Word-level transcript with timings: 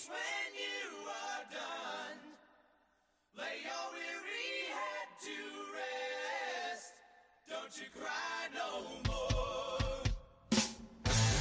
peace 0.00 0.08
when 0.08 0.54
you 0.54 1.08
are 1.08 1.44
done. 1.52 2.18
Lay 3.36 3.62
your 3.64 3.92
weary 3.92 4.68
head 4.68 5.08
to 5.22 5.36
rest. 5.74 6.92
Don't 7.48 7.76
you 7.76 7.86
cry 7.98 8.48
no 8.54 8.70
more. 9.08 10.02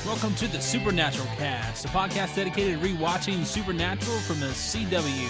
Welcome 0.06 0.36
to 0.36 0.48
the 0.48 0.62
Supernatural 0.62 1.28
Cast, 1.38 1.86
a 1.86 1.88
podcast 1.90 2.36
dedicated 2.36 2.82
to 2.82 2.88
rewatching 2.88 3.46
Supernatural 3.46 4.18
from 4.20 4.40
the 4.40 4.48
CW. 4.48 5.30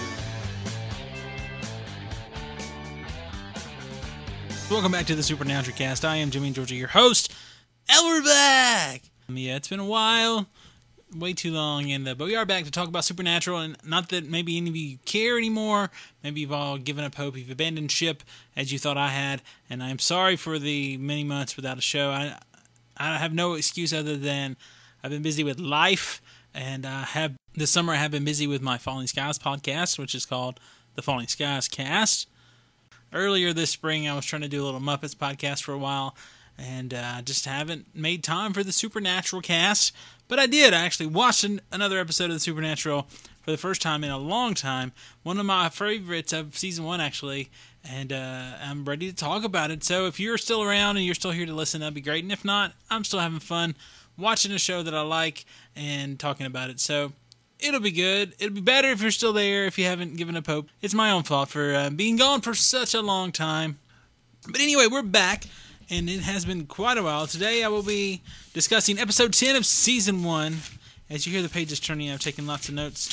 Welcome 4.70 4.92
back 4.92 5.06
to 5.06 5.14
the 5.14 5.22
Supernatural 5.22 5.76
Cast. 5.76 6.04
I 6.04 6.16
am 6.16 6.30
Jimmy 6.30 6.48
and 6.48 6.54
Georgia, 6.54 6.74
your 6.76 6.88
host, 6.88 7.32
and 7.88 8.06
we're 8.06 8.22
back. 8.22 9.02
Yeah, 9.28 9.56
it's 9.56 9.68
been 9.68 9.80
a 9.80 9.84
while, 9.84 10.46
way 11.14 11.32
too 11.32 11.52
long, 11.52 11.90
and 11.90 12.06
uh, 12.08 12.14
but 12.14 12.26
we 12.26 12.36
are 12.36 12.46
back 12.46 12.64
to 12.64 12.70
talk 12.70 12.88
about 12.88 13.04
Supernatural. 13.04 13.58
And 13.58 13.76
not 13.84 14.08
that 14.10 14.28
maybe 14.28 14.56
any 14.56 14.70
of 14.70 14.76
you 14.76 14.98
care 15.04 15.36
anymore. 15.36 15.90
Maybe 16.22 16.40
you've 16.40 16.52
all 16.52 16.78
given 16.78 17.04
up 17.04 17.14
hope. 17.14 17.36
You've 17.36 17.50
abandoned 17.50 17.90
ship 17.90 18.22
as 18.56 18.72
you 18.72 18.78
thought 18.78 18.96
I 18.96 19.08
had, 19.08 19.42
and 19.68 19.82
I'm 19.82 19.98
sorry 19.98 20.36
for 20.36 20.58
the 20.58 20.96
many 20.98 21.24
months 21.24 21.56
without 21.56 21.78
a 21.78 21.82
show. 21.82 22.10
I 22.10 22.38
I 22.96 23.18
have 23.18 23.32
no 23.32 23.54
excuse 23.54 23.92
other 23.92 24.16
than 24.16 24.56
I've 25.02 25.10
been 25.10 25.22
busy 25.22 25.42
with 25.42 25.58
life, 25.58 26.20
and 26.54 26.86
I 26.86 27.02
have 27.02 27.34
this 27.54 27.70
summer 27.70 27.94
I 27.94 27.96
have 27.96 28.10
been 28.10 28.24
busy 28.24 28.46
with 28.46 28.62
my 28.62 28.78
Falling 28.78 29.06
Skies 29.06 29.38
podcast, 29.38 29.98
which 29.98 30.14
is 30.14 30.26
called 30.26 30.60
the 30.94 31.02
Falling 31.02 31.28
Skies 31.28 31.68
Cast. 31.68 32.28
Earlier 33.12 33.52
this 33.52 33.70
spring, 33.70 34.08
I 34.08 34.14
was 34.14 34.24
trying 34.24 34.42
to 34.42 34.48
do 34.48 34.62
a 34.62 34.64
little 34.64 34.80
Muppets 34.80 35.16
podcast 35.16 35.62
for 35.62 35.72
a 35.72 35.78
while, 35.78 36.14
and 36.60 36.92
uh, 36.92 37.22
just 37.22 37.46
haven't 37.46 37.86
made 37.94 38.22
time 38.22 38.52
for 38.52 38.62
the 38.62 38.72
Supernatural 38.72 39.42
cast. 39.42 39.94
But 40.28 40.38
I 40.38 40.46
did. 40.46 40.74
I 40.74 40.84
actually 40.84 41.06
watched 41.06 41.42
an, 41.42 41.60
another 41.72 41.98
episode 41.98 42.26
of 42.26 42.34
the 42.34 42.40
Supernatural 42.40 43.08
for 43.42 43.50
the 43.50 43.56
first 43.56 43.82
time 43.82 44.04
in 44.04 44.10
a 44.10 44.18
long 44.18 44.54
time. 44.54 44.92
One 45.22 45.38
of 45.38 45.46
my 45.46 45.68
favorites 45.70 46.32
of 46.32 46.56
season 46.56 46.84
one, 46.84 47.00
actually, 47.00 47.50
and 47.82 48.12
uh, 48.12 48.52
I'm 48.62 48.84
ready 48.84 49.10
to 49.10 49.16
talk 49.16 49.42
about 49.42 49.70
it. 49.70 49.82
So 49.82 50.06
if 50.06 50.20
you're 50.20 50.38
still 50.38 50.62
around 50.62 50.98
and 50.98 51.06
you're 51.06 51.14
still 51.14 51.30
here 51.30 51.46
to 51.46 51.54
listen, 51.54 51.80
that'd 51.80 51.94
be 51.94 52.00
great. 52.00 52.22
And 52.22 52.32
if 52.32 52.44
not, 52.44 52.72
I'm 52.90 53.04
still 53.04 53.20
having 53.20 53.40
fun 53.40 53.74
watching 54.18 54.52
a 54.52 54.58
show 54.58 54.82
that 54.82 54.94
I 54.94 55.00
like 55.00 55.46
and 55.74 56.18
talking 56.18 56.46
about 56.46 56.70
it. 56.70 56.78
So 56.78 57.12
it'll 57.58 57.80
be 57.80 57.90
good. 57.90 58.34
It'll 58.38 58.54
be 58.54 58.60
better 58.60 58.88
if 58.88 59.00
you're 59.00 59.10
still 59.10 59.32
there, 59.32 59.64
if 59.64 59.78
you 59.78 59.86
haven't 59.86 60.16
given 60.16 60.36
up 60.36 60.46
hope. 60.46 60.68
It's 60.82 60.94
my 60.94 61.10
own 61.10 61.22
fault 61.22 61.48
for 61.48 61.74
uh, 61.74 61.90
being 61.90 62.16
gone 62.16 62.40
for 62.42 62.54
such 62.54 62.94
a 62.94 63.00
long 63.00 63.32
time. 63.32 63.78
But 64.46 64.60
anyway, 64.60 64.86
we're 64.90 65.02
back, 65.02 65.44
and 65.90 66.08
it 66.08 66.20
has 66.20 66.44
been 66.44 66.66
quite 66.66 66.96
a 66.96 67.02
while. 67.02 67.26
Today 67.26 67.64
I 67.64 67.68
will 67.68 67.82
be 67.82 68.22
discussing 68.54 68.98
episode 68.98 69.32
10 69.32 69.56
of 69.56 69.66
season 69.66 70.22
1. 70.22 70.56
As 71.10 71.26
you 71.26 71.32
hear 71.32 71.42
the 71.42 71.48
pages 71.48 71.80
turning, 71.80 72.10
I've 72.10 72.20
taken 72.20 72.46
lots 72.46 72.68
of 72.68 72.74
notes 72.74 73.08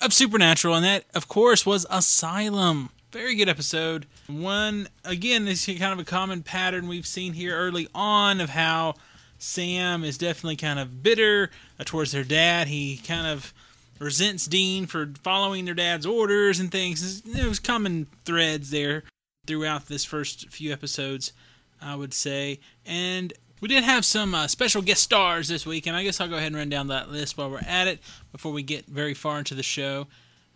of 0.00 0.12
Supernatural, 0.12 0.76
and 0.76 0.84
that, 0.84 1.04
of 1.14 1.26
course, 1.26 1.66
was 1.66 1.84
Asylum. 1.90 2.90
Very 3.10 3.34
good 3.34 3.48
episode. 3.48 4.06
One, 4.28 4.88
again, 5.04 5.46
this 5.46 5.68
is 5.68 5.78
kind 5.78 5.92
of 5.92 5.98
a 5.98 6.04
common 6.04 6.42
pattern 6.42 6.86
we've 6.86 7.06
seen 7.06 7.32
here 7.32 7.56
early 7.56 7.88
on 7.94 8.40
of 8.40 8.50
how 8.50 8.94
Sam 9.38 10.04
is 10.04 10.18
definitely 10.18 10.56
kind 10.56 10.78
of 10.78 11.02
bitter 11.02 11.50
uh, 11.80 11.84
towards 11.84 12.12
their 12.12 12.24
dad. 12.24 12.68
He 12.68 12.98
kind 12.98 13.26
of 13.26 13.52
resents 13.98 14.46
Dean 14.46 14.86
for 14.86 15.10
following 15.24 15.64
their 15.64 15.74
dad's 15.74 16.06
orders 16.06 16.60
and 16.60 16.70
things. 16.70 17.22
There's 17.22 17.58
common 17.58 18.06
threads 18.24 18.70
there 18.70 19.02
throughout 19.46 19.86
this 19.86 20.04
first 20.04 20.48
few 20.48 20.72
episodes, 20.72 21.32
I 21.80 21.94
would 21.94 22.14
say. 22.14 22.60
And 22.84 23.32
we 23.60 23.68
did 23.68 23.84
have 23.84 24.04
some 24.04 24.34
uh, 24.34 24.46
special 24.48 24.82
guest 24.82 25.02
stars 25.02 25.48
this 25.48 25.64
week, 25.66 25.86
and 25.86 25.96
I 25.96 26.04
guess 26.04 26.20
I'll 26.20 26.28
go 26.28 26.36
ahead 26.36 26.48
and 26.48 26.56
run 26.56 26.68
down 26.68 26.88
that 26.88 27.10
list 27.10 27.38
while 27.38 27.50
we're 27.50 27.60
at 27.60 27.88
it 27.88 28.00
before 28.32 28.52
we 28.52 28.62
get 28.62 28.86
very 28.86 29.14
far 29.14 29.38
into 29.38 29.54
the 29.54 29.62
show. 29.62 30.06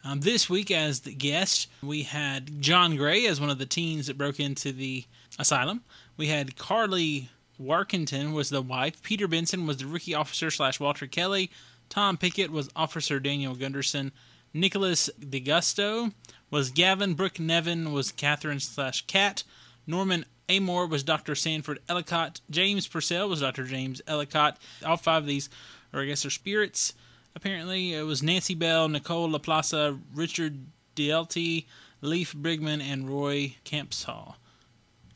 Um, 0.05 0.21
this 0.21 0.49
week, 0.49 0.71
as 0.71 1.01
the 1.01 1.13
guest, 1.13 1.69
we 1.83 2.05
had 2.05 2.63
John 2.63 2.97
Gray 2.97 3.27
as 3.27 3.41
one 3.41 3.51
of 3.51 3.59
the 3.59 3.67
teens 3.67 4.07
that 4.07 4.17
broke 4.17 4.41
into 4.41 4.73
the 4.73 5.05
asylum. 5.39 5.83
We 6.17 6.29
had 6.29 6.57
Carly 6.57 7.29
Warkington 7.61 8.33
was 8.33 8.49
the 8.51 8.63
wife. 8.63 9.03
Peter 9.03 9.29
Benson 9.29 9.67
was 9.67 9.77
the 9.77 9.87
rookie 9.87 10.15
officer 10.15 10.51
slash 10.51 10.81
Walter 10.81 11.07
Kelly. 11.07 11.51
Tom 11.91 12.17
Pickett 12.17 12.51
was 12.51 12.71
Officer 12.75 13.21
Daniel 13.21 13.55
Gunderson. 13.55 14.13
Nicholas 14.55 15.11
D'Agosto 15.19 16.13
was 16.51 16.71
Gavin. 16.71 17.15
Brooke 17.15 17.41
Nevin 17.41 17.93
was 17.93 18.13
Catherine 18.13 18.61
slash 18.61 19.07
Cat. 19.07 19.45
Norman 19.87 20.25
Armour 20.51 20.87
was 20.87 21.03
Dr. 21.03 21.35
Sanford 21.35 21.81
Ellicott. 21.89 22.41
James 22.51 22.87
Purcell 22.87 23.29
was 23.29 23.41
Dr. 23.41 23.65
James 23.65 24.03
Ellicott. 24.07 24.59
All 24.85 24.97
five 24.97 25.23
of 25.23 25.27
these, 25.27 25.49
or 25.93 26.01
I 26.03 26.07
guess, 26.07 26.27
are 26.27 26.31
spirits. 26.31 26.95
Apparently, 27.35 27.95
it 27.95 28.03
was 28.03 28.23
Nancy 28.23 28.55
Bell, 28.55 28.89
Nicole 28.89 29.31
LaPlaza, 29.31 30.01
Richard 30.15 30.67
Dielty, 30.97 31.67
Leaf 32.01 32.35
Brigman, 32.35 32.83
and 32.83 33.09
Roy 33.09 33.57
Campsall. 33.65 34.35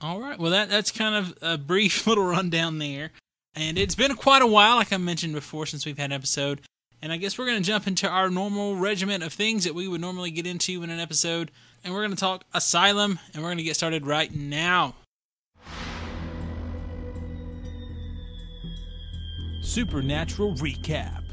All 0.01 0.21
right. 0.21 0.39
Well, 0.39 0.53
that 0.53 0.69
that's 0.69 0.91
kind 0.91 1.15
of 1.15 1.39
a 1.43 1.59
brief 1.59 2.07
little 2.07 2.25
rundown 2.25 2.79
there. 2.79 3.11
And 3.57 3.79
it's 3.79 3.95
been 3.95 4.15
quite 4.17 4.43
a 4.43 4.47
while, 4.47 4.77
like 4.77 4.93
I 4.93 4.97
mentioned 4.97 5.35
before, 5.35 5.67
since 5.67 5.87
we've 5.87 5.99
had 5.99 6.07
an 6.07 6.13
episode. 6.13 6.61
And 7.05 7.13
I 7.13 7.19
guess 7.19 7.37
we're 7.37 7.45
going 7.45 7.63
to 7.63 7.63
jump 7.63 7.87
into 7.87 8.09
our 8.09 8.31
normal 8.31 8.77
regiment 8.77 9.23
of 9.23 9.31
things 9.31 9.65
that 9.65 9.75
we 9.75 9.87
would 9.87 10.01
normally 10.01 10.31
get 10.31 10.47
into 10.47 10.83
in 10.83 10.89
an 10.89 10.99
episode. 10.99 11.51
And 11.85 11.93
we're 11.93 12.01
going 12.01 12.13
to 12.13 12.17
talk 12.17 12.47
Asylum, 12.55 13.19
and 13.35 13.43
we're 13.43 13.51
going 13.51 13.59
to 13.59 13.63
get 13.63 13.77
started 13.77 14.07
right 14.07 14.35
now. 14.35 14.95
Supernatural 19.61 20.55
Recap. 20.55 21.25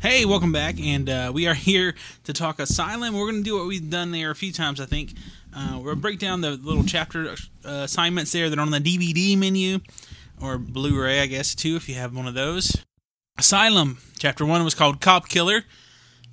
Hey, 0.00 0.24
welcome 0.24 0.50
back, 0.50 0.80
and 0.80 1.08
uh, 1.08 1.30
we 1.32 1.46
are 1.46 1.54
here 1.54 1.94
to 2.24 2.32
talk 2.32 2.58
Asylum. 2.58 3.14
We're 3.14 3.30
going 3.30 3.44
to 3.44 3.48
do 3.48 3.56
what 3.56 3.68
we've 3.68 3.88
done 3.88 4.10
there 4.10 4.32
a 4.32 4.34
few 4.34 4.52
times, 4.52 4.80
I 4.80 4.86
think. 4.86 5.14
Uh, 5.54 5.78
we'll 5.80 5.94
break 5.94 6.18
down 6.18 6.40
the 6.40 6.56
little 6.56 6.82
chapter 6.82 7.36
uh, 7.64 7.82
assignments 7.84 8.32
there 8.32 8.50
that 8.50 8.58
are 8.58 8.62
on 8.62 8.72
the 8.72 8.80
DVD 8.80 9.38
menu, 9.38 9.78
or 10.40 10.58
Blu-ray, 10.58 11.20
I 11.20 11.26
guess, 11.26 11.54
too, 11.54 11.76
if 11.76 11.88
you 11.88 11.94
have 11.94 12.12
one 12.12 12.26
of 12.26 12.34
those. 12.34 12.82
Asylum. 13.38 13.98
Chapter 14.18 14.44
one 14.46 14.62
was 14.62 14.74
called 14.74 15.00
Cop 15.00 15.28
Killer. 15.28 15.64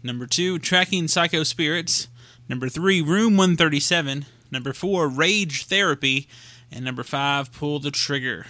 Number 0.03 0.27
two, 0.27 0.59
Tracking 0.59 1.07
Psycho 1.07 1.43
Spirits. 1.43 2.07
Number 2.47 2.69
three, 2.69 3.01
Room 3.01 3.35
137. 3.35 4.25
Number 4.51 4.73
four, 4.73 5.07
Rage 5.07 5.65
Therapy. 5.65 6.27
And 6.71 6.85
number 6.85 7.03
five, 7.03 7.51
Pull 7.51 7.79
the 7.79 7.91
Trigger. 7.91 8.45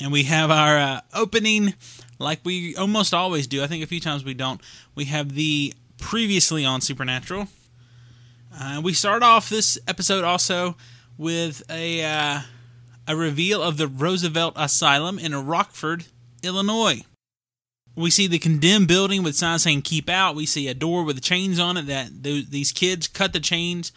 And 0.00 0.12
we 0.12 0.24
have 0.24 0.50
our 0.50 0.76
uh, 0.76 1.00
opening, 1.14 1.74
like 2.18 2.40
we 2.44 2.74
almost 2.76 3.14
always 3.14 3.46
do. 3.46 3.62
I 3.62 3.66
think 3.66 3.82
a 3.82 3.86
few 3.86 4.00
times 4.00 4.24
we 4.24 4.34
don't. 4.34 4.60
We 4.94 5.06
have 5.06 5.34
the 5.34 5.72
previously 5.98 6.64
on 6.64 6.80
Supernatural. 6.80 7.48
Uh, 8.58 8.80
we 8.82 8.92
start 8.92 9.22
off 9.22 9.48
this 9.48 9.78
episode 9.86 10.24
also 10.24 10.76
with 11.16 11.62
a 11.70 12.04
uh, 12.04 12.40
a 13.06 13.16
reveal 13.16 13.62
of 13.62 13.76
the 13.76 13.86
Roosevelt 13.86 14.54
Asylum 14.56 15.18
in 15.18 15.34
Rockford, 15.46 16.06
Illinois. 16.42 17.02
We 17.96 18.10
see 18.10 18.26
the 18.26 18.38
condemned 18.38 18.88
building 18.88 19.22
with 19.22 19.36
signs 19.36 19.62
saying 19.62 19.82
"Keep 19.82 20.10
Out." 20.10 20.36
We 20.36 20.46
see 20.46 20.68
a 20.68 20.74
door 20.74 21.02
with 21.02 21.22
chains 21.22 21.58
on 21.58 21.76
it 21.76 21.86
that 21.86 22.22
th- 22.22 22.50
these 22.50 22.70
kids 22.72 23.08
cut 23.08 23.32
the 23.32 23.40
chains 23.40 23.92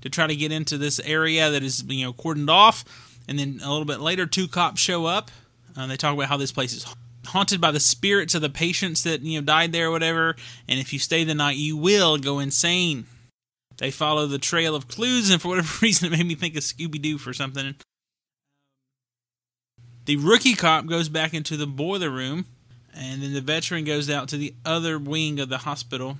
to 0.00 0.10
try 0.10 0.26
to 0.26 0.36
get 0.36 0.52
into 0.52 0.76
this 0.76 1.00
area 1.00 1.50
that 1.50 1.62
is 1.62 1.84
you 1.86 2.04
know 2.04 2.12
cordoned 2.12 2.50
off. 2.50 2.84
And 3.26 3.38
then 3.38 3.60
a 3.62 3.70
little 3.70 3.86
bit 3.86 4.00
later, 4.00 4.26
two 4.26 4.48
cops 4.48 4.80
show 4.80 5.06
up. 5.06 5.30
Uh, 5.76 5.86
they 5.86 5.96
talk 5.96 6.14
about 6.14 6.28
how 6.28 6.36
this 6.36 6.52
place 6.52 6.72
is 6.72 6.86
haunted 7.26 7.60
by 7.60 7.70
the 7.70 7.80
spirits 7.80 8.34
of 8.34 8.42
the 8.42 8.50
patients 8.50 9.02
that 9.04 9.22
you 9.22 9.40
know 9.40 9.44
died 9.44 9.72
there 9.72 9.88
or 9.88 9.92
whatever. 9.92 10.36
And 10.68 10.78
if 10.80 10.92
you 10.92 10.98
stay 10.98 11.24
the 11.24 11.34
night, 11.34 11.56
you 11.56 11.76
will 11.76 12.18
go 12.18 12.38
insane. 12.38 13.06
They 13.78 13.90
follow 13.90 14.26
the 14.26 14.38
trail 14.38 14.74
of 14.74 14.88
clues, 14.88 15.30
and 15.30 15.40
for 15.40 15.48
whatever 15.48 15.78
reason, 15.82 16.12
it 16.12 16.16
made 16.16 16.26
me 16.26 16.34
think 16.34 16.56
of 16.56 16.62
Scooby 16.62 17.00
Doo 17.00 17.18
for 17.18 17.32
something. 17.32 17.74
The 20.04 20.16
rookie 20.16 20.54
cop 20.54 20.86
goes 20.86 21.08
back 21.08 21.32
into 21.32 21.56
the 21.56 21.66
boiler 21.66 22.10
room, 22.10 22.44
and 22.94 23.22
then 23.22 23.32
the 23.32 23.40
veteran 23.40 23.84
goes 23.84 24.08
out 24.08 24.28
to 24.28 24.36
the 24.36 24.54
other 24.64 24.98
wing 24.98 25.40
of 25.40 25.48
the 25.48 25.58
hospital. 25.58 26.18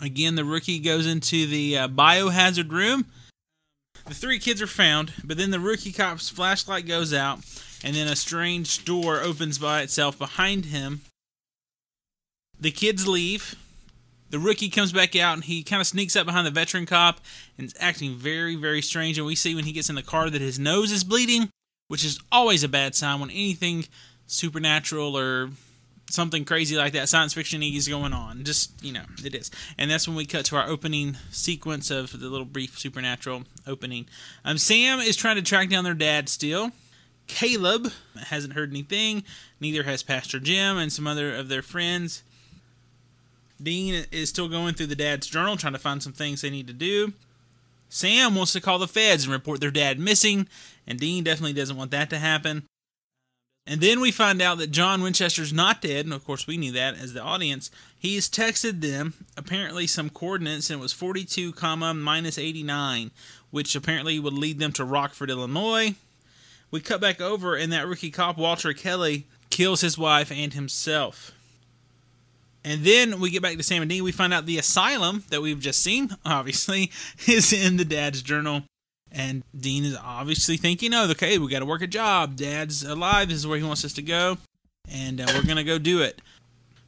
Again, 0.00 0.34
the 0.34 0.44
rookie 0.44 0.78
goes 0.78 1.06
into 1.06 1.46
the 1.46 1.78
uh, 1.78 1.88
biohazard 1.88 2.70
room. 2.70 3.06
The 4.06 4.14
three 4.14 4.38
kids 4.38 4.62
are 4.62 4.66
found, 4.66 5.12
but 5.24 5.36
then 5.36 5.50
the 5.50 5.60
rookie 5.60 5.92
cop's 5.92 6.28
flashlight 6.30 6.86
goes 6.86 7.12
out, 7.12 7.40
and 7.84 7.94
then 7.94 8.08
a 8.08 8.16
strange 8.16 8.84
door 8.84 9.20
opens 9.20 9.58
by 9.58 9.82
itself 9.82 10.18
behind 10.18 10.66
him. 10.66 11.02
The 12.58 12.70
kids 12.70 13.06
leave. 13.06 13.54
The 14.30 14.38
rookie 14.38 14.68
comes 14.68 14.92
back 14.92 15.16
out 15.16 15.34
and 15.34 15.44
he 15.44 15.62
kind 15.62 15.80
of 15.80 15.86
sneaks 15.86 16.14
up 16.14 16.26
behind 16.26 16.46
the 16.46 16.50
veteran 16.50 16.84
cop 16.84 17.20
and 17.56 17.66
is 17.66 17.74
acting 17.80 18.14
very, 18.14 18.56
very 18.56 18.82
strange. 18.82 19.16
And 19.16 19.26
we 19.26 19.34
see 19.34 19.54
when 19.54 19.64
he 19.64 19.72
gets 19.72 19.88
in 19.88 19.94
the 19.94 20.02
car 20.02 20.28
that 20.28 20.42
his 20.42 20.58
nose 20.58 20.92
is 20.92 21.02
bleeding, 21.02 21.48
which 21.86 22.04
is 22.04 22.20
always 22.30 22.62
a 22.62 22.68
bad 22.68 22.94
sign 22.94 23.20
when 23.20 23.30
anything 23.30 23.86
supernatural 24.26 25.16
or 25.16 25.50
something 26.10 26.44
crazy 26.44 26.76
like 26.76 26.92
that, 26.94 27.08
science 27.08 27.34
fiction 27.34 27.62
is 27.62 27.88
going 27.88 28.12
on. 28.12 28.44
Just, 28.44 28.82
you 28.82 28.92
know, 28.92 29.04
it 29.24 29.34
is. 29.34 29.50
And 29.76 29.90
that's 29.90 30.08
when 30.08 30.16
we 30.16 30.26
cut 30.26 30.44
to 30.46 30.56
our 30.56 30.68
opening 30.68 31.16
sequence 31.30 31.90
of 31.90 32.18
the 32.18 32.28
little 32.28 32.46
brief 32.46 32.78
supernatural 32.78 33.44
opening. 33.66 34.06
Um, 34.44 34.58
Sam 34.58 35.00
is 35.00 35.16
trying 35.16 35.36
to 35.36 35.42
track 35.42 35.68
down 35.68 35.84
their 35.84 35.94
dad 35.94 36.28
still. 36.28 36.72
Caleb 37.26 37.92
hasn't 38.16 38.54
heard 38.54 38.70
anything. 38.70 39.22
Neither 39.60 39.82
has 39.82 40.02
Pastor 40.02 40.40
Jim 40.40 40.78
and 40.78 40.92
some 40.92 41.06
other 41.06 41.34
of 41.34 41.48
their 41.48 41.62
friends. 41.62 42.22
Dean 43.62 44.06
is 44.10 44.28
still 44.28 44.48
going 44.48 44.74
through 44.74 44.86
the 44.86 44.96
dad's 44.96 45.26
journal, 45.26 45.56
trying 45.56 45.72
to 45.72 45.78
find 45.78 46.02
some 46.02 46.12
things 46.12 46.40
they 46.40 46.50
need 46.50 46.68
to 46.68 46.72
do. 46.72 47.12
Sam 47.88 48.34
wants 48.34 48.52
to 48.52 48.60
call 48.60 48.78
the 48.78 48.86
feds 48.86 49.24
and 49.24 49.32
report 49.32 49.60
their 49.60 49.70
dad 49.70 49.98
missing, 49.98 50.48
and 50.86 50.98
Dean 50.98 51.24
definitely 51.24 51.54
doesn't 51.54 51.76
want 51.76 51.90
that 51.90 52.10
to 52.10 52.18
happen. 52.18 52.64
And 53.70 53.82
then 53.82 54.00
we 54.00 54.10
find 54.10 54.40
out 54.40 54.56
that 54.58 54.70
John 54.70 55.02
Winchester's 55.02 55.52
not 55.52 55.82
dead, 55.82 56.06
and 56.06 56.14
of 56.14 56.24
course 56.24 56.46
we 56.46 56.56
knew 56.56 56.72
that 56.72 56.98
as 56.98 57.12
the 57.12 57.20
audience. 57.22 57.70
He's 57.98 58.26
texted 58.26 58.80
them 58.80 59.12
apparently 59.36 59.86
some 59.86 60.08
coordinates, 60.08 60.70
and 60.70 60.80
it 60.80 60.82
was 60.82 60.94
42 60.94 61.52
comma 61.52 61.92
minus 61.92 62.38
89, 62.38 63.10
which 63.50 63.76
apparently 63.76 64.18
would 64.18 64.32
lead 64.32 64.58
them 64.58 64.72
to 64.72 64.84
Rockford, 64.84 65.28
Illinois. 65.28 65.96
We 66.70 66.80
cut 66.80 67.02
back 67.02 67.20
over, 67.20 67.56
and 67.56 67.70
that 67.70 67.86
rookie 67.86 68.10
cop 68.10 68.38
Walter 68.38 68.72
Kelly 68.72 69.26
kills 69.50 69.82
his 69.82 69.98
wife 69.98 70.32
and 70.32 70.54
himself. 70.54 71.32
And 72.64 72.84
then 72.84 73.20
we 73.20 73.28
get 73.28 73.42
back 73.42 73.58
to 73.58 73.62
Sam 73.62 73.82
and 73.82 73.90
Dean. 73.90 74.02
We 74.02 74.12
find 74.12 74.32
out 74.32 74.46
the 74.46 74.58
asylum 74.58 75.24
that 75.28 75.42
we've 75.42 75.60
just 75.60 75.82
seen, 75.82 76.16
obviously, 76.24 76.90
is 77.26 77.52
in 77.52 77.76
the 77.76 77.84
dad's 77.84 78.22
journal. 78.22 78.62
And 79.10 79.42
Dean 79.58 79.84
is 79.84 79.96
obviously 79.96 80.56
thinking, 80.56 80.92
oh, 80.94 81.08
okay, 81.10 81.38
we 81.38 81.50
got 81.50 81.60
to 81.60 81.64
work 81.64 81.82
a 81.82 81.86
job. 81.86 82.36
Dad's 82.36 82.82
alive. 82.82 83.28
This 83.28 83.38
is 83.38 83.46
where 83.46 83.58
he 83.58 83.64
wants 83.64 83.84
us 83.84 83.94
to 83.94 84.02
go. 84.02 84.38
And 84.90 85.20
uh, 85.20 85.26
we're 85.34 85.44
going 85.44 85.56
to 85.56 85.64
go 85.64 85.78
do 85.78 86.02
it. 86.02 86.20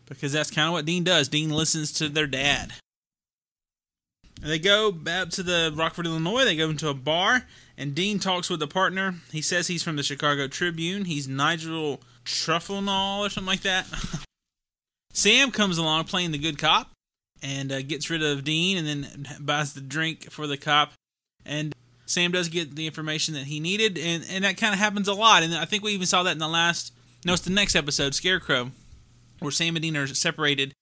Because 0.08 0.32
that's 0.32 0.50
kind 0.50 0.66
of 0.66 0.72
what 0.72 0.84
Dean 0.84 1.04
does. 1.04 1.28
Dean 1.28 1.50
listens 1.50 1.92
to 1.92 2.08
their 2.08 2.26
dad. 2.26 2.72
They 4.40 4.58
go 4.58 4.90
back 4.90 5.28
to 5.30 5.42
the 5.42 5.72
Rockford, 5.74 6.06
Illinois. 6.06 6.44
They 6.44 6.56
go 6.56 6.70
into 6.70 6.88
a 6.88 6.94
bar, 6.94 7.46
and 7.76 7.94
Dean 7.94 8.18
talks 8.18 8.48
with 8.48 8.62
a 8.62 8.66
partner. 8.66 9.16
He 9.30 9.42
says 9.42 9.66
he's 9.66 9.82
from 9.82 9.96
the 9.96 10.02
Chicago 10.02 10.48
Tribune. 10.48 11.04
He's 11.04 11.28
Nigel 11.28 12.00
Trufflenall 12.24 13.20
or 13.20 13.28
something 13.28 13.46
like 13.46 13.60
that. 13.62 13.86
Sam 15.12 15.50
comes 15.50 15.76
along 15.76 16.04
playing 16.04 16.30
the 16.30 16.38
good 16.38 16.58
cop 16.58 16.90
and 17.42 17.70
uh, 17.70 17.82
gets 17.82 18.08
rid 18.08 18.22
of 18.22 18.44
Dean 18.44 18.78
and 18.78 18.86
then 18.86 19.26
buys 19.40 19.74
the 19.74 19.80
drink 19.80 20.30
for 20.30 20.46
the 20.46 20.56
cop. 20.56 20.92
And 21.44 21.74
Sam 22.10 22.32
does 22.32 22.48
get 22.48 22.74
the 22.74 22.88
information 22.88 23.34
that 23.34 23.44
he 23.44 23.60
needed, 23.60 23.96
and, 23.96 24.24
and 24.28 24.42
that 24.42 24.56
kind 24.56 24.74
of 24.74 24.80
happens 24.80 25.06
a 25.06 25.14
lot. 25.14 25.44
And 25.44 25.54
I 25.54 25.64
think 25.64 25.84
we 25.84 25.92
even 25.92 26.08
saw 26.08 26.24
that 26.24 26.32
in 26.32 26.38
the 26.38 26.48
last, 26.48 26.92
no, 27.24 27.34
it's 27.34 27.42
the 27.42 27.50
next 27.50 27.76
episode, 27.76 28.16
Scarecrow, 28.16 28.72
where 29.38 29.52
Sam 29.52 29.76
and 29.76 29.82
Dean 29.84 29.96
are 29.96 30.08
separated. 30.08 30.74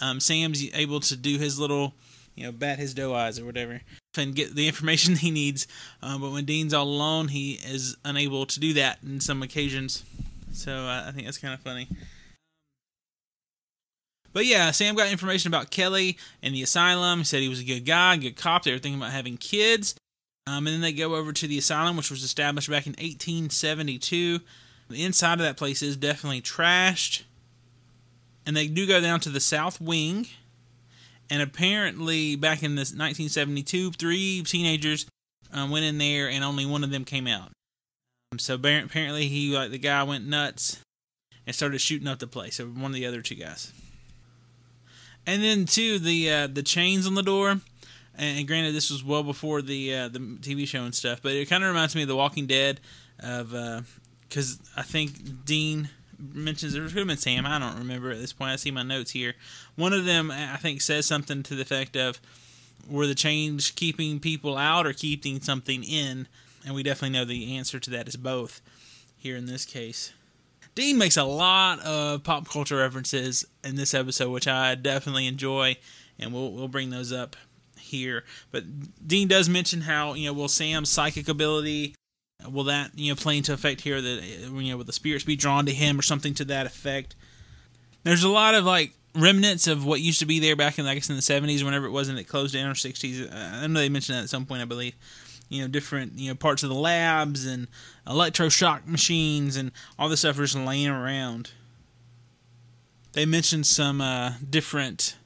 Um, 0.00 0.18
Sam's 0.18 0.60
able 0.74 0.98
to 0.98 1.16
do 1.16 1.38
his 1.38 1.60
little, 1.60 1.94
you 2.34 2.42
know, 2.42 2.50
bat 2.50 2.80
his 2.80 2.94
doe 2.94 3.14
eyes 3.14 3.38
or 3.38 3.44
whatever 3.44 3.82
and 4.18 4.34
get 4.34 4.56
the 4.56 4.66
information 4.72 5.14
he 5.14 5.30
needs. 5.30 5.68
Um, 6.02 6.20
but 6.20 6.32
when 6.32 6.46
Dean's 6.46 6.74
all 6.74 6.88
alone, 6.88 7.28
he 7.28 7.60
is 7.64 7.96
unable 8.04 8.44
to 8.46 8.58
do 8.58 8.72
that 8.72 8.98
in 9.04 9.20
some 9.20 9.40
occasions. 9.40 10.02
So 10.52 10.72
uh, 10.72 11.04
I 11.06 11.12
think 11.12 11.26
that's 11.26 11.38
kind 11.38 11.54
of 11.54 11.60
funny. 11.60 11.86
But 14.32 14.46
yeah, 14.46 14.72
Sam 14.72 14.96
got 14.96 15.12
information 15.12 15.46
about 15.46 15.70
Kelly 15.70 16.18
and 16.42 16.52
the 16.52 16.62
asylum. 16.64 17.20
He 17.20 17.24
said 17.24 17.40
he 17.40 17.48
was 17.48 17.60
a 17.60 17.64
good 17.64 17.84
guy, 17.84 18.16
good 18.16 18.34
cop. 18.34 18.64
They 18.64 18.72
were 18.72 18.78
thinking 18.78 19.00
about 19.00 19.12
having 19.12 19.36
kids. 19.36 19.94
Um, 20.46 20.66
and 20.66 20.74
then 20.74 20.80
they 20.80 20.92
go 20.92 21.14
over 21.14 21.32
to 21.32 21.46
the 21.46 21.58
asylum, 21.58 21.96
which 21.96 22.10
was 22.10 22.22
established 22.22 22.68
back 22.68 22.86
in 22.86 22.92
1872. 22.92 24.40
The 24.90 25.04
inside 25.04 25.34
of 25.34 25.40
that 25.40 25.56
place 25.56 25.82
is 25.82 25.96
definitely 25.96 26.42
trashed. 26.42 27.22
And 28.44 28.56
they 28.56 28.66
do 28.66 28.86
go 28.86 29.00
down 29.00 29.20
to 29.20 29.28
the 29.28 29.40
south 29.40 29.80
wing. 29.80 30.26
And 31.30 31.40
apparently, 31.40 32.36
back 32.36 32.62
in 32.62 32.74
this 32.74 32.90
1972, 32.90 33.92
three 33.92 34.42
teenagers 34.42 35.06
um, 35.52 35.70
went 35.70 35.84
in 35.84 35.98
there, 35.98 36.28
and 36.28 36.42
only 36.42 36.66
one 36.66 36.82
of 36.82 36.90
them 36.90 37.04
came 37.04 37.26
out. 37.26 37.50
Um, 38.32 38.38
so 38.38 38.54
apparently, 38.54 39.28
he 39.28 39.54
like 39.54 39.70
the 39.70 39.78
guy 39.78 40.02
went 40.02 40.26
nuts 40.26 40.78
and 41.46 41.54
started 41.54 41.80
shooting 41.80 42.08
up 42.08 42.18
the 42.18 42.26
place. 42.26 42.56
So 42.56 42.66
one 42.66 42.86
of 42.90 42.94
the 42.94 43.06
other 43.06 43.22
two 43.22 43.36
guys. 43.36 43.72
And 45.26 45.42
then 45.42 45.66
too 45.66 45.98
the 45.98 46.30
uh, 46.30 46.46
the 46.48 46.62
chains 46.62 47.06
on 47.06 47.14
the 47.14 47.22
door. 47.22 47.60
And 48.14 48.46
granted, 48.46 48.74
this 48.74 48.90
was 48.90 49.02
well 49.02 49.22
before 49.22 49.62
the 49.62 49.94
uh, 49.94 50.08
the 50.08 50.18
TV 50.18 50.66
show 50.66 50.84
and 50.84 50.94
stuff, 50.94 51.20
but 51.22 51.32
it 51.32 51.48
kind 51.48 51.64
of 51.64 51.68
reminds 51.68 51.94
me 51.94 52.02
of 52.02 52.08
The 52.08 52.16
Walking 52.16 52.46
Dead, 52.46 52.80
of 53.18 53.50
because 54.28 54.60
uh, 54.60 54.80
I 54.80 54.82
think 54.82 55.44
Dean 55.44 55.88
mentions 56.18 56.74
there 56.74 56.86
could 56.86 56.98
have 56.98 57.06
been 57.06 57.16
Sam. 57.16 57.46
I 57.46 57.58
don't 57.58 57.78
remember 57.78 58.10
at 58.10 58.18
this 58.18 58.32
point. 58.32 58.50
I 58.50 58.56
see 58.56 58.70
my 58.70 58.82
notes 58.82 59.12
here. 59.12 59.34
One 59.76 59.92
of 59.92 60.04
them 60.04 60.30
I 60.30 60.56
think 60.56 60.82
says 60.82 61.06
something 61.06 61.42
to 61.44 61.54
the 61.54 61.62
effect 61.62 61.96
of, 61.96 62.20
"Were 62.88 63.06
the 63.06 63.14
chains 63.14 63.70
keeping 63.70 64.20
people 64.20 64.58
out 64.58 64.86
or 64.86 64.92
keeping 64.92 65.40
something 65.40 65.82
in?" 65.82 66.28
And 66.66 66.74
we 66.74 66.82
definitely 66.82 67.18
know 67.18 67.24
the 67.24 67.56
answer 67.56 67.80
to 67.80 67.90
that 67.90 68.08
is 68.08 68.16
both. 68.16 68.60
Here 69.16 69.36
in 69.36 69.46
this 69.46 69.64
case. 69.64 70.12
Dean 70.74 70.98
makes 70.98 71.16
a 71.16 71.22
lot 71.22 71.78
of 71.80 72.24
pop 72.24 72.48
culture 72.48 72.78
references 72.78 73.44
in 73.62 73.76
this 73.76 73.94
episode, 73.94 74.30
which 74.30 74.48
I 74.48 74.74
definitely 74.74 75.28
enjoy, 75.28 75.76
and 76.18 76.32
we'll 76.32 76.52
we'll 76.52 76.68
bring 76.68 76.90
those 76.90 77.12
up 77.12 77.36
here. 77.92 78.24
But 78.50 78.64
Dean 79.06 79.28
does 79.28 79.48
mention 79.48 79.82
how 79.82 80.14
you 80.14 80.26
know 80.26 80.32
will 80.32 80.48
Sam's 80.48 80.88
psychic 80.88 81.28
ability 81.28 81.94
will 82.50 82.64
that 82.64 82.90
you 82.96 83.12
know 83.12 83.16
play 83.16 83.36
into 83.36 83.52
effect 83.52 83.82
here 83.82 84.00
that 84.00 84.22
you 84.22 84.70
know 84.70 84.76
will 84.76 84.84
the 84.84 84.92
spirits 84.92 85.24
be 85.24 85.36
drawn 85.36 85.66
to 85.66 85.72
him 85.72 85.98
or 85.98 86.02
something 86.02 86.34
to 86.34 86.44
that 86.46 86.66
effect. 86.66 87.14
There's 88.02 88.24
a 88.24 88.28
lot 88.28 88.54
of 88.54 88.64
like 88.64 88.92
remnants 89.14 89.66
of 89.66 89.84
what 89.84 90.00
used 90.00 90.20
to 90.20 90.26
be 90.26 90.40
there 90.40 90.56
back 90.56 90.78
in 90.78 90.86
I 90.86 90.94
guess 90.94 91.10
in 91.10 91.16
the 91.16 91.22
70s, 91.22 91.62
whenever 91.62 91.86
it 91.86 91.92
wasn't 91.92 92.18
it 92.18 92.24
closed 92.24 92.54
down 92.54 92.70
or 92.70 92.74
60s. 92.74 93.32
I 93.32 93.66
know 93.66 93.80
they 93.80 93.88
mentioned 93.88 94.18
that 94.18 94.24
at 94.24 94.30
some 94.30 94.46
point, 94.46 94.62
I 94.62 94.66
believe 94.66 94.94
you 95.48 95.62
know 95.62 95.68
different 95.68 96.18
you 96.18 96.30
know 96.30 96.34
parts 96.34 96.62
of 96.62 96.70
the 96.70 96.74
labs 96.74 97.46
and 97.46 97.68
electroshock 98.06 98.86
machines 98.86 99.56
and 99.56 99.70
all 99.98 100.08
this 100.08 100.20
stuff 100.20 100.36
just 100.36 100.56
laying 100.56 100.88
around. 100.88 101.50
They 103.12 103.26
mentioned 103.26 103.66
some 103.66 104.00
uh, 104.00 104.32
different 104.48 105.16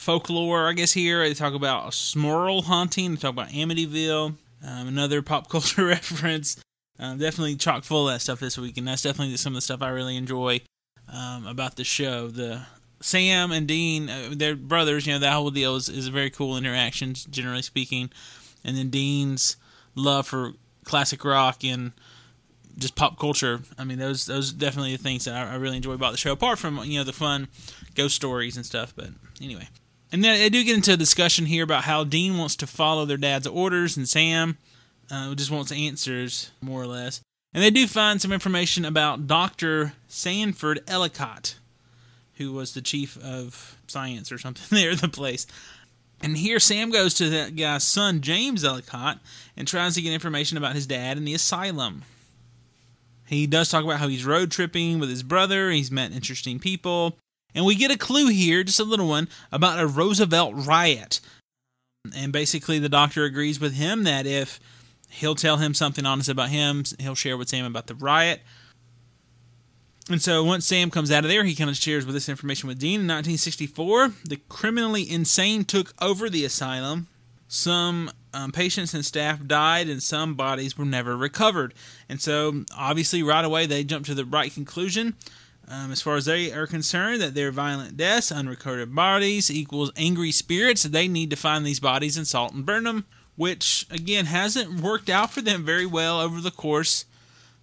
folklore, 0.00 0.68
I 0.68 0.72
guess. 0.72 0.92
Here 0.92 1.22
they 1.26 1.34
talk 1.34 1.54
about 1.54 1.90
Smurl 1.90 2.64
haunting. 2.64 3.12
They 3.12 3.20
talk 3.20 3.32
about 3.32 3.48
Amityville, 3.48 4.34
um, 4.66 4.88
another 4.88 5.22
pop 5.22 5.48
culture 5.50 5.86
reference. 5.86 6.62
Um, 6.98 7.18
definitely 7.18 7.56
chock 7.56 7.84
full 7.84 8.08
of 8.08 8.14
that 8.14 8.20
stuff 8.20 8.40
this 8.40 8.58
week, 8.58 8.76
and 8.76 8.86
that's 8.86 9.02
definitely 9.02 9.36
some 9.36 9.52
of 9.52 9.56
the 9.56 9.62
stuff 9.62 9.82
I 9.82 9.88
really 9.88 10.16
enjoy 10.16 10.60
um, 11.12 11.46
about 11.46 11.76
the 11.76 11.84
show. 11.84 12.28
The 12.28 12.62
Sam 13.00 13.52
and 13.52 13.66
Dean, 13.66 14.10
uh, 14.10 14.54
brothers. 14.58 15.06
You 15.06 15.14
know 15.14 15.18
that 15.20 15.32
whole 15.32 15.50
deal 15.50 15.76
is, 15.76 15.88
is 15.88 16.08
very 16.08 16.30
cool 16.30 16.56
interactions, 16.56 17.24
generally 17.24 17.62
speaking 17.62 18.10
and 18.64 18.76
then 18.76 18.90
Dean's 18.90 19.56
love 19.94 20.26
for 20.26 20.52
classic 20.84 21.24
rock 21.24 21.64
and 21.64 21.92
just 22.78 22.94
pop 22.94 23.18
culture. 23.18 23.60
I 23.78 23.84
mean, 23.84 23.98
those 23.98 24.26
those 24.26 24.52
definitely 24.52 24.96
the 24.96 25.02
things 25.02 25.24
that 25.24 25.34
I, 25.34 25.52
I, 25.52 25.56
really 25.56 25.76
enjoy 25.76 25.92
about 25.92 26.12
the 26.12 26.18
show. 26.18 26.32
Apart 26.32 26.58
from 26.58 26.78
you 26.84 26.98
know 26.98 27.04
the 27.04 27.12
fun 27.12 27.48
ghost 27.94 28.16
stories 28.16 28.56
and 28.56 28.64
stuff, 28.64 28.92
but 28.94 29.08
anyway. 29.40 29.68
And 30.12 30.24
then 30.24 30.38
they 30.38 30.48
do 30.48 30.64
get 30.64 30.76
into 30.76 30.92
a 30.92 30.96
discussion 30.96 31.46
here 31.46 31.62
about 31.62 31.84
how 31.84 32.04
Dean 32.04 32.36
wants 32.36 32.56
to 32.56 32.66
follow 32.66 33.04
their 33.04 33.16
dad's 33.16 33.46
orders, 33.46 33.96
and 33.96 34.08
Sam 34.08 34.58
uh, 35.10 35.34
just 35.34 35.50
wants 35.50 35.70
answers 35.70 36.50
more 36.60 36.82
or 36.82 36.86
less. 36.86 37.20
And 37.52 37.62
they 37.62 37.70
do 37.70 37.86
find 37.86 38.20
some 38.20 38.32
information 38.32 38.84
about 38.84 39.26
Doctor 39.26 39.94
Sanford 40.08 40.80
Ellicott, 40.86 41.56
who 42.36 42.52
was 42.52 42.74
the 42.74 42.82
chief 42.82 43.18
of 43.22 43.76
science 43.86 44.30
or 44.30 44.38
something 44.38 44.66
there 44.76 44.92
at 44.92 45.00
the 45.00 45.08
place. 45.08 45.46
And 46.22 46.36
here 46.36 46.60
Sam 46.60 46.90
goes 46.90 47.14
to 47.14 47.30
that 47.30 47.56
guy's 47.56 47.84
son, 47.84 48.20
James 48.20 48.64
Ellicott, 48.64 49.18
and 49.56 49.66
tries 49.66 49.94
to 49.94 50.02
get 50.02 50.12
information 50.12 50.58
about 50.58 50.74
his 50.74 50.86
dad 50.86 51.16
and 51.16 51.26
the 51.26 51.34
asylum. 51.34 52.02
He 53.26 53.46
does 53.46 53.68
talk 53.68 53.84
about 53.84 54.00
how 54.00 54.08
he's 54.08 54.24
road 54.24 54.50
tripping 54.50 54.98
with 54.98 55.08
his 55.08 55.22
brother, 55.22 55.70
he's 55.70 55.90
met 55.90 56.12
interesting 56.12 56.58
people, 56.58 57.16
and 57.54 57.64
we 57.64 57.74
get 57.74 57.90
a 57.90 57.98
clue 57.98 58.28
here, 58.28 58.62
just 58.62 58.80
a 58.80 58.84
little 58.84 59.08
one, 59.08 59.28
about 59.52 59.80
a 59.80 59.86
Roosevelt 59.86 60.54
riot. 60.54 61.20
And 62.16 62.32
basically, 62.32 62.78
the 62.78 62.88
doctor 62.88 63.24
agrees 63.24 63.60
with 63.60 63.74
him 63.74 64.04
that 64.04 64.26
if 64.26 64.60
he'll 65.10 65.34
tell 65.34 65.58
him 65.58 65.74
something 65.74 66.06
honest 66.06 66.28
about 66.28 66.48
him, 66.48 66.84
he'll 66.98 67.14
share 67.14 67.36
with 67.36 67.48
Sam 67.48 67.66
about 67.66 67.86
the 67.86 67.94
riot. 67.94 68.40
And 70.08 70.20
so 70.20 70.42
once 70.42 70.66
Sam 70.66 70.90
comes 70.90 71.12
out 71.12 71.24
of 71.24 71.30
there, 71.30 71.44
he 71.44 71.54
kind 71.54 71.70
of 71.70 71.76
shares 71.76 72.04
with 72.04 72.14
this 72.14 72.28
information 72.28 72.68
with 72.68 72.78
Dean. 72.78 73.00
In 73.00 73.06
1964, 73.06 74.12
the 74.24 74.40
criminally 74.48 75.08
insane 75.08 75.64
took 75.64 75.94
over 76.02 76.28
the 76.28 76.44
asylum. 76.44 77.06
Some 77.46 78.10
um, 78.32 78.50
patients 78.50 78.94
and 78.94 79.04
staff 79.04 79.44
died, 79.46 79.88
and 79.88 80.02
some 80.02 80.34
bodies 80.34 80.78
were 80.78 80.84
never 80.84 81.16
recovered. 81.16 81.74
And 82.08 82.20
so, 82.20 82.64
obviously, 82.76 83.22
right 83.22 83.44
away, 83.44 83.66
they 83.66 83.84
jump 83.84 84.06
to 84.06 84.14
the 84.14 84.24
right 84.24 84.52
conclusion. 84.52 85.14
Um, 85.72 85.92
as 85.92 86.02
far 86.02 86.16
as 86.16 86.24
they 86.24 86.52
are 86.52 86.66
concerned, 86.66 87.20
that 87.20 87.34
their 87.34 87.52
violent 87.52 87.96
deaths, 87.96 88.32
unrecorded 88.32 88.92
bodies, 88.92 89.52
equals 89.52 89.92
angry 89.96 90.32
spirits. 90.32 90.82
They 90.82 91.06
need 91.06 91.30
to 91.30 91.36
find 91.36 91.64
these 91.64 91.78
bodies 91.78 92.16
and 92.16 92.26
salt 92.26 92.52
and 92.52 92.66
burn 92.66 92.82
them, 92.82 93.06
which, 93.36 93.86
again, 93.88 94.26
hasn't 94.26 94.80
worked 94.80 95.08
out 95.08 95.30
for 95.30 95.42
them 95.42 95.64
very 95.64 95.86
well 95.86 96.20
over 96.20 96.40
the 96.40 96.50
course 96.50 97.04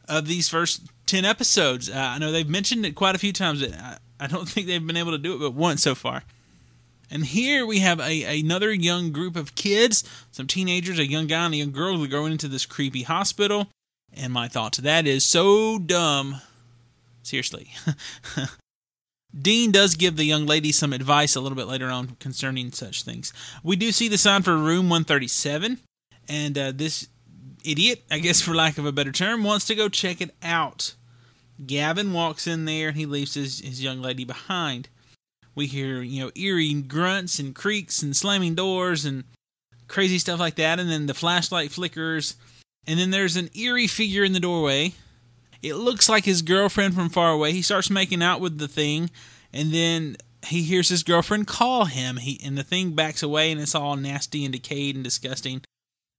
of 0.07 0.25
these 0.25 0.47
first 0.47 0.83
10 1.07 1.25
episodes. 1.25 1.89
Uh, 1.89 1.95
I 1.97 2.17
know 2.17 2.31
they've 2.31 2.47
mentioned 2.47 2.85
it 2.85 2.95
quite 2.95 3.13
a 3.13 3.19
few 3.19 3.33
times. 3.33 3.61
I, 3.61 3.97
I 4.21 4.27
don't 4.27 4.47
think 4.49 4.67
they've 4.67 4.87
been 4.87 4.95
able 4.95 5.11
to 5.11 5.17
do 5.17 5.35
it 5.35 5.39
but 5.39 5.53
once 5.53 5.83
so 5.83 5.93
far. 5.93 6.23
And 7.11 7.25
here 7.25 7.65
we 7.65 7.79
have 7.79 7.99
a, 7.99 8.39
another 8.39 8.71
young 8.71 9.11
group 9.11 9.35
of 9.35 9.55
kids, 9.55 10.05
some 10.31 10.47
teenagers, 10.47 10.97
a 10.97 11.05
young 11.05 11.27
guy 11.27 11.45
and 11.45 11.53
a 11.53 11.57
young 11.57 11.71
girl, 11.71 11.97
who 11.97 12.05
are 12.05 12.07
going 12.07 12.31
into 12.31 12.47
this 12.47 12.65
creepy 12.65 13.03
hospital. 13.03 13.67
And 14.13 14.31
my 14.31 14.47
thought 14.47 14.73
to 14.73 14.81
that 14.83 15.05
is 15.07 15.25
so 15.25 15.77
dumb. 15.77 16.41
Seriously. 17.27 17.73
Dean 19.37 19.71
does 19.71 19.95
give 19.95 20.15
the 20.15 20.23
young 20.23 20.45
lady 20.45 20.71
some 20.71 20.93
advice 20.93 21.35
a 21.35 21.41
little 21.41 21.57
bit 21.57 21.67
later 21.67 21.87
on 21.89 22.15
concerning 22.21 22.71
such 22.71 23.03
things. 23.03 23.33
We 23.61 23.75
do 23.75 23.91
see 23.91 24.07
the 24.07 24.17
sign 24.17 24.43
for 24.43 24.55
room 24.55 24.87
137, 24.87 25.79
and 26.29 26.57
uh, 26.57 26.71
this 26.73 27.09
idiot, 27.65 28.03
I 28.09 28.19
guess 28.19 28.41
for 28.41 28.55
lack 28.55 28.77
of 28.77 28.85
a 28.85 28.93
better 28.93 29.11
term, 29.11 29.43
wants 29.43 29.65
to 29.65 29.75
go 29.75 29.89
check 29.89 30.21
it 30.21 30.33
out. 30.41 30.95
Gavin 31.65 32.13
walks 32.13 32.47
in 32.47 32.63
there 32.63 32.87
and 32.87 32.97
he 32.97 33.05
leaves 33.05 33.33
his, 33.33 33.59
his 33.59 33.83
young 33.83 34.01
lady 34.01 34.23
behind. 34.23 34.87
We 35.53 35.67
hear, 35.67 36.01
you 36.01 36.23
know, 36.23 36.31
eerie 36.33 36.81
grunts 36.81 37.39
and 37.39 37.53
creaks 37.53 38.01
and 38.01 38.15
slamming 38.15 38.55
doors 38.55 39.03
and 39.03 39.25
crazy 39.89 40.17
stuff 40.17 40.39
like 40.39 40.55
that, 40.55 40.79
and 40.79 40.89
then 40.89 41.07
the 41.07 41.13
flashlight 41.13 41.71
flickers, 41.71 42.35
and 42.87 42.97
then 42.97 43.11
there's 43.11 43.35
an 43.35 43.49
eerie 43.53 43.87
figure 43.87 44.23
in 44.23 44.31
the 44.31 44.39
doorway. 44.39 44.93
It 45.61 45.75
looks 45.75 46.07
like 46.07 46.25
his 46.25 46.41
girlfriend 46.41 46.93
from 46.93 47.09
far 47.09 47.31
away. 47.31 47.51
He 47.51 47.61
starts 47.61 47.89
making 47.89 48.21
out 48.21 48.41
with 48.41 48.57
the 48.57 48.67
thing, 48.67 49.09
and 49.51 49.73
then 49.73 50.17
he 50.45 50.63
hears 50.63 50.89
his 50.89 51.03
girlfriend 51.03 51.47
call 51.47 51.85
him. 51.85 52.17
He 52.17 52.39
and 52.43 52.57
the 52.57 52.63
thing 52.63 52.91
backs 52.91 53.23
away, 53.23 53.51
and 53.51 53.59
it's 53.59 53.75
all 53.75 53.95
nasty 53.95 54.45
and 54.45 54.53
decayed 54.53 54.95
and 54.95 55.03
disgusting. 55.03 55.61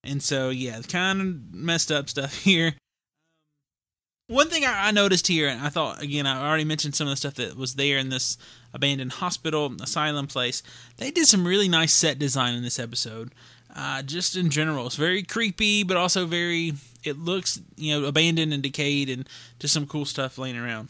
And 0.04 0.22
so, 0.22 0.50
yeah, 0.50 0.80
kind 0.82 1.20
of 1.20 1.54
messed 1.54 1.90
up 1.90 2.08
stuff 2.08 2.34
here. 2.44 2.74
One 4.28 4.48
thing 4.50 4.64
I, 4.64 4.88
I 4.88 4.90
noticed 4.90 5.26
here, 5.26 5.48
and 5.48 5.60
I 5.62 5.70
thought 5.70 6.02
again, 6.02 6.26
I 6.26 6.46
already 6.46 6.64
mentioned 6.64 6.94
some 6.94 7.06
of 7.06 7.12
the 7.12 7.16
stuff 7.16 7.34
that 7.34 7.56
was 7.56 7.76
there 7.76 7.96
in 7.96 8.10
this 8.10 8.36
abandoned 8.74 9.12
hospital, 9.12 9.74
asylum 9.80 10.26
place. 10.26 10.62
They 10.98 11.10
did 11.10 11.26
some 11.26 11.46
really 11.46 11.68
nice 11.68 11.94
set 11.94 12.18
design 12.18 12.54
in 12.54 12.62
this 12.62 12.78
episode. 12.78 13.32
Uh, 13.74 14.02
just 14.02 14.36
in 14.36 14.50
general, 14.50 14.86
it's 14.86 14.96
very 14.96 15.22
creepy, 15.22 15.82
but 15.82 15.96
also 15.96 16.26
very. 16.26 16.72
It 17.04 17.18
looks, 17.18 17.60
you 17.76 18.00
know, 18.00 18.06
abandoned 18.06 18.52
and 18.52 18.62
decayed, 18.62 19.08
and 19.08 19.28
just 19.58 19.72
some 19.74 19.86
cool 19.86 20.04
stuff 20.04 20.36
laying 20.36 20.56
around. 20.56 20.88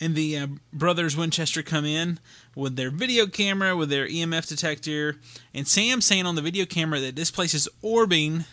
And 0.00 0.14
the 0.14 0.38
uh, 0.38 0.46
brothers 0.72 1.16
Winchester 1.16 1.62
come 1.62 1.84
in 1.84 2.18
with 2.54 2.76
their 2.76 2.90
video 2.90 3.26
camera, 3.26 3.76
with 3.76 3.88
their 3.88 4.06
EMF 4.06 4.48
detector, 4.48 5.16
and 5.54 5.66
Sam 5.66 6.00
saying 6.00 6.26
on 6.26 6.34
the 6.34 6.42
video 6.42 6.66
camera 6.66 7.00
that 7.00 7.16
this 7.16 7.30
place 7.30 7.54
is 7.54 7.68
orbiting 7.80 8.44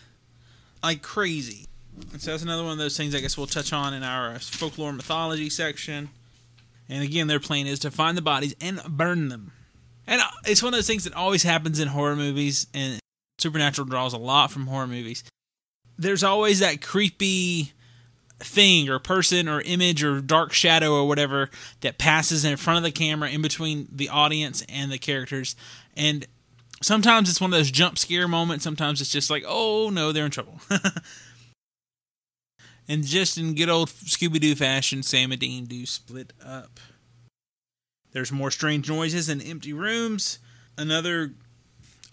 like 0.82 1.02
crazy. 1.02 1.66
And 2.12 2.20
so 2.20 2.32
that's 2.32 2.42
another 2.42 2.62
one 2.62 2.72
of 2.72 2.78
those 2.78 2.96
things 2.96 3.14
I 3.14 3.20
guess 3.20 3.36
we'll 3.36 3.46
touch 3.46 3.72
on 3.72 3.94
in 3.94 4.02
our 4.02 4.38
folklore 4.38 4.92
mythology 4.92 5.50
section. 5.50 6.10
And 6.88 7.02
again, 7.02 7.26
their 7.26 7.40
plan 7.40 7.66
is 7.66 7.78
to 7.80 7.90
find 7.90 8.16
the 8.16 8.22
bodies 8.22 8.54
and 8.60 8.80
burn 8.88 9.28
them. 9.28 9.52
And 10.06 10.20
it's 10.46 10.62
one 10.62 10.74
of 10.74 10.78
those 10.78 10.86
things 10.86 11.04
that 11.04 11.14
always 11.14 11.42
happens 11.42 11.80
in 11.80 11.88
horror 11.88 12.16
movies, 12.16 12.66
and 12.74 12.98
Supernatural 13.38 13.86
draws 13.86 14.12
a 14.12 14.18
lot 14.18 14.50
from 14.50 14.66
horror 14.66 14.86
movies. 14.86 15.24
There's 15.98 16.22
always 16.22 16.60
that 16.60 16.82
creepy 16.82 17.72
thing 18.40 18.88
or 18.88 18.98
person 18.98 19.48
or 19.48 19.60
image 19.60 20.02
or 20.02 20.20
dark 20.20 20.52
shadow 20.52 20.92
or 20.92 21.08
whatever 21.08 21.50
that 21.80 21.98
passes 21.98 22.44
in 22.44 22.56
front 22.56 22.78
of 22.78 22.82
the 22.82 22.90
camera 22.90 23.30
in 23.30 23.42
between 23.42 23.88
the 23.90 24.08
audience 24.08 24.64
and 24.68 24.90
the 24.90 24.98
characters. 24.98 25.56
And 25.96 26.26
sometimes 26.82 27.30
it's 27.30 27.40
one 27.40 27.52
of 27.52 27.58
those 27.58 27.70
jump 27.70 27.98
scare 27.98 28.28
moments, 28.28 28.64
sometimes 28.64 29.00
it's 29.00 29.10
just 29.10 29.30
like, 29.30 29.44
oh 29.46 29.90
no, 29.90 30.12
they're 30.12 30.26
in 30.26 30.30
trouble. 30.30 30.60
and 32.88 33.04
just 33.04 33.38
in 33.38 33.54
good 33.54 33.68
old 33.68 33.88
Scooby 33.88 34.40
Doo 34.40 34.54
fashion, 34.54 35.02
Sam 35.02 35.32
and 35.32 35.40
Dean 35.40 35.66
do 35.66 35.86
split 35.86 36.32
up. 36.44 36.80
There's 38.14 38.32
more 38.32 38.50
strange 38.50 38.88
noises 38.88 39.28
and 39.28 39.42
empty 39.42 39.74
rooms. 39.74 40.38
Another 40.78 41.32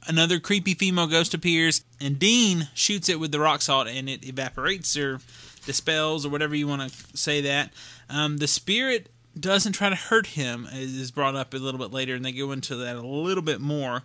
another 0.08 0.40
creepy 0.40 0.74
female 0.74 1.08
ghost 1.08 1.34
appears, 1.34 1.86
and 2.02 2.20
Dean 2.20 2.68
shoots 2.74 3.08
it 3.08 3.20
with 3.20 3.32
the 3.32 3.40
rock 3.40 3.62
salt, 3.62 3.88
and 3.88 4.10
it 4.10 4.28
evaporates 4.28 4.98
or 4.98 5.20
dispels 5.66 6.26
or 6.26 6.30
whatever 6.30 6.56
you 6.56 6.68
want 6.68 6.82
to 6.82 7.18
say 7.18 7.40
that. 7.42 7.72
Um, 8.10 8.38
the 8.38 8.48
spirit 8.48 9.10
doesn't 9.40 9.74
try 9.74 9.90
to 9.90 9.96
hurt 9.96 10.28
him, 10.28 10.68
is 10.74 11.12
brought 11.12 11.36
up 11.36 11.54
a 11.54 11.58
little 11.58 11.80
bit 11.80 11.94
later, 11.94 12.16
and 12.16 12.26
they 12.26 12.32
go 12.32 12.52
into 12.52 12.76
that 12.78 12.96
a 12.96 13.02
little 13.02 13.44
bit 13.44 13.62
more. 13.62 14.04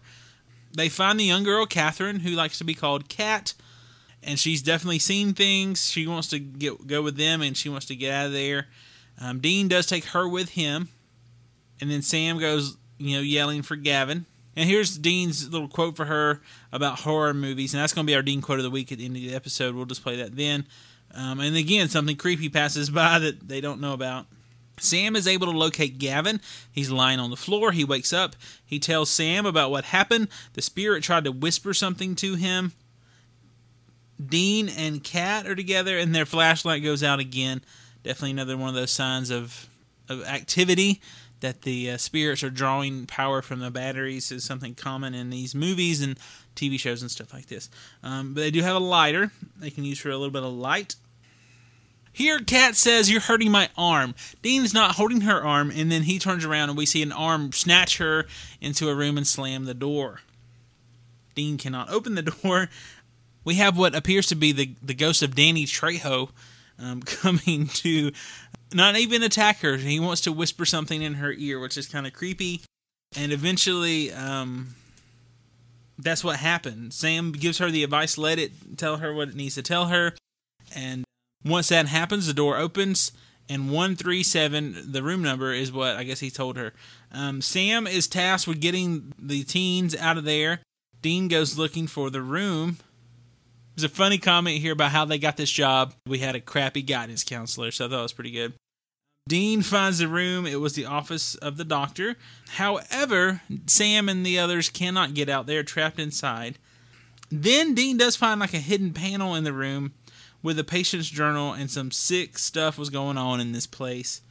They 0.77 0.91
find 0.91 1.19
the 1.19 1.25
young 1.25 1.45
girl, 1.45 1.65
Catherine, 1.65 2.21
who 2.21 2.31
likes 2.31 2.59
to 2.59 2.65
be 2.65 2.75
called 2.75 3.09
Cat, 3.09 3.55
and 4.23 4.39
she's 4.39 4.61
definitely 4.61 4.99
seen 4.99 5.33
things. 5.33 5.91
She 5.91 6.07
wants 6.07 6.29
to 6.29 6.39
get 6.39 6.87
go 6.87 7.01
with 7.01 7.17
them, 7.17 7.41
and 7.41 7.57
she 7.57 7.71
wants 7.71 7.87
to 7.87 7.97
get 7.97 8.13
out 8.13 8.27
of 8.27 8.33
there. 8.33 8.67
Um, 9.19 9.41
Dean 9.41 9.67
does 9.67 9.87
take 9.87 10.05
her 10.07 10.29
with 10.29 10.51
him, 10.51 10.91
and 11.81 11.91
then 11.91 12.03
Sam 12.03 12.39
goes, 12.39 12.77
you 12.99 13.17
know, 13.17 13.23
yelling 13.23 13.63
for 13.63 13.77
Gavin. 13.77 14.27
And 14.57 14.69
here's 14.69 14.97
Dean's 14.97 15.51
little 15.51 15.69
quote 15.69 15.97
for 15.97 16.07
her 16.07 16.41
about 16.73 17.01
horror 17.01 17.35
movies, 17.35 17.75
and 17.75 17.83
that's 17.83 17.93
going 17.93 18.07
to 18.07 18.11
be 18.11 18.15
our 18.17 18.23
Dean 18.23 18.41
quote 18.41 18.59
of 18.59 18.65
the 18.65 18.71
week 18.71 18.91
at 18.91 18.99
the 18.99 19.05
end 19.05 19.17
of 19.17 19.23
the 19.23 19.35
episode. 19.35 19.75
We'll 19.75 19.85
just 19.85 20.03
play 20.03 20.17
that 20.17 20.35
then. 20.35 20.67
Um, 21.15 21.41
and 21.41 21.57
again, 21.57 21.89
something 21.89 22.17
creepy 22.17 22.49
passes 22.49 22.89
by 22.91 23.19
that 23.19 23.49
they 23.49 23.61
don't 23.61 23.81
know 23.81 23.93
about. 23.93 24.27
Sam 24.79 25.17
is 25.17 25.27
able 25.27 25.51
to 25.51 25.57
locate 25.57 25.99
Gavin. 25.99 26.41
He's 26.71 26.91
lying 26.91 27.19
on 27.19 27.31
the 27.31 27.37
floor. 27.37 27.73
He 27.73 27.85
wakes 27.85 28.13
up. 28.13 28.37
He 28.65 28.79
tells 28.79 29.09
Sam 29.09 29.47
about 29.47 29.71
what 29.71 29.85
happened. 29.85 30.29
The 30.53 30.63
spirit 30.63 31.03
tried 31.03 31.25
to 31.25 31.33
whisper 31.33 31.73
something 31.73 32.15
to 32.17 32.35
him. 32.35 32.73
Dean 34.25 34.69
and 34.69 35.03
Kat 35.03 35.47
are 35.47 35.55
together, 35.55 35.99
and 35.99 36.15
their 36.15 36.27
flashlight 36.27 36.83
goes 36.83 37.03
out 37.03 37.21
again. 37.21 37.63
Definitely 38.03 38.33
another 38.33 38.57
one 38.57 38.69
of 38.69 38.75
those 38.75 38.91
signs 38.91 39.31
of, 39.31 39.67
of 40.09 40.25
activity 40.25 41.01
that 41.41 41.63
the 41.63 41.91
uh, 41.91 41.97
spirits 41.97 42.43
are 42.43 42.51
drawing 42.51 43.07
power 43.07 43.43
from 43.43 43.61
the 43.61 43.71
batteries 43.71 44.33
is 44.33 44.45
something 44.45 44.75
common 44.75 45.15
in 45.15 45.31
these 45.31 45.55
movies 45.55 46.01
and 46.01 46.19
TV 46.55 46.79
shows 46.79 47.03
and 47.03 47.11
stuff 47.11 47.33
like 47.33 47.47
this. 47.47 47.69
Um, 48.03 48.35
but 48.35 48.41
they 48.41 48.51
do 48.51 48.63
have 48.63 48.77
a 48.77 48.81
lighter 48.81 49.31
they 49.59 49.71
can 49.71 49.85
use 49.85 49.99
for 49.99 50.11
a 50.11 50.17
little 50.17 50.33
bit 50.33 50.43
of 50.43 50.53
light. 50.53 50.97
Here, 52.13 52.41
Kat 52.41 52.77
says, 52.77 53.11
You're 53.11 53.21
hurting 53.21 53.51
my 53.51 53.69
arm. 53.77 54.15
Dean's 54.41 54.73
not 54.73 54.95
holding 54.95 55.21
her 55.23 55.45
arm, 55.45 55.71
and 55.71 55.93
then 55.93 56.05
he 56.05 56.19
turns 56.19 56.47
around 56.47 56.71
and 56.71 56.79
we 56.79 56.87
see 56.87 57.03
an 57.03 57.13
arm 57.13 57.53
snatch 57.53 57.99
her 57.99 58.27
into 58.59 58.89
a 58.89 58.95
room 58.95 59.19
and 59.19 59.27
slam 59.27 59.67
the 59.67 59.75
door. 59.75 60.21
Dean 61.35 61.59
cannot 61.59 61.91
open 61.91 62.15
the 62.15 62.23
door. 62.43 62.71
We 63.45 63.57
have 63.57 63.77
what 63.77 63.95
appears 63.95 64.27
to 64.29 64.35
be 64.35 64.53
the, 64.53 64.75
the 64.83 64.95
ghost 64.95 65.23
of 65.23 65.35
Danny 65.35 65.67
Trejo 65.67 66.31
um, 66.79 67.03
coming 67.07 67.67
to 67.67 68.13
not 68.75 68.97
even 68.97 69.23
attack 69.23 69.61
her. 69.61 69.77
He 69.77 70.01
wants 70.01 70.23
to 70.23 70.33
whisper 70.33 70.65
something 70.65 71.03
in 71.03 71.15
her 71.15 71.33
ear, 71.33 71.59
which 71.61 71.77
is 71.77 71.87
kind 71.87 72.07
of 72.07 72.13
creepy. 72.13 72.63
And 73.17 73.33
eventually, 73.33 74.13
um, 74.13 74.75
that's 75.99 76.25
what 76.25 76.37
happened. 76.37 76.93
Sam 76.93 77.33
gives 77.33 77.59
her 77.59 77.71
the 77.71 77.85
advice, 77.85 78.19
let 78.19 78.39
it 78.39 78.77
tell 78.77 78.99
her 78.99 79.15
what 79.15 79.29
it 79.29 79.37
needs 79.37 79.55
to 79.55 79.63
tell 79.63 79.87
her. 79.87 80.15
And 80.75 81.05
once 81.45 81.69
that 81.69 81.87
happens, 81.87 82.27
the 82.27 82.35
door 82.35 82.57
opens, 82.57 83.13
and 83.49 83.71
137, 83.71 84.93
the 84.93 85.03
room 85.03 85.23
number, 85.23 85.53
is 85.53 85.71
what 85.71 85.97
I 85.97 86.03
guess 86.03 86.21
he 86.21 86.31
told 86.31 86.57
her. 86.57 86.73
Um, 87.13 87.41
Sam 87.41 87.87
is 87.87 88.09
tasked 88.09 88.49
with 88.49 88.61
getting 88.61 89.13
the 89.19 89.45
teens 89.45 89.95
out 89.95 90.19
of 90.19 90.25
there. 90.25 90.61
Dean 91.01 91.29
goes 91.29 91.57
looking 91.57 91.87
for 91.87 92.11
the 92.11 92.23
room. 92.23 92.79
There's 93.77 93.93
a 93.93 93.95
funny 93.95 94.17
comment 94.17 94.59
here 94.59 94.73
about 94.73 94.93
how 94.93 95.05
they 95.05 95.19
got 95.19 95.37
this 95.37 95.51
job. 95.51 95.93
We 96.07 96.19
had 96.19 96.35
a 96.35 96.41
crappy 96.41 96.81
guidance 96.81 97.23
counselor, 97.23 97.71
so 97.71 97.85
I 97.85 97.89
thought 97.89 97.99
it 97.99 98.03
was 98.03 98.13
pretty 98.15 98.31
good. 98.31 98.55
Dean 99.29 99.61
finds 99.61 99.99
the 99.99 100.09
room. 100.09 100.47
It 100.47 100.61
was 100.61 100.75
the 100.75 100.87
office 100.87 101.35
of 101.35 101.59
the 101.59 101.65
doctor. 101.65 102.17
However, 102.51 103.43
Sam 103.67 104.09
and 104.09 104.25
the 104.25 104.39
others 104.39 104.71
cannot 104.71 105.13
get 105.15 105.29
out. 105.29 105.47
They're 105.47 105.63
trapped 105.63 105.99
inside. 105.99 106.59
Then 107.31 107.75
Dean 107.75 107.99
does 107.99 108.17
find 108.17 108.41
like 108.41 108.55
a 108.55 108.59
hidden 108.59 108.93
panel 108.95 109.35
in 109.35 109.45
the 109.45 109.53
room 109.53 109.93
with 110.43 110.59
a 110.59 110.65
patient's 110.65 111.11
journal 111.11 111.53
and 111.53 111.71
some 111.71 111.91
sick 111.91 112.39
stuff 112.39 112.79
was 112.79 112.89
going 112.89 113.19
on 113.19 113.41
in 113.41 113.53
this 113.53 113.67
place. 113.67 114.23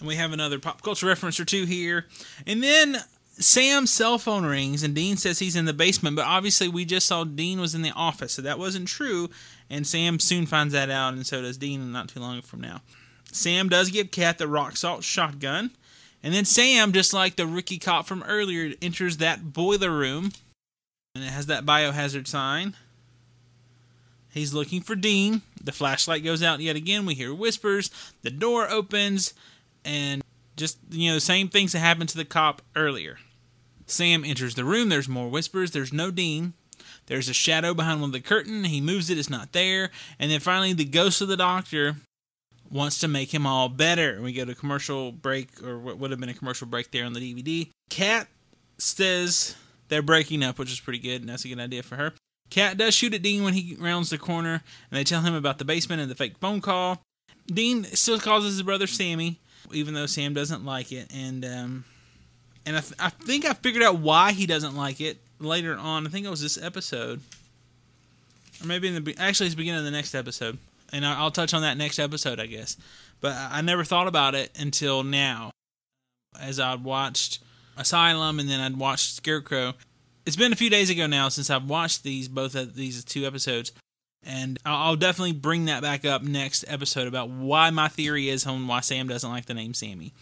And 0.00 0.08
we 0.08 0.16
have 0.16 0.32
another 0.32 0.58
pop 0.58 0.82
culture 0.82 1.06
reference 1.06 1.38
or 1.38 1.44
two 1.44 1.64
here. 1.64 2.06
And 2.46 2.62
then 2.62 2.96
Sam's 3.40 3.90
cell 3.90 4.18
phone 4.18 4.44
rings 4.44 4.82
and 4.82 4.94
Dean 4.94 5.16
says 5.16 5.38
he's 5.38 5.56
in 5.56 5.64
the 5.64 5.72
basement, 5.72 6.16
but 6.16 6.26
obviously 6.26 6.68
we 6.68 6.84
just 6.84 7.06
saw 7.06 7.24
Dean 7.24 7.60
was 7.60 7.74
in 7.74 7.82
the 7.82 7.92
office, 7.92 8.34
so 8.34 8.42
that 8.42 8.58
wasn't 8.58 8.86
true. 8.86 9.30
And 9.70 9.86
Sam 9.86 10.18
soon 10.18 10.46
finds 10.46 10.74
that 10.74 10.90
out, 10.90 11.14
and 11.14 11.26
so 11.26 11.40
does 11.40 11.56
Dean 11.56 11.90
not 11.90 12.08
too 12.08 12.20
long 12.20 12.42
from 12.42 12.60
now. 12.60 12.82
Sam 13.32 13.68
does 13.68 13.90
give 13.90 14.10
Kat 14.10 14.38
the 14.38 14.48
rock 14.48 14.76
salt 14.76 15.04
shotgun. 15.04 15.70
And 16.22 16.34
then 16.34 16.44
Sam, 16.44 16.92
just 16.92 17.14
like 17.14 17.36
the 17.36 17.46
rookie 17.46 17.78
cop 17.78 18.06
from 18.06 18.22
earlier, 18.24 18.74
enters 18.82 19.16
that 19.16 19.52
boiler 19.52 19.90
room. 19.90 20.32
And 21.14 21.24
it 21.24 21.30
has 21.30 21.46
that 21.46 21.64
biohazard 21.64 22.26
sign. 22.26 22.76
He's 24.32 24.52
looking 24.52 24.82
for 24.82 24.94
Dean. 24.94 25.42
The 25.62 25.72
flashlight 25.72 26.24
goes 26.24 26.42
out 26.42 26.60
yet 26.60 26.76
again. 26.76 27.06
We 27.06 27.14
hear 27.14 27.34
whispers. 27.34 27.90
The 28.22 28.30
door 28.30 28.68
opens. 28.68 29.34
And 29.84 30.22
just, 30.56 30.78
you 30.90 31.08
know, 31.08 31.14
the 31.14 31.20
same 31.20 31.48
things 31.48 31.72
that 31.72 31.78
happened 31.78 32.10
to 32.10 32.18
the 32.18 32.24
cop 32.24 32.60
earlier. 32.76 33.18
Sam 33.90 34.24
enters 34.24 34.54
the 34.54 34.64
room. 34.64 34.88
There's 34.88 35.08
more 35.08 35.28
whispers. 35.28 35.72
There's 35.72 35.92
no 35.92 36.10
Dean. 36.10 36.54
There's 37.06 37.28
a 37.28 37.34
shadow 37.34 37.74
behind 37.74 38.00
one 38.00 38.10
of 38.10 38.12
the 38.12 38.20
curtain. 38.20 38.64
He 38.64 38.80
moves 38.80 39.10
it. 39.10 39.18
It's 39.18 39.28
not 39.28 39.52
there. 39.52 39.90
And 40.18 40.30
then 40.30 40.40
finally, 40.40 40.72
the 40.72 40.84
ghost 40.84 41.20
of 41.20 41.28
the 41.28 41.36
doctor 41.36 41.96
wants 42.70 43.00
to 43.00 43.08
make 43.08 43.34
him 43.34 43.46
all 43.46 43.68
better. 43.68 44.20
We 44.22 44.32
go 44.32 44.44
to 44.44 44.54
commercial 44.54 45.10
break, 45.10 45.62
or 45.62 45.78
what 45.78 45.98
would 45.98 46.12
have 46.12 46.20
been 46.20 46.28
a 46.28 46.34
commercial 46.34 46.68
break 46.68 46.92
there 46.92 47.04
on 47.04 47.14
the 47.14 47.20
DVD. 47.20 47.68
Cat 47.90 48.28
says 48.78 49.56
they're 49.88 50.02
breaking 50.02 50.44
up, 50.44 50.58
which 50.58 50.70
is 50.70 50.80
pretty 50.80 51.00
good, 51.00 51.20
and 51.20 51.28
that's 51.28 51.44
a 51.44 51.48
good 51.48 51.58
idea 51.58 51.82
for 51.82 51.96
her. 51.96 52.12
Cat 52.48 52.76
does 52.76 52.94
shoot 52.94 53.14
at 53.14 53.22
Dean 53.22 53.42
when 53.42 53.54
he 53.54 53.76
rounds 53.76 54.10
the 54.10 54.18
corner, 54.18 54.62
and 54.90 54.98
they 54.98 55.04
tell 55.04 55.22
him 55.22 55.34
about 55.34 55.58
the 55.58 55.64
basement 55.64 56.00
and 56.00 56.10
the 56.10 56.14
fake 56.14 56.38
phone 56.38 56.60
call. 56.60 57.02
Dean 57.46 57.84
still 57.84 58.20
calls 58.20 58.44
his 58.44 58.62
brother 58.62 58.86
Sammy, 58.86 59.40
even 59.72 59.94
though 59.94 60.06
Sam 60.06 60.32
doesn't 60.32 60.64
like 60.64 60.92
it, 60.92 61.12
and 61.12 61.44
um, 61.44 61.84
and 62.66 62.76
I, 62.76 62.80
th- 62.80 62.94
I 62.98 63.08
think 63.10 63.44
I 63.44 63.54
figured 63.54 63.82
out 63.82 63.98
why 63.98 64.32
he 64.32 64.46
doesn't 64.46 64.76
like 64.76 65.00
it 65.00 65.18
later 65.38 65.76
on. 65.76 66.06
I 66.06 66.10
think 66.10 66.26
it 66.26 66.30
was 66.30 66.42
this 66.42 66.60
episode, 66.62 67.20
or 68.62 68.66
maybe 68.66 68.88
in 68.88 68.94
the 68.94 69.00
be- 69.00 69.16
actually 69.18 69.46
it's 69.46 69.54
the 69.54 69.58
beginning 69.58 69.80
of 69.80 69.84
the 69.84 69.90
next 69.90 70.14
episode, 70.14 70.58
and 70.92 71.04
I- 71.06 71.18
I'll 71.18 71.30
touch 71.30 71.54
on 71.54 71.62
that 71.62 71.76
next 71.76 71.98
episode, 71.98 72.38
I 72.40 72.46
guess. 72.46 72.76
But 73.20 73.32
I 73.32 73.58
I 73.58 73.60
never 73.60 73.84
thought 73.84 74.06
about 74.06 74.34
it 74.34 74.50
until 74.58 75.02
now, 75.02 75.50
as 76.40 76.58
I'd 76.60 76.84
watched 76.84 77.38
Asylum 77.76 78.38
and 78.38 78.48
then 78.48 78.60
I'd 78.60 78.76
watched 78.76 79.14
Scarecrow. 79.14 79.74
It's 80.26 80.36
been 80.36 80.52
a 80.52 80.56
few 80.56 80.70
days 80.70 80.90
ago 80.90 81.06
now 81.06 81.28
since 81.28 81.48
I've 81.50 81.64
watched 81.68 82.02
these 82.02 82.28
both 82.28 82.54
of 82.54 82.74
these 82.74 83.02
two 83.04 83.26
episodes, 83.26 83.72
and 84.22 84.58
I'll 84.66 84.76
I'll 84.90 84.96
definitely 84.96 85.32
bring 85.32 85.64
that 85.64 85.82
back 85.82 86.04
up 86.04 86.22
next 86.22 86.64
episode 86.68 87.08
about 87.08 87.30
why 87.30 87.70
my 87.70 87.88
theory 87.88 88.28
is 88.28 88.46
on 88.46 88.66
why 88.66 88.80
Sam 88.80 89.08
doesn't 89.08 89.28
like 89.30 89.46
the 89.46 89.54
name 89.54 89.72
Sammy. 89.74 90.12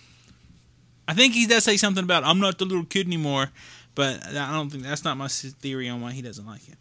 I 1.09 1.15
think 1.15 1.33
he 1.33 1.47
does 1.47 1.65
say 1.65 1.79
something 1.79 2.05
about 2.05 2.23
I'm 2.23 2.39
not 2.39 2.59
the 2.59 2.67
little 2.67 2.85
kid 2.85 3.07
anymore, 3.07 3.51
but 3.95 4.25
I 4.27 4.53
don't 4.53 4.71
think 4.71 4.85
that's 4.85 5.05
not 5.05 5.17
my 5.17 5.29
theory 5.29 5.89
on 5.89 6.03
why 6.03 6.13
he 6.13 6.21
doesn't 6.21 6.47
like 6.47 6.69
it. 6.69 6.77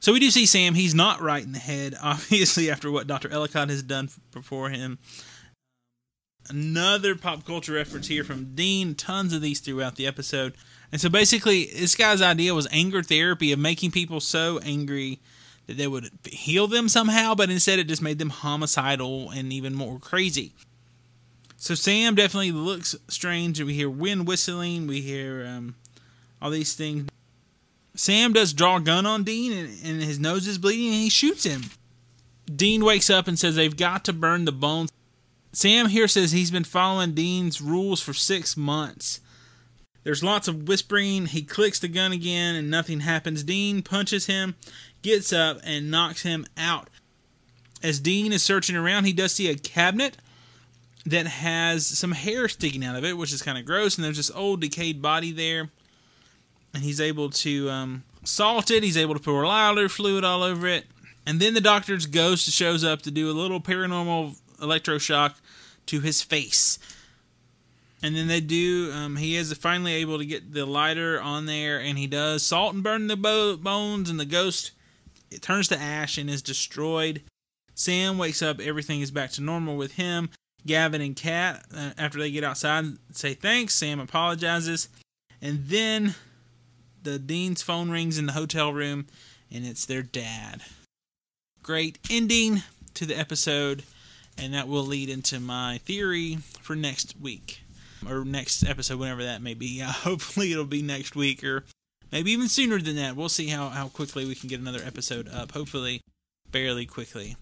So 0.00 0.12
we 0.12 0.20
do 0.20 0.30
see 0.30 0.44
Sam. 0.44 0.74
He's 0.74 0.94
not 0.94 1.22
right 1.22 1.42
in 1.42 1.52
the 1.52 1.58
head, 1.58 1.94
obviously, 2.02 2.70
after 2.70 2.90
what 2.90 3.06
Dr. 3.06 3.32
Ellicott 3.32 3.70
has 3.70 3.82
done 3.82 4.10
before 4.32 4.68
him. 4.68 4.98
Another 6.48 7.16
pop 7.16 7.44
culture 7.44 7.72
reference 7.72 8.06
here 8.06 8.22
from 8.22 8.54
Dean. 8.54 8.94
Tons 8.94 9.32
of 9.32 9.40
these 9.40 9.60
throughout 9.60 9.96
the 9.96 10.06
episode. 10.06 10.54
And 10.92 11.00
so 11.00 11.08
basically, 11.08 11.64
this 11.64 11.96
guy's 11.96 12.22
idea 12.22 12.54
was 12.54 12.68
anger 12.70 13.02
therapy 13.02 13.50
of 13.50 13.58
making 13.58 13.90
people 13.90 14.20
so 14.20 14.60
angry 14.62 15.18
that 15.66 15.76
they 15.76 15.88
would 15.88 16.10
heal 16.24 16.68
them 16.68 16.88
somehow, 16.88 17.34
but 17.34 17.50
instead 17.50 17.78
it 17.80 17.88
just 17.88 18.02
made 18.02 18.18
them 18.18 18.30
homicidal 18.30 19.30
and 19.30 19.52
even 19.52 19.74
more 19.74 19.98
crazy. 19.98 20.52
So 21.56 21.74
Sam 21.74 22.14
definitely 22.14 22.52
looks 22.52 22.94
strange. 23.08 23.60
We 23.60 23.74
hear 23.74 23.90
wind 23.90 24.26
whistling. 24.26 24.86
We 24.86 25.00
hear 25.00 25.46
um, 25.46 25.74
all 26.40 26.50
these 26.50 26.74
things. 26.74 27.08
Sam 27.94 28.34
does 28.34 28.52
draw 28.52 28.76
a 28.76 28.80
gun 28.80 29.06
on 29.06 29.24
Dean, 29.24 29.52
and, 29.52 29.68
and 29.84 30.02
his 30.02 30.18
nose 30.18 30.46
is 30.46 30.58
bleeding, 30.58 30.88
and 30.92 31.02
he 31.02 31.08
shoots 31.08 31.44
him. 31.44 31.62
Dean 32.54 32.84
wakes 32.84 33.08
up 33.08 33.26
and 33.26 33.38
says 33.38 33.56
they've 33.56 33.76
got 33.76 34.04
to 34.04 34.12
burn 34.12 34.44
the 34.44 34.52
bones. 34.52 34.92
Sam 35.52 35.86
here 35.88 36.06
says 36.06 36.32
he's 36.32 36.50
been 36.50 36.64
following 36.64 37.14
Dean's 37.14 37.62
rules 37.62 38.02
for 38.02 38.12
six 38.12 38.56
months. 38.56 39.20
There's 40.04 40.22
lots 40.22 40.46
of 40.46 40.68
whispering. 40.68 41.26
He 41.26 41.42
clicks 41.42 41.80
the 41.80 41.88
gun 41.88 42.12
again, 42.12 42.54
and 42.54 42.70
nothing 42.70 43.00
happens. 43.00 43.42
Dean 43.42 43.82
punches 43.82 44.26
him, 44.26 44.54
gets 45.02 45.32
up, 45.32 45.58
and 45.64 45.90
knocks 45.90 46.22
him 46.22 46.46
out. 46.56 46.90
As 47.82 47.98
Dean 47.98 48.32
is 48.32 48.42
searching 48.42 48.76
around, 48.76 49.04
he 49.04 49.12
does 49.12 49.32
see 49.32 49.48
a 49.48 49.56
cabinet 49.56 50.18
that 51.06 51.26
has 51.26 51.86
some 51.86 52.12
hair 52.12 52.48
sticking 52.48 52.84
out 52.84 52.96
of 52.96 53.04
it, 53.04 53.16
which 53.16 53.32
is 53.32 53.40
kind 53.40 53.56
of 53.56 53.64
gross. 53.64 53.96
And 53.96 54.04
there's 54.04 54.16
this 54.16 54.30
old 54.30 54.60
decayed 54.60 55.00
body 55.00 55.32
there, 55.32 55.70
and 56.74 56.82
he's 56.82 57.00
able 57.00 57.30
to 57.30 57.70
um, 57.70 58.02
salt 58.24 58.70
it. 58.70 58.82
He's 58.82 58.96
able 58.96 59.14
to 59.14 59.20
pour 59.20 59.46
lighter 59.46 59.88
fluid 59.88 60.24
all 60.24 60.42
over 60.42 60.66
it, 60.66 60.86
and 61.24 61.40
then 61.40 61.54
the 61.54 61.60
doctor's 61.60 62.06
ghost 62.06 62.50
shows 62.50 62.84
up 62.84 63.02
to 63.02 63.10
do 63.10 63.30
a 63.30 63.32
little 63.32 63.60
paranormal 63.60 64.36
electroshock 64.58 65.34
to 65.86 66.00
his 66.00 66.22
face. 66.22 66.78
And 68.02 68.14
then 68.14 68.26
they 68.26 68.40
do. 68.40 68.92
Um, 68.92 69.16
he 69.16 69.36
is 69.36 69.52
finally 69.54 69.94
able 69.94 70.18
to 70.18 70.26
get 70.26 70.52
the 70.52 70.66
lighter 70.66 71.20
on 71.20 71.46
there, 71.46 71.80
and 71.80 71.96
he 71.96 72.06
does 72.06 72.44
salt 72.44 72.74
and 72.74 72.82
burn 72.82 73.06
the 73.06 73.16
bo- 73.16 73.56
bones, 73.56 74.10
and 74.10 74.20
the 74.20 74.26
ghost 74.26 74.72
it 75.30 75.42
turns 75.42 75.68
to 75.68 75.78
ash 75.78 76.18
and 76.18 76.28
is 76.28 76.42
destroyed. 76.42 77.22
Sam 77.74 78.18
wakes 78.18 78.42
up. 78.42 78.60
Everything 78.60 79.00
is 79.00 79.10
back 79.10 79.30
to 79.32 79.42
normal 79.42 79.76
with 79.76 79.92
him. 79.92 80.30
Gavin 80.66 81.00
and 81.00 81.16
Kat, 81.16 81.64
uh, 81.74 81.90
after 81.96 82.18
they 82.18 82.30
get 82.30 82.44
outside, 82.44 82.84
say 83.12 83.34
thanks. 83.34 83.74
Sam 83.74 84.00
apologizes, 84.00 84.88
and 85.40 85.66
then 85.66 86.14
the 87.02 87.18
dean's 87.18 87.62
phone 87.62 87.90
rings 87.90 88.18
in 88.18 88.26
the 88.26 88.32
hotel 88.32 88.72
room, 88.72 89.06
and 89.50 89.64
it's 89.64 89.86
their 89.86 90.02
dad. 90.02 90.62
Great 91.62 91.98
ending 92.10 92.62
to 92.94 93.06
the 93.06 93.18
episode, 93.18 93.84
and 94.36 94.52
that 94.54 94.68
will 94.68 94.84
lead 94.84 95.08
into 95.08 95.40
my 95.40 95.78
theory 95.84 96.38
for 96.60 96.76
next 96.76 97.18
week 97.20 97.60
or 98.08 98.24
next 98.24 98.64
episode, 98.64 98.98
whenever 98.98 99.24
that 99.24 99.42
may 99.42 99.54
be. 99.54 99.82
Uh, 99.86 99.92
hopefully, 99.92 100.52
it'll 100.52 100.64
be 100.64 100.82
next 100.82 101.14
week 101.14 101.44
or 101.44 101.64
maybe 102.10 102.32
even 102.32 102.48
sooner 102.48 102.78
than 102.80 102.96
that. 102.96 103.14
We'll 103.14 103.28
see 103.28 103.48
how, 103.48 103.68
how 103.68 103.88
quickly 103.88 104.24
we 104.24 104.34
can 104.34 104.48
get 104.48 104.60
another 104.60 104.82
episode 104.84 105.28
up. 105.28 105.52
Hopefully, 105.52 106.00
fairly 106.50 106.86
quickly. 106.86 107.36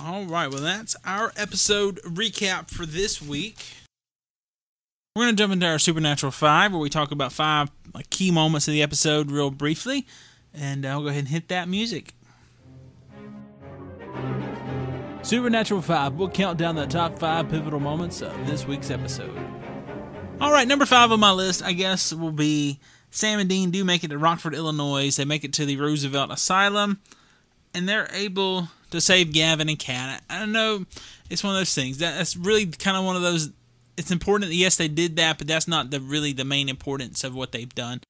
All 0.00 0.24
right, 0.24 0.50
well, 0.50 0.60
that's 0.60 0.96
our 1.04 1.32
episode 1.36 2.00
recap 2.02 2.68
for 2.68 2.84
this 2.84 3.22
week. 3.22 3.64
We're 5.14 5.26
going 5.26 5.36
to 5.36 5.40
jump 5.40 5.52
into 5.52 5.66
our 5.66 5.78
Supernatural 5.78 6.32
5, 6.32 6.72
where 6.72 6.80
we 6.80 6.90
talk 6.90 7.12
about 7.12 7.32
five 7.32 7.70
like, 7.94 8.10
key 8.10 8.32
moments 8.32 8.66
of 8.66 8.72
the 8.72 8.82
episode 8.82 9.30
real 9.30 9.50
briefly. 9.50 10.04
And 10.52 10.84
I'll 10.84 11.02
go 11.02 11.08
ahead 11.08 11.20
and 11.20 11.28
hit 11.28 11.46
that 11.48 11.68
music. 11.68 12.14
Supernatural 15.22 15.80
5, 15.80 16.14
we'll 16.14 16.28
count 16.28 16.58
down 16.58 16.74
the 16.74 16.86
top 16.86 17.16
five 17.20 17.48
pivotal 17.48 17.78
moments 17.78 18.20
of 18.20 18.46
this 18.48 18.66
week's 18.66 18.90
episode. 18.90 19.38
All 20.40 20.50
right, 20.50 20.66
number 20.66 20.86
five 20.86 21.12
on 21.12 21.20
my 21.20 21.30
list, 21.30 21.62
I 21.62 21.72
guess, 21.72 22.12
will 22.12 22.32
be 22.32 22.80
Sam 23.12 23.38
and 23.38 23.48
Dean 23.48 23.70
do 23.70 23.84
make 23.84 24.02
it 24.02 24.08
to 24.08 24.18
Rockford, 24.18 24.54
Illinois. 24.54 25.14
They 25.14 25.24
make 25.24 25.44
it 25.44 25.52
to 25.54 25.64
the 25.64 25.76
Roosevelt 25.76 26.32
Asylum, 26.32 27.00
and 27.72 27.88
they're 27.88 28.08
able 28.12 28.68
to 28.94 29.00
save 29.00 29.32
Gavin 29.32 29.68
and 29.68 29.78
Kat. 29.78 30.22
I 30.28 30.38
don't 30.38 30.52
know, 30.52 30.84
it's 31.30 31.44
one 31.44 31.54
of 31.54 31.60
those 31.60 31.74
things. 31.74 31.98
That, 31.98 32.16
that's 32.16 32.36
really 32.36 32.66
kind 32.66 32.96
of 32.96 33.04
one 33.04 33.16
of 33.16 33.22
those. 33.22 33.50
It's 33.96 34.10
important 34.10 34.52
yes, 34.52 34.76
they 34.76 34.88
did 34.88 35.16
that, 35.16 35.38
but 35.38 35.46
that's 35.46 35.68
not 35.68 35.90
the 35.90 36.00
really 36.00 36.32
the 36.32 36.44
main 36.44 36.68
importance 36.68 37.22
of 37.22 37.34
what 37.34 37.52
they've 37.52 37.74
done. 37.74 38.00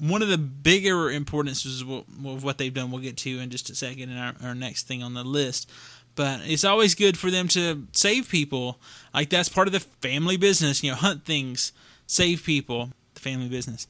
One 0.00 0.22
of 0.22 0.28
the 0.28 0.38
bigger 0.38 1.10
importances 1.10 1.82
of 1.82 2.44
what 2.44 2.58
they've 2.58 2.72
done, 2.72 2.90
we'll 2.90 3.02
get 3.02 3.16
to 3.18 3.40
in 3.40 3.50
just 3.50 3.70
a 3.70 3.74
second 3.74 4.10
in 4.10 4.16
our, 4.16 4.34
our 4.42 4.54
next 4.54 4.86
thing 4.86 5.02
on 5.02 5.14
the 5.14 5.24
list. 5.24 5.68
But 6.14 6.40
it's 6.44 6.64
always 6.64 6.96
good 6.96 7.16
for 7.16 7.30
them 7.30 7.46
to 7.48 7.86
save 7.92 8.28
people. 8.28 8.80
Like 9.14 9.30
that's 9.30 9.48
part 9.48 9.68
of 9.68 9.72
the 9.72 9.80
family 9.80 10.36
business. 10.36 10.82
You 10.82 10.90
know, 10.90 10.96
hunt 10.96 11.24
things, 11.24 11.72
save 12.06 12.44
people, 12.44 12.90
the 13.14 13.20
family 13.20 13.48
business. 13.48 13.86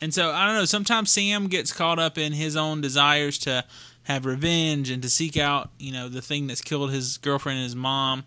And 0.00 0.12
so 0.12 0.32
I 0.32 0.46
don't 0.46 0.56
know. 0.56 0.64
Sometimes 0.64 1.10
Sam 1.10 1.46
gets 1.46 1.72
caught 1.72 1.98
up 1.98 2.18
in 2.18 2.32
his 2.32 2.56
own 2.56 2.80
desires 2.80 3.38
to 3.38 3.64
have 4.04 4.26
revenge 4.26 4.90
and 4.90 5.02
to 5.02 5.10
seek 5.10 5.36
out, 5.36 5.70
you 5.78 5.92
know, 5.92 6.08
the 6.08 6.22
thing 6.22 6.46
that's 6.46 6.60
killed 6.60 6.92
his 6.92 7.18
girlfriend 7.18 7.58
and 7.58 7.64
his 7.64 7.76
mom, 7.76 8.24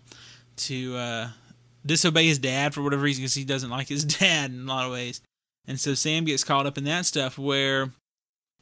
to 0.56 0.96
uh, 0.96 1.28
disobey 1.86 2.26
his 2.26 2.38
dad 2.38 2.74
for 2.74 2.82
whatever 2.82 3.02
reason 3.02 3.22
because 3.22 3.34
he 3.34 3.44
doesn't 3.44 3.70
like 3.78 3.88
his 3.88 4.04
dad 4.04 4.50
in 4.50 4.60
a 4.60 4.68
lot 4.68 4.86
of 4.86 4.92
ways. 4.92 5.20
And 5.66 5.78
so 5.78 5.94
Sam 5.94 6.24
gets 6.24 6.44
caught 6.44 6.66
up 6.66 6.78
in 6.78 6.84
that 6.84 7.06
stuff 7.06 7.38
where 7.38 7.90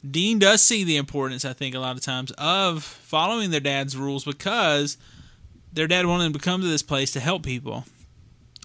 Dean 0.08 0.38
does 0.38 0.62
see 0.62 0.84
the 0.84 0.96
importance, 0.96 1.44
I 1.44 1.52
think, 1.52 1.74
a 1.74 1.78
lot 1.78 1.96
of 1.96 2.02
times 2.02 2.32
of 2.32 2.82
following 2.82 3.50
their 3.50 3.60
dad's 3.60 3.96
rules 3.96 4.24
because 4.24 4.96
their 5.72 5.86
dad 5.86 6.06
wanted 6.06 6.24
them 6.24 6.32
to 6.34 6.38
come 6.38 6.60
to 6.60 6.66
this 6.66 6.82
place 6.82 7.12
to 7.12 7.20
help 7.20 7.44
people. 7.44 7.84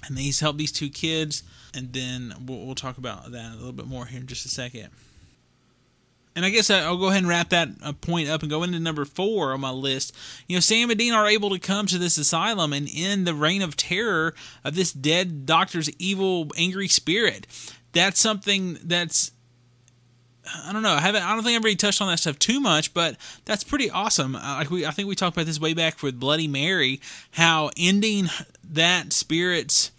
And 0.08 0.18
he's 0.18 0.40
helped 0.40 0.58
these 0.58 0.72
two 0.72 0.90
kids, 0.90 1.44
and 1.76 1.94
then 1.94 2.34
we'll, 2.46 2.66
we'll 2.66 2.76
talk 2.76 2.98
about 2.98 3.32
that 3.32 3.54
a 3.54 3.56
little 3.56 3.72
bit 3.72 3.86
more 3.86 4.08
here 4.08 4.20
in 4.20 4.26
just 4.26 4.46
a 4.46 4.50
second. 4.50 4.90
And 6.36 6.46
I 6.46 6.50
guess 6.50 6.70
I'll 6.70 6.98
go 6.98 7.08
ahead 7.08 7.20
and 7.20 7.28
wrap 7.28 7.50
that 7.50 7.70
uh, 7.84 7.92
point 7.92 8.30
up 8.30 8.42
and 8.42 8.50
go 8.50 8.64
into 8.64 8.80
number 8.80 9.04
four 9.04 9.52
on 9.52 9.60
my 9.60 9.72
list. 9.72 10.16
You 10.48 10.56
know, 10.56 10.62
Sam 10.62 10.90
and 10.90 10.98
Dean 10.98 11.14
are 11.14 11.28
able 11.28 11.50
to 11.50 11.60
come 11.60 11.88
to 11.88 11.98
this 11.98 12.18
asylum 12.18 12.72
and 12.72 12.88
end 12.96 13.28
the 13.28 13.34
reign 13.34 13.62
of 13.62 13.76
terror 13.76 14.34
of 14.64 14.76
this 14.76 14.94
dead 14.94 15.46
doctor's 15.46 15.90
evil, 16.00 16.48
angry 16.56 16.88
spirit. 16.88 17.48
That's 17.92 18.20
something 18.20 18.78
that's 18.84 19.32
I 20.66 20.74
don't 20.74 20.82
know. 20.82 20.94
I 20.94 21.02
haven't. 21.02 21.24
I 21.24 21.34
don't 21.34 21.44
think 21.44 21.56
I've 21.56 21.64
really 21.64 21.76
touched 21.76 22.02
on 22.02 22.08
that 22.10 22.20
stuff 22.20 22.40
too 22.40 22.60
much, 22.60 22.94
but 22.94 23.16
that's 23.46 23.64
pretty 23.64 23.92
awesome. 23.92 24.36
Uh, 24.36 24.56
like 24.58 24.72
we, 24.72 24.86
I 24.86 24.92
think 24.92 25.08
we 25.08 25.16
talked 25.16 25.38
about 25.38 25.46
this 25.46 25.60
way 25.60 25.74
back 25.74 26.02
with 26.02 26.20
Bloody 26.20 26.48
Mary, 26.48 27.00
how 27.32 27.70
ending 27.78 28.28
that 28.64 29.14
spirit's 29.14 29.92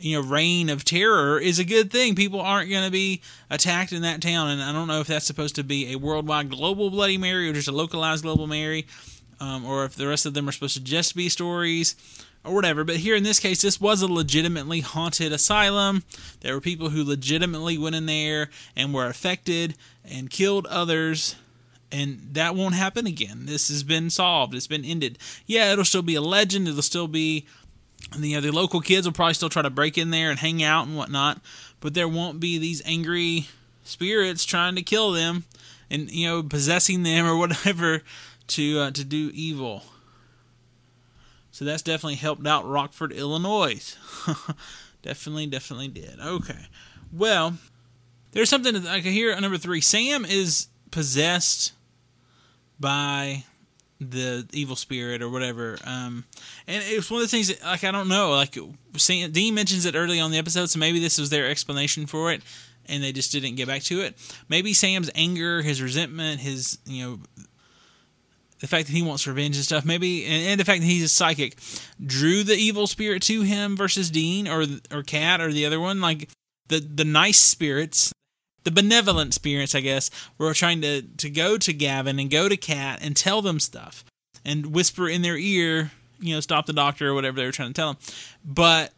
you 0.00 0.20
know 0.20 0.26
reign 0.26 0.68
of 0.68 0.84
terror 0.84 1.38
is 1.38 1.58
a 1.58 1.64
good 1.64 1.90
thing. 1.90 2.14
People 2.14 2.40
aren't 2.40 2.70
going 2.70 2.84
to 2.84 2.90
be 2.90 3.20
attacked 3.48 3.92
in 3.92 4.02
that 4.02 4.20
town, 4.20 4.50
and 4.50 4.62
I 4.62 4.72
don't 4.72 4.88
know 4.88 5.00
if 5.00 5.06
that's 5.06 5.26
supposed 5.26 5.54
to 5.56 5.64
be 5.64 5.92
a 5.92 5.98
worldwide 5.98 6.50
global 6.50 6.90
Bloody 6.90 7.18
Mary 7.18 7.48
or 7.48 7.52
just 7.52 7.68
a 7.68 7.72
localized 7.72 8.22
global 8.22 8.46
Mary, 8.46 8.86
um, 9.40 9.64
or 9.64 9.84
if 9.84 9.94
the 9.94 10.08
rest 10.08 10.26
of 10.26 10.34
them 10.34 10.48
are 10.48 10.52
supposed 10.52 10.74
to 10.74 10.82
just 10.82 11.14
be 11.14 11.28
stories 11.28 11.96
or 12.44 12.54
whatever. 12.54 12.84
But 12.84 12.96
here 12.96 13.14
in 13.14 13.22
this 13.22 13.40
case, 13.40 13.62
this 13.62 13.80
was 13.80 14.02
a 14.02 14.12
legitimately 14.12 14.80
haunted 14.80 15.32
asylum. 15.32 16.02
There 16.40 16.54
were 16.54 16.60
people 16.60 16.90
who 16.90 17.04
legitimately 17.04 17.78
went 17.78 17.96
in 17.96 18.06
there 18.06 18.50
and 18.76 18.94
were 18.94 19.06
affected 19.06 19.76
and 20.04 20.30
killed 20.30 20.66
others. 20.66 21.36
And 21.92 22.20
that 22.34 22.54
won't 22.54 22.76
happen 22.76 23.06
again. 23.06 23.46
This 23.46 23.68
has 23.68 23.82
been 23.82 24.10
solved. 24.10 24.54
It's 24.54 24.68
been 24.68 24.84
ended. 24.84 25.18
Yeah, 25.46 25.72
it'll 25.72 25.84
still 25.84 26.02
be 26.02 26.14
a 26.14 26.20
legend. 26.20 26.68
It'll 26.68 26.82
still 26.82 27.08
be, 27.08 27.46
you 28.18 28.34
know, 28.34 28.40
the 28.40 28.50
local 28.50 28.80
kids 28.80 29.06
will 29.06 29.12
probably 29.12 29.34
still 29.34 29.48
try 29.48 29.62
to 29.62 29.70
break 29.70 29.96
in 29.98 30.10
there 30.10 30.30
and 30.30 30.38
hang 30.38 30.62
out 30.62 30.86
and 30.86 30.96
whatnot. 30.96 31.40
But 31.80 31.94
there 31.94 32.08
won't 32.08 32.40
be 32.40 32.58
these 32.58 32.82
angry 32.84 33.48
spirits 33.84 34.44
trying 34.44 34.76
to 34.76 34.82
kill 34.82 35.12
them 35.12 35.44
and 35.90 36.10
you 36.10 36.26
know 36.26 36.42
possessing 36.42 37.02
them 37.02 37.26
or 37.26 37.36
whatever 37.38 38.02
to 38.48 38.78
uh, 38.78 38.90
to 38.92 39.04
do 39.04 39.30
evil. 39.34 39.84
So 41.52 41.64
that's 41.64 41.82
definitely 41.82 42.14
helped 42.14 42.46
out 42.46 42.66
Rockford, 42.66 43.12
Illinois. 43.12 43.96
definitely, 45.02 45.46
definitely 45.46 45.88
did. 45.88 46.18
Okay. 46.20 46.66
Well, 47.12 47.58
there's 48.32 48.48
something 48.48 48.72
that 48.74 48.86
I 48.86 49.00
can 49.00 49.12
hear 49.12 49.38
number 49.40 49.58
three. 49.58 49.80
Sam 49.80 50.24
is 50.24 50.68
possessed 50.90 51.72
by 52.78 53.44
the 54.00 54.46
evil 54.52 54.76
spirit 54.76 55.22
or 55.22 55.28
whatever. 55.28 55.76
Um, 55.84 56.24
and 56.66 56.82
it's 56.86 57.10
one 57.10 57.20
of 57.20 57.26
the 57.26 57.30
things 57.30 57.48
that, 57.48 57.62
like, 57.62 57.84
I 57.84 57.92
don't 57.92 58.08
know. 58.08 58.30
Like, 58.30 58.52
Dean 58.52 59.54
mentions 59.54 59.84
it 59.84 59.94
early 59.94 60.20
on 60.20 60.30
the 60.30 60.38
episode, 60.38 60.70
so 60.70 60.78
maybe 60.78 61.00
this 61.00 61.18
was 61.18 61.30
their 61.30 61.46
explanation 61.46 62.06
for 62.06 62.32
it, 62.32 62.42
and 62.86 63.04
they 63.04 63.12
just 63.12 63.30
didn't 63.30 63.56
get 63.56 63.68
back 63.68 63.82
to 63.82 64.00
it. 64.00 64.16
Maybe 64.48 64.72
Sam's 64.72 65.10
anger, 65.14 65.62
his 65.62 65.82
resentment, 65.82 66.40
his, 66.40 66.78
you 66.86 67.04
know, 67.04 67.18
the 68.60 68.66
fact 68.66 68.86
that 68.86 68.92
he 68.92 69.02
wants 69.02 69.26
revenge 69.26 69.56
and 69.56 69.64
stuff, 69.64 69.84
maybe, 69.84 70.24
and, 70.24 70.48
and 70.48 70.60
the 70.60 70.64
fact 70.64 70.80
that 70.80 70.86
he's 70.86 71.04
a 71.04 71.08
psychic, 71.08 71.56
drew 72.04 72.42
the 72.44 72.54
evil 72.54 72.86
spirit 72.86 73.22
to 73.22 73.42
him 73.42 73.76
versus 73.76 74.10
Dean 74.10 74.46
or 74.46 74.64
or 74.90 75.02
Cat 75.02 75.40
or 75.40 75.50
the 75.50 75.64
other 75.66 75.80
one. 75.80 76.00
Like 76.00 76.28
the 76.68 76.80
the 76.80 77.04
nice 77.04 77.40
spirits, 77.40 78.12
the 78.64 78.70
benevolent 78.70 79.34
spirits, 79.34 79.74
I 79.74 79.80
guess, 79.80 80.10
were 80.38 80.52
trying 80.54 80.80
to 80.82 81.02
to 81.02 81.30
go 81.30 81.58
to 81.58 81.72
Gavin 81.72 82.18
and 82.18 82.30
go 82.30 82.48
to 82.48 82.56
Kat 82.56 83.00
and 83.02 83.16
tell 83.16 83.42
them 83.42 83.60
stuff 83.60 84.04
and 84.44 84.74
whisper 84.74 85.08
in 85.08 85.22
their 85.22 85.36
ear, 85.36 85.92
you 86.18 86.34
know, 86.34 86.40
stop 86.40 86.66
the 86.66 86.72
doctor 86.72 87.08
or 87.08 87.14
whatever 87.14 87.36
they 87.36 87.46
were 87.46 87.52
trying 87.52 87.70
to 87.70 87.74
tell 87.74 87.94
them. 87.94 88.02
But 88.44 88.92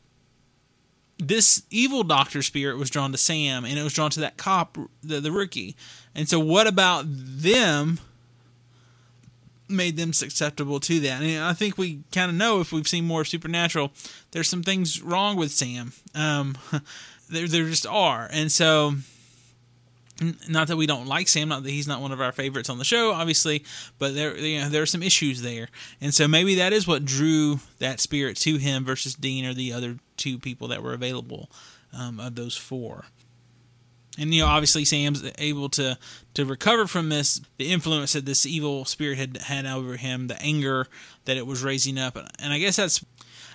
this 1.19 1.63
evil 1.71 2.03
doctor 2.03 2.43
spirit 2.43 2.79
was 2.79 2.91
drawn 2.91 3.13
to 3.13 3.19
Sam, 3.19 3.65
and 3.65 3.79
it 3.79 3.83
was 3.83 3.93
drawn 3.93 4.11
to 4.11 4.21
that 4.21 4.37
cop, 4.37 4.77
the, 5.03 5.21
the 5.21 5.31
rookie. 5.31 5.77
And 6.15 6.29
so, 6.29 6.39
what 6.39 6.67
about 6.67 7.05
them? 7.07 8.01
made 9.69 9.97
them 9.97 10.13
susceptible 10.13 10.79
to 10.81 11.01
that. 11.01 11.23
And 11.23 11.43
I 11.43 11.55
think 11.55 11.79
we 11.79 12.01
kind 12.13 12.31
of 12.31 12.37
know 12.37 12.61
if 12.61 12.73
we've 12.73 12.87
seen 12.87 13.07
more 13.07 13.23
of 13.23 13.29
Supernatural, 13.29 13.91
there's 14.33 14.49
some 14.49 14.63
things 14.63 15.01
wrong 15.01 15.37
with 15.37 15.51
Sam. 15.51 15.95
Um, 16.15 16.59
there, 17.31 17.49
there 17.49 17.65
just 17.65 17.87
are, 17.87 18.29
and 18.31 18.53
so 18.53 18.97
not 20.49 20.69
that 20.69 20.77
we 20.77 20.87
don't 20.87 21.07
like 21.07 21.29
Sam, 21.29 21.49
not 21.49 21.63
that 21.63 21.71
he's 21.71 21.89
not 21.89 22.01
one 22.01 22.13
of 22.13 22.21
our 22.21 22.33
favorites 22.33 22.69
on 22.69 22.79
the 22.79 22.85
show, 22.85 23.13
obviously, 23.13 23.65
but 23.99 24.15
there 24.15 24.37
you 24.37 24.61
know, 24.61 24.69
there 24.69 24.83
are 24.83 24.87
some 24.87 25.03
issues 25.03 25.43
there, 25.43 25.69
and 26.01 26.15
so 26.15 26.27
maybe 26.29 26.55
that 26.57 26.73
is 26.73 26.87
what 26.87 27.05
drew 27.05 27.61
that 27.79 28.01
spirit 28.01 28.37
to 28.39 28.57
him 28.57 28.85
versus 28.85 29.15
Dean 29.15 29.45
or 29.45 29.55
the 29.55 29.73
other 29.73 29.99
two 30.17 30.39
people 30.39 30.69
that 30.69 30.83
were 30.83 30.95
available 30.95 31.51
um, 31.93 32.21
of 32.21 32.35
those 32.35 32.57
four. 32.57 33.05
And 34.19 34.35
you 34.35 34.43
know 34.43 34.49
obviously 34.49 34.85
sam's 34.85 35.25
able 35.39 35.71
to 35.71 35.99
to 36.35 36.45
recover 36.45 36.87
from 36.87 37.09
this 37.09 37.41
the 37.57 37.73
influence 37.73 38.13
that 38.13 38.27
this 38.27 38.45
evil 38.45 38.85
spirit 38.85 39.17
had 39.17 39.39
had 39.39 39.65
over 39.65 39.97
him 39.97 40.27
the 40.27 40.41
anger 40.43 40.87
that 41.25 41.39
it 41.39 41.47
was 41.47 41.63
raising 41.63 41.97
up. 41.99 42.19
And 42.39 42.53
i 42.53 42.59
guess 42.59 42.77
that's 42.77 43.03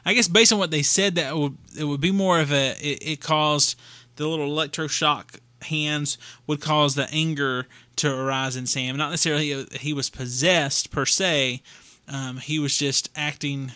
i 0.03 0.15
guess 0.15 0.27
based 0.27 0.51
on 0.51 0.57
what 0.57 0.71
they 0.71 0.81
said 0.81 1.13
that 1.15 1.33
it 1.33 1.37
would, 1.37 1.57
it 1.79 1.83
would 1.83 2.01
be 2.01 2.11
more 2.11 2.39
of 2.39 2.51
a 2.51 2.71
it, 2.81 3.03
it 3.03 3.21
caused 3.21 3.77
the 4.15 4.27
little 4.27 4.49
electroshock 4.49 5.39
hands 5.63 6.17
would 6.45 6.61
cause 6.61 6.95
the 6.95 7.09
anger 7.11 7.67
to 7.95 8.13
arise 8.13 8.55
in 8.55 8.65
sam 8.65 8.95
not 8.97 9.09
necessarily 9.09 9.65
he 9.79 9.93
was 9.93 10.09
possessed 10.09 10.91
per 10.91 11.05
se 11.05 11.61
um, 12.07 12.37
he 12.37 12.59
was 12.59 12.77
just 12.77 13.09
acting 13.15 13.71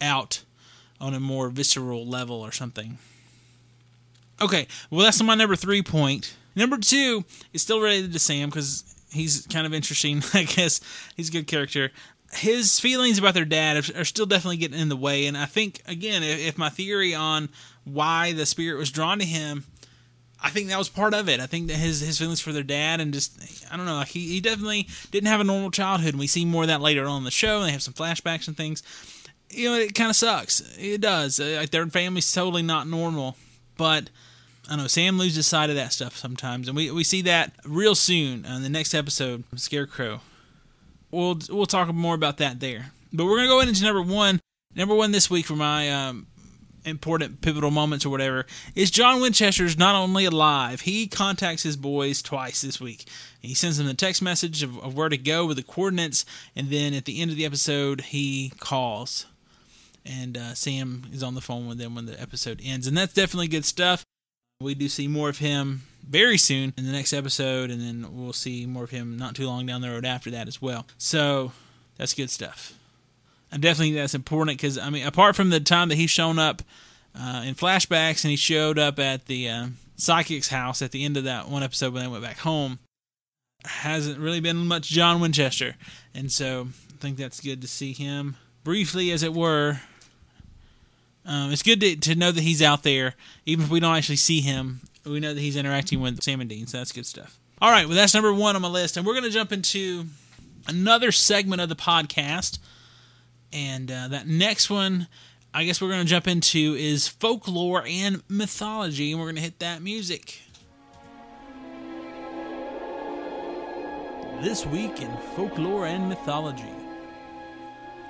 out 0.00 0.42
on 1.00 1.14
a 1.14 1.20
more 1.20 1.48
visceral 1.48 2.06
level 2.06 2.40
or 2.40 2.52
something 2.52 2.98
Okay, 4.40 4.66
well 4.90 5.04
that's 5.04 5.22
my 5.22 5.34
number 5.34 5.56
three 5.56 5.82
point. 5.82 6.36
Number 6.54 6.76
two 6.78 7.24
is 7.52 7.62
still 7.62 7.80
related 7.80 8.12
to 8.12 8.18
Sam 8.18 8.50
because 8.50 8.84
he's 9.10 9.46
kind 9.46 9.66
of 9.66 9.74
interesting. 9.74 10.22
I 10.34 10.44
guess 10.44 10.80
he's 11.16 11.28
a 11.28 11.32
good 11.32 11.46
character. 11.46 11.90
His 12.32 12.78
feelings 12.80 13.18
about 13.18 13.34
their 13.34 13.44
dad 13.44 13.90
are, 13.94 14.04
still 14.04 14.26
definitely 14.26 14.56
getting 14.56 14.78
in 14.78 14.88
the 14.88 14.96
way, 14.96 15.26
and 15.26 15.38
I 15.38 15.46
think 15.46 15.80
again, 15.86 16.22
if 16.22 16.58
my 16.58 16.68
theory 16.68 17.14
on 17.14 17.48
why 17.84 18.32
the 18.32 18.44
spirit 18.44 18.78
was 18.78 18.90
drawn 18.90 19.20
to 19.20 19.24
him, 19.24 19.64
I 20.42 20.50
think 20.50 20.68
that 20.68 20.78
was 20.78 20.88
part 20.88 21.14
of 21.14 21.28
it. 21.28 21.40
I 21.40 21.46
think 21.46 21.68
that 21.68 21.76
his 21.76 22.00
his 22.00 22.18
feelings 22.18 22.40
for 22.40 22.52
their 22.52 22.62
dad 22.62 23.00
and 23.00 23.12
just 23.12 23.38
I 23.70 23.76
don't 23.76 23.86
know, 23.86 24.00
he, 24.02 24.28
he 24.28 24.40
definitely 24.40 24.88
didn't 25.10 25.28
have 25.28 25.40
a 25.40 25.44
normal 25.44 25.70
childhood, 25.70 26.10
and 26.10 26.18
we 26.18 26.26
see 26.26 26.44
more 26.44 26.62
of 26.62 26.68
that 26.68 26.80
later 26.80 27.06
on 27.06 27.18
in 27.18 27.24
the 27.24 27.30
show. 27.30 27.58
And 27.58 27.68
they 27.68 27.72
have 27.72 27.82
some 27.82 27.94
flashbacks 27.94 28.46
and 28.46 28.56
things. 28.56 28.82
You 29.50 29.70
know, 29.70 29.76
it 29.76 29.94
kind 29.94 30.10
of 30.10 30.16
sucks. 30.16 30.60
It 30.78 31.00
does. 31.00 31.38
Like 31.40 31.70
their 31.70 31.86
family's 31.86 32.30
totally 32.32 32.62
not 32.62 32.86
normal, 32.88 33.36
but 33.76 34.10
I 34.68 34.76
know 34.76 34.88
Sam 34.88 35.18
loses 35.18 35.46
sight 35.46 35.70
of 35.70 35.76
that 35.76 35.92
stuff 35.92 36.16
sometimes, 36.16 36.68
and 36.68 36.76
we, 36.76 36.90
we 36.90 37.04
see 37.04 37.22
that 37.22 37.52
real 37.64 37.94
soon 37.94 38.44
on 38.44 38.62
the 38.62 38.68
next 38.68 38.94
episode, 38.94 39.44
Scarecrow. 39.54 40.20
We'll 41.10 41.38
we'll 41.48 41.66
talk 41.66 41.92
more 41.94 42.14
about 42.14 42.38
that 42.38 42.60
there. 42.60 42.92
But 43.12 43.26
we're 43.26 43.36
gonna 43.36 43.48
go 43.48 43.60
into 43.60 43.82
number 43.82 44.02
one. 44.02 44.40
Number 44.74 44.94
one 44.94 45.10
this 45.10 45.30
week 45.30 45.46
for 45.46 45.56
my 45.56 45.90
um, 45.90 46.26
important 46.86 47.40
pivotal 47.40 47.70
moments 47.70 48.06
or 48.06 48.10
whatever 48.10 48.46
is 48.74 48.90
John 48.90 49.20
Winchester's 49.20 49.76
not 49.76 49.94
only 49.94 50.24
alive, 50.24 50.82
he 50.82 51.06
contacts 51.06 51.62
his 51.62 51.76
boys 51.76 52.22
twice 52.22 52.62
this 52.62 52.80
week. 52.80 53.08
He 53.40 53.54
sends 53.54 53.78
them 53.78 53.88
a 53.88 53.94
text 53.94 54.22
message 54.22 54.62
of, 54.62 54.78
of 54.78 54.96
where 54.96 55.08
to 55.08 55.18
go 55.18 55.46
with 55.46 55.56
the 55.56 55.62
coordinates, 55.62 56.24
and 56.54 56.70
then 56.70 56.94
at 56.94 57.04
the 57.04 57.20
end 57.20 57.30
of 57.30 57.36
the 57.36 57.44
episode, 57.44 58.00
he 58.02 58.52
calls 58.58 59.26
and 60.06 60.36
uh, 60.36 60.54
Sam 60.54 61.04
is 61.12 61.22
on 61.22 61.34
the 61.34 61.40
phone 61.40 61.66
with 61.66 61.78
them 61.78 61.94
when 61.94 62.06
the 62.06 62.20
episode 62.20 62.60
ends, 62.64 62.86
and 62.86 62.96
that's 62.96 63.12
definitely 63.12 63.48
good 63.48 63.64
stuff. 63.64 64.04
We 64.60 64.74
do 64.74 64.88
see 64.88 65.08
more 65.08 65.28
of 65.28 65.38
him 65.38 65.82
very 66.08 66.38
soon 66.38 66.72
in 66.78 66.86
the 66.86 66.92
next 66.92 67.12
episode, 67.12 67.70
and 67.70 67.80
then 67.80 68.06
we'll 68.12 68.32
see 68.32 68.64
more 68.64 68.84
of 68.84 68.90
him 68.90 69.18
not 69.18 69.34
too 69.34 69.46
long 69.46 69.66
down 69.66 69.80
the 69.80 69.90
road 69.90 70.06
after 70.06 70.30
that 70.30 70.48
as 70.48 70.62
well. 70.62 70.86
So 70.96 71.52
that's 71.98 72.14
good 72.14 72.30
stuff. 72.30 72.72
I 73.52 73.56
definitely 73.58 73.92
think 73.92 73.96
that's 73.96 74.14
important 74.14 74.58
because 74.58 74.78
I 74.78 74.90
mean, 74.90 75.06
apart 75.06 75.36
from 75.36 75.50
the 75.50 75.60
time 75.60 75.88
that 75.88 75.96
he's 75.96 76.10
shown 76.10 76.38
up 76.38 76.62
uh, 77.18 77.42
in 77.46 77.54
flashbacks 77.54 78.24
and 78.24 78.30
he 78.30 78.36
showed 78.36 78.78
up 78.78 78.98
at 78.98 79.26
the 79.26 79.48
uh, 79.48 79.66
psychic's 79.96 80.48
house 80.48 80.82
at 80.82 80.90
the 80.90 81.04
end 81.04 81.16
of 81.16 81.24
that 81.24 81.48
one 81.48 81.62
episode 81.62 81.92
when 81.92 82.02
they 82.02 82.08
went 82.08 82.24
back 82.24 82.38
home, 82.38 82.78
hasn't 83.64 84.18
really 84.18 84.40
been 84.40 84.66
much 84.66 84.88
John 84.88 85.20
Winchester, 85.20 85.76
and 86.14 86.30
so 86.30 86.68
I 86.92 86.96
think 86.98 87.16
that's 87.16 87.40
good 87.40 87.62
to 87.62 87.68
see 87.68 87.92
him 87.92 88.36
briefly, 88.64 89.12
as 89.12 89.22
it 89.22 89.32
were, 89.32 89.80
um, 91.26 91.52
it's 91.52 91.62
good 91.62 91.80
to, 91.80 91.96
to 91.96 92.14
know 92.14 92.30
that 92.30 92.42
he's 92.42 92.62
out 92.62 92.84
there, 92.84 93.14
even 93.44 93.64
if 93.64 93.70
we 93.70 93.80
don't 93.80 93.96
actually 93.96 94.16
see 94.16 94.40
him. 94.40 94.80
We 95.04 95.20
know 95.20 95.34
that 95.34 95.40
he's 95.40 95.56
interacting 95.56 96.00
with 96.00 96.22
Sam 96.22 96.40
and 96.40 96.48
Dean, 96.48 96.66
so 96.66 96.78
that's 96.78 96.92
good 96.92 97.06
stuff. 97.06 97.38
All 97.60 97.70
right, 97.70 97.86
well, 97.86 97.96
that's 97.96 98.14
number 98.14 98.32
one 98.32 98.54
on 98.54 98.62
my 98.62 98.68
list, 98.68 98.96
and 98.96 99.06
we're 99.06 99.14
going 99.14 99.24
to 99.24 99.30
jump 99.30 99.52
into 99.52 100.06
another 100.68 101.10
segment 101.10 101.60
of 101.60 101.68
the 101.68 101.76
podcast. 101.76 102.58
And 103.52 103.90
uh, 103.90 104.08
that 104.08 104.26
next 104.26 104.70
one, 104.70 105.08
I 105.54 105.64
guess 105.64 105.80
we're 105.80 105.88
going 105.88 106.02
to 106.02 106.06
jump 106.06 106.28
into 106.28 106.74
is 106.78 107.08
folklore 107.08 107.82
and 107.86 108.22
mythology, 108.28 109.12
and 109.12 109.20
we're 109.20 109.26
going 109.26 109.36
to 109.36 109.42
hit 109.42 109.58
that 109.60 109.82
music. 109.82 110.40
This 114.42 114.66
week 114.66 115.00
in 115.00 115.16
folklore 115.34 115.86
and 115.86 116.08
mythology. 116.10 116.72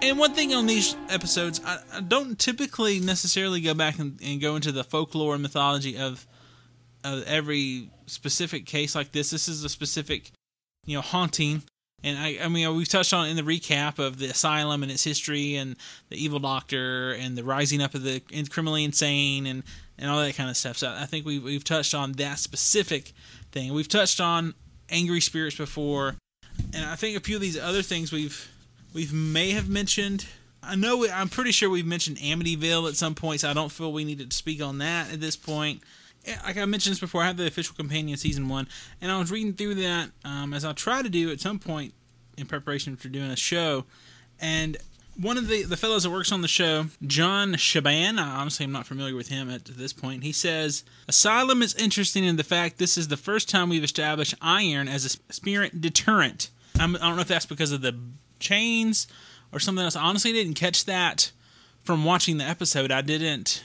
And 0.03 0.19
one 0.19 0.35
thing 0.35 0.53
on 0.55 0.67
these 0.67 0.97
episodes, 1.09 1.61
I, 1.65 1.79
I 1.93 2.01
don't 2.01 2.39
typically 2.39 3.01
necessarily 3.01 3.61
go 3.61 3.75
back 3.75 3.99
and, 3.99 4.21
and, 4.23 4.41
go 4.41 4.57
into 4.57 4.73
the 4.73 4.85
folklore 4.85 5.35
and 5.35 5.43
mythology 5.43 5.97
of, 5.97 6.27
of 7.03 7.23
every 7.25 7.91
specific 8.07 8.67
case 8.67 8.95
like 8.95 9.13
this. 9.13 9.31
This 9.31 9.49
is 9.49 9.65
a 9.65 9.69
specific, 9.69 10.33
you 10.85 10.97
know, 10.97 11.01
haunting. 11.01 11.63
And 12.03 12.19
I, 12.19 12.39
I 12.43 12.49
mean, 12.49 12.77
we've 12.77 12.89
touched 12.89 13.13
on 13.15 13.29
in 13.29 13.37
the 13.37 13.43
recap 13.43 13.99
of 13.99 14.19
the 14.19 14.27
asylum 14.27 14.83
and 14.83 14.93
its 14.93 15.03
history, 15.03 15.57
and 15.57 15.77
the 16.09 16.23
evil 16.23 16.39
doctor, 16.39 17.13
and 17.13 17.37
the 17.37 17.45
rising 17.45 17.83
up 17.83 17.95
of 17.95 18.03
the 18.03 18.21
criminally 18.51 18.85
insane, 18.85 19.47
and, 19.47 19.63
and 19.99 20.11
all 20.11 20.21
that 20.21 20.35
kind 20.37 20.51
of 20.51 20.57
stuff. 20.57 20.77
So 20.77 20.95
I 20.97 21.07
think 21.07 21.25
we've 21.25 21.43
we've 21.43 21.65
touched 21.65 21.95
on 21.95 22.13
that 22.13 22.39
specific 22.39 23.13
thing. 23.51 23.73
We've 23.73 23.89
touched 23.89 24.21
on 24.21 24.55
angry 24.91 25.21
spirits 25.21 25.57
before, 25.57 26.17
and 26.75 26.85
I 26.85 26.97
think 26.97 27.17
a 27.17 27.21
few 27.21 27.37
of 27.37 27.43
these 27.43 27.59
other 27.59 27.83
things 27.83 28.13
we've 28.13 28.51
we've 28.93 29.13
may 29.13 29.51
have 29.53 29.69
mentioned. 29.69 30.27
I 30.63 30.75
know 30.75 30.97
we, 30.97 31.11
I'm 31.11 31.29
pretty 31.29 31.53
sure 31.53 31.71
we've 31.71 31.87
mentioned 31.87 32.17
Amityville 32.17 32.89
at 32.89 32.97
some 32.97 33.15
point, 33.15 33.41
so 33.41 33.51
I 33.51 33.53
don't 33.53 33.71
feel 33.71 33.93
we 33.93 34.05
need 34.05 34.29
to 34.29 34.37
speak 34.37 34.61
on 34.61 34.79
that 34.79 35.13
at 35.13 35.21
this 35.21 35.37
point. 35.37 35.83
Like 36.45 36.57
I 36.57 36.65
mentioned 36.65 36.93
this 36.93 37.01
before, 37.01 37.23
I 37.23 37.27
have 37.27 37.37
the 37.37 37.47
official 37.47 37.75
companion 37.77 38.17
season 38.17 38.49
one, 38.49 38.69
and 39.01 39.13
I 39.13 39.19
was 39.19 39.31
reading 39.31 39.53
through 39.53 39.77
that 39.77 40.11
um, 40.25 40.53
as 40.53 40.65
I'll 40.65 40.75
try 40.75 41.03
to 41.03 41.09
do 41.09 41.31
at 41.31 41.41
some 41.41 41.59
point 41.59 41.95
in 42.37 42.47
preparation 42.47 42.97
for 42.97 43.09
doing 43.09 43.31
a 43.31 43.37
show. 43.37 43.85
And 44.41 44.77
one 45.19 45.39
of 45.39 45.49
the, 45.49 45.63
the 45.63 45.77
fellows 45.77 46.03
that 46.03 46.11
works 46.11 46.33
on 46.33 46.43
the 46.43 46.49
show, 46.49 46.87
John 47.07 47.53
Shiban, 47.55 48.19
I 48.19 48.37
honestly 48.41 48.65
am 48.65 48.73
not 48.73 48.87
familiar 48.87 49.15
with 49.15 49.29
him 49.29 49.49
at 49.51 49.65
this 49.65 49.93
point. 49.93 50.25
He 50.25 50.33
says 50.33 50.85
Asylum 51.09 51.63
is 51.63 51.75
interesting 51.75 52.25
in 52.25 52.37
the 52.37 52.45
fact 52.45 52.79
this 52.79 52.99
is 52.99 53.09
the 53.09 53.17
first 53.17 53.49
time 53.49 53.69
we've 53.69 53.85
established 53.85 54.35
iron 54.43 54.89
as 54.89 55.05
a 55.05 55.33
spirit 55.33 55.81
deterrent. 55.81 56.51
I'm, 56.79 56.97
I 56.97 56.99
do 56.99 57.05
not 57.05 57.15
know 57.15 57.23
if 57.23 57.29
that's 57.29 57.47
because 57.47 57.73
of 57.73 57.81
the 57.81 57.99
chains 58.39 59.07
or 59.53 59.59
something 59.59 59.85
else. 59.85 59.97
I 59.97 60.03
honestly 60.03 60.33
didn't 60.33 60.55
catch 60.55 60.85
that 60.85 61.33
from 61.83 62.05
watching 62.05 62.37
the 62.37 62.45
episode. 62.45 62.91
I 62.91 63.01
didn't 63.01 63.65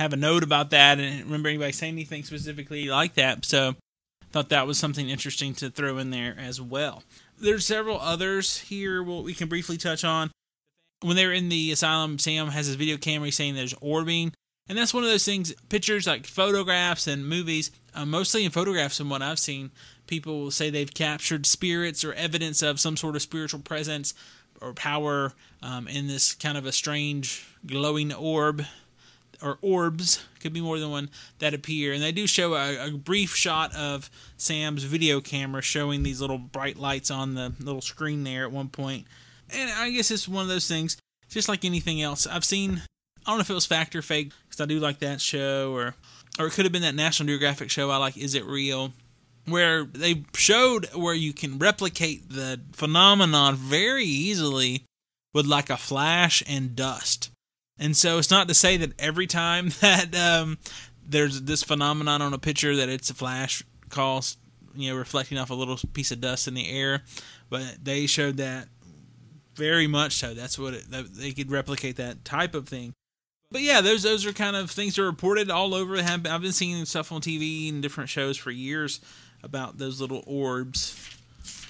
have 0.00 0.14
a 0.14 0.16
note 0.16 0.42
about 0.42 0.70
that 0.70 0.98
and 0.98 1.24
remember 1.24 1.50
anybody 1.50 1.72
saying 1.72 1.92
anything 1.92 2.24
specifically 2.24 2.86
like 2.86 3.14
that. 3.14 3.44
So 3.44 3.74
thought 4.32 4.48
that 4.48 4.66
was 4.66 4.78
something 4.78 5.10
interesting 5.10 5.52
to 5.54 5.68
throw 5.68 5.98
in 5.98 6.08
there 6.08 6.34
as 6.38 6.58
well. 6.58 7.02
There's 7.38 7.66
several 7.66 8.00
others 8.00 8.58
here 8.60 9.02
what 9.02 9.24
we 9.24 9.34
can 9.34 9.48
briefly 9.48 9.76
touch 9.76 10.02
on. 10.02 10.30
When 11.02 11.16
they're 11.16 11.32
in 11.32 11.50
the 11.50 11.70
asylum, 11.70 12.18
Sam 12.18 12.48
has 12.48 12.66
his 12.66 12.76
video 12.76 12.96
camera 12.96 13.30
saying 13.30 13.54
there's 13.54 13.74
orbing. 13.74 14.32
And 14.68 14.78
that's 14.78 14.94
one 14.94 15.02
of 15.02 15.10
those 15.10 15.24
things, 15.24 15.52
pictures 15.68 16.06
like 16.06 16.26
photographs 16.26 17.06
and 17.06 17.28
movies, 17.28 17.70
uh, 17.94 18.06
mostly 18.06 18.44
in 18.44 18.52
photographs 18.52 18.98
from 18.98 19.10
what 19.10 19.20
I've 19.20 19.38
seen, 19.38 19.70
people 20.06 20.40
will 20.40 20.50
say 20.50 20.70
they've 20.70 20.94
captured 20.94 21.44
spirits 21.44 22.04
or 22.04 22.14
evidence 22.14 22.62
of 22.62 22.80
some 22.80 22.96
sort 22.96 23.16
of 23.16 23.22
spiritual 23.22 23.60
presence 23.60 24.14
or 24.62 24.72
power 24.72 25.32
um, 25.62 25.88
in 25.88 26.06
this 26.06 26.34
kind 26.34 26.56
of 26.56 26.64
a 26.64 26.72
strange 26.72 27.46
glowing 27.66 28.12
orb 28.12 28.64
or 29.42 29.58
orbs 29.62 30.24
could 30.40 30.52
be 30.52 30.60
more 30.60 30.78
than 30.78 30.90
one 30.90 31.10
that 31.38 31.54
appear. 31.54 31.92
And 31.92 32.02
they 32.02 32.12
do 32.12 32.26
show 32.26 32.54
a, 32.54 32.88
a, 32.88 32.90
brief 32.90 33.34
shot 33.34 33.74
of 33.74 34.10
sam's 34.36 34.84
video 34.84 35.20
camera 35.20 35.62
showing 35.62 36.02
these 36.02 36.20
little 36.20 36.38
bright 36.38 36.78
lights 36.78 37.10
on 37.10 37.34
the 37.34 37.52
little 37.60 37.80
screen 37.80 38.24
there 38.24 38.44
at 38.44 38.52
one 38.52 38.68
point. 38.68 39.06
And 39.52 39.70
i 39.70 39.90
guess 39.90 40.10
it's 40.10 40.28
one 40.28 40.42
of 40.42 40.48
those 40.48 40.68
things 40.68 40.96
just 41.28 41.48
like 41.48 41.64
anything 41.64 42.02
else. 42.02 42.26
I've 42.26 42.44
seen 42.44 42.82
i 43.26 43.30
don't 43.30 43.38
know 43.38 43.42
if 43.42 43.50
it 43.50 43.54
was 43.54 43.66
fact 43.66 43.94
or 43.94 44.02
fake 44.02 44.32
because 44.48 44.60
i 44.60 44.64
do 44.64 44.80
like 44.80 45.00
that 45.00 45.20
show 45.20 45.74
or 45.74 45.94
or 46.38 46.46
it 46.46 46.52
could 46.52 46.64
have 46.64 46.72
been 46.72 46.82
that 46.82 46.94
national 46.94 47.26
geographic 47.26 47.70
show 47.70 47.90
i 47.90 47.96
like 47.96 48.16
is 48.16 48.34
it 48.34 48.44
real? 48.44 48.92
Where 49.46 49.84
they 49.84 50.24
showed 50.34 50.86
where 50.94 51.14
you 51.14 51.32
can 51.32 51.58
replicate 51.58 52.28
the 52.28 52.60
phenomenon 52.72 53.56
very 53.56 54.04
easily 54.04 54.84
with 55.32 55.46
like 55.46 55.70
a 55.70 55.76
flash 55.76 56.42
and 56.46 56.76
dust. 56.76 57.29
And 57.80 57.96
so 57.96 58.18
it's 58.18 58.30
not 58.30 58.46
to 58.48 58.54
say 58.54 58.76
that 58.76 58.92
every 59.00 59.26
time 59.26 59.70
that 59.80 60.14
um, 60.14 60.58
there's 61.04 61.42
this 61.42 61.62
phenomenon 61.64 62.22
on 62.22 62.34
a 62.34 62.38
picture 62.38 62.76
that 62.76 62.88
it's 62.88 63.10
a 63.10 63.14
flash 63.14 63.64
cause, 63.88 64.36
you 64.76 64.90
know, 64.90 64.96
reflecting 64.96 65.38
off 65.38 65.50
a 65.50 65.54
little 65.54 65.78
piece 65.92 66.12
of 66.12 66.20
dust 66.20 66.46
in 66.46 66.54
the 66.54 66.70
air, 66.70 67.02
but 67.48 67.78
they 67.82 68.06
showed 68.06 68.36
that 68.36 68.68
very 69.56 69.86
much 69.86 70.12
so. 70.16 70.34
That's 70.34 70.58
what 70.58 70.74
it, 70.74 70.90
that 70.90 71.14
they 71.14 71.32
could 71.32 71.50
replicate 71.50 71.96
that 71.96 72.24
type 72.24 72.54
of 72.54 72.68
thing. 72.68 72.92
But 73.50 73.62
yeah, 73.62 73.80
those 73.80 74.04
those 74.04 74.24
are 74.26 74.32
kind 74.32 74.54
of 74.54 74.70
things 74.70 74.94
that 74.94 75.02
are 75.02 75.06
reported 75.06 75.50
all 75.50 75.74
over. 75.74 75.96
I've 75.96 76.22
been 76.22 76.52
seeing 76.52 76.84
stuff 76.84 77.10
on 77.10 77.20
TV 77.20 77.68
and 77.68 77.82
different 77.82 78.08
shows 78.08 78.36
for 78.36 78.52
years 78.52 79.00
about 79.42 79.78
those 79.78 80.00
little 80.00 80.22
orbs. 80.26 81.18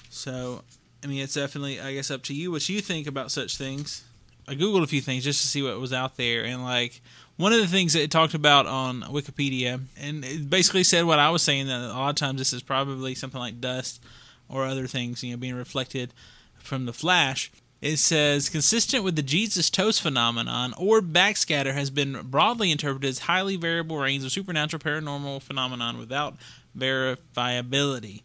So, 0.09 0.63
I 1.03 1.07
mean, 1.07 1.21
it's 1.21 1.33
definitely, 1.33 1.79
I 1.79 1.93
guess, 1.93 2.11
up 2.11 2.21
to 2.23 2.35
you 2.35 2.51
what 2.51 2.67
you 2.69 2.81
think 2.81 3.07
about 3.07 3.31
such 3.31 3.57
things. 3.57 4.03
I 4.47 4.55
googled 4.55 4.83
a 4.83 4.87
few 4.87 5.01
things 5.01 5.23
just 5.23 5.41
to 5.41 5.47
see 5.47 5.61
what 5.61 5.79
was 5.79 5.93
out 5.93 6.17
there, 6.17 6.43
and 6.43 6.63
like 6.63 7.01
one 7.37 7.53
of 7.53 7.59
the 7.59 7.67
things 7.67 7.93
that 7.93 8.01
it 8.01 8.11
talked 8.11 8.33
about 8.33 8.67
on 8.67 9.01
Wikipedia, 9.03 9.81
and 9.99 10.25
it 10.25 10.49
basically 10.49 10.83
said 10.83 11.05
what 11.05 11.19
I 11.19 11.29
was 11.29 11.41
saying 11.41 11.67
that 11.67 11.79
a 11.79 11.93
lot 11.93 12.09
of 12.09 12.15
times 12.15 12.39
this 12.39 12.53
is 12.53 12.61
probably 12.61 13.15
something 13.15 13.39
like 13.39 13.61
dust 13.61 14.03
or 14.49 14.65
other 14.65 14.87
things, 14.87 15.23
you 15.23 15.31
know, 15.31 15.37
being 15.37 15.55
reflected 15.55 16.13
from 16.59 16.85
the 16.85 16.93
flash. 16.93 17.51
It 17.81 17.97
says, 17.97 18.47
consistent 18.47 19.03
with 19.03 19.15
the 19.15 19.23
Jesus 19.23 19.71
toast 19.71 20.03
phenomenon, 20.03 20.75
orb 20.77 21.11
backscatter 21.11 21.73
has 21.73 21.89
been 21.89 22.19
broadly 22.25 22.71
interpreted 22.71 23.09
as 23.09 23.19
highly 23.19 23.55
variable 23.55 23.97
range 23.97 24.23
of 24.23 24.31
supernatural 24.31 24.79
paranormal 24.79 25.41
phenomenon 25.41 25.97
without 25.97 26.35
verifiability. 26.77 28.21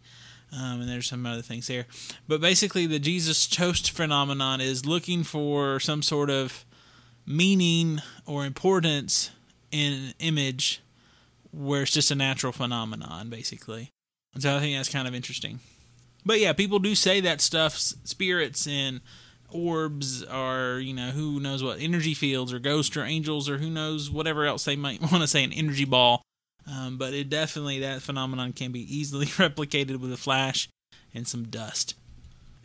Um, 0.51 0.81
and 0.81 0.89
there's 0.89 1.07
some 1.07 1.25
other 1.25 1.41
things 1.41 1.67
there. 1.67 1.85
But 2.27 2.39
basically, 2.41 2.85
the 2.85 2.99
Jesus 2.99 3.47
toast 3.47 3.91
phenomenon 3.91 4.61
is 4.61 4.85
looking 4.85 5.23
for 5.23 5.79
some 5.79 6.01
sort 6.01 6.29
of 6.29 6.65
meaning 7.25 8.01
or 8.25 8.45
importance 8.45 9.31
in 9.71 9.93
an 9.93 10.13
image 10.19 10.81
where 11.51 11.81
it's 11.81 11.91
just 11.91 12.11
a 12.11 12.15
natural 12.15 12.53
phenomenon, 12.53 13.29
basically. 13.29 13.91
And 14.33 14.43
so 14.43 14.55
I 14.55 14.59
think 14.59 14.77
that's 14.77 14.89
kind 14.89 15.07
of 15.07 15.15
interesting. 15.15 15.59
But 16.25 16.39
yeah, 16.39 16.53
people 16.53 16.79
do 16.79 16.95
say 16.95 17.19
that 17.21 17.41
stuff, 17.41 17.77
spirits 17.77 18.67
and 18.67 19.01
orbs 19.49 20.23
are, 20.23 20.79
you 20.79 20.93
know, 20.93 21.09
who 21.09 21.39
knows 21.39 21.63
what, 21.63 21.79
energy 21.79 22.13
fields 22.13 22.53
or 22.53 22.59
ghosts 22.59 22.95
or 22.95 23.03
angels 23.03 23.49
or 23.49 23.57
who 23.57 23.69
knows 23.69 24.09
whatever 24.09 24.45
else 24.45 24.65
they 24.65 24.75
might 24.75 25.01
want 25.11 25.21
to 25.21 25.27
say, 25.27 25.43
an 25.43 25.53
energy 25.53 25.85
ball 25.85 26.21
um, 26.69 26.97
but 26.97 27.13
it 27.13 27.29
definitely 27.29 27.79
that 27.79 28.01
phenomenon 28.01 28.53
can 28.53 28.71
be 28.71 28.95
easily 28.95 29.25
replicated 29.37 29.99
with 29.99 30.11
a 30.11 30.17
flash 30.17 30.69
and 31.13 31.27
some 31.27 31.45
dust. 31.45 31.95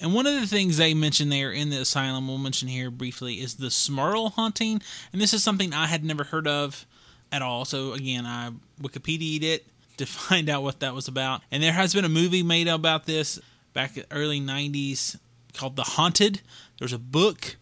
And 0.00 0.14
one 0.14 0.26
of 0.26 0.34
the 0.34 0.48
things 0.48 0.76
they 0.76 0.94
mention 0.94 1.28
there 1.28 1.52
in 1.52 1.70
the 1.70 1.80
asylum, 1.80 2.26
we'll 2.26 2.38
mention 2.38 2.66
here 2.66 2.90
briefly, 2.90 3.34
is 3.34 3.54
the 3.54 3.68
Smurl 3.68 4.32
haunting. 4.32 4.82
And 5.12 5.22
this 5.22 5.32
is 5.32 5.44
something 5.44 5.72
I 5.72 5.86
had 5.86 6.04
never 6.04 6.24
heard 6.24 6.48
of 6.48 6.86
at 7.30 7.40
all. 7.40 7.64
So 7.64 7.92
again, 7.92 8.26
I 8.26 8.50
Wikipedia'd 8.80 9.44
it 9.44 9.66
to 9.98 10.06
find 10.06 10.48
out 10.48 10.64
what 10.64 10.80
that 10.80 10.94
was 10.94 11.06
about. 11.06 11.42
And 11.52 11.62
there 11.62 11.72
has 11.72 11.94
been 11.94 12.04
a 12.04 12.08
movie 12.08 12.42
made 12.42 12.66
about 12.66 13.06
this 13.06 13.38
back 13.72 13.96
in 13.96 14.04
early 14.10 14.40
90s 14.40 15.18
called 15.54 15.76
The 15.76 15.82
Haunted. 15.82 16.40
There's 16.78 16.92
a 16.92 16.98
book 16.98 17.56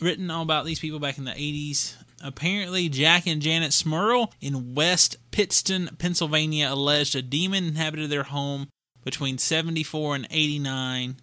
written 0.00 0.30
all 0.30 0.42
about 0.42 0.64
these 0.64 0.78
people 0.78 1.00
back 1.00 1.18
in 1.18 1.24
the 1.24 1.32
80s 1.32 1.96
Apparently, 2.22 2.88
Jack 2.88 3.26
and 3.26 3.40
Janet 3.40 3.70
Smurl 3.70 4.32
in 4.40 4.74
West 4.74 5.16
Pittston, 5.30 5.90
Pennsylvania, 5.98 6.68
alleged 6.70 7.16
a 7.16 7.22
demon 7.22 7.64
inhabited 7.64 8.10
their 8.10 8.24
home 8.24 8.68
between 9.04 9.38
74 9.38 10.16
and 10.16 10.28
89, 10.30 11.16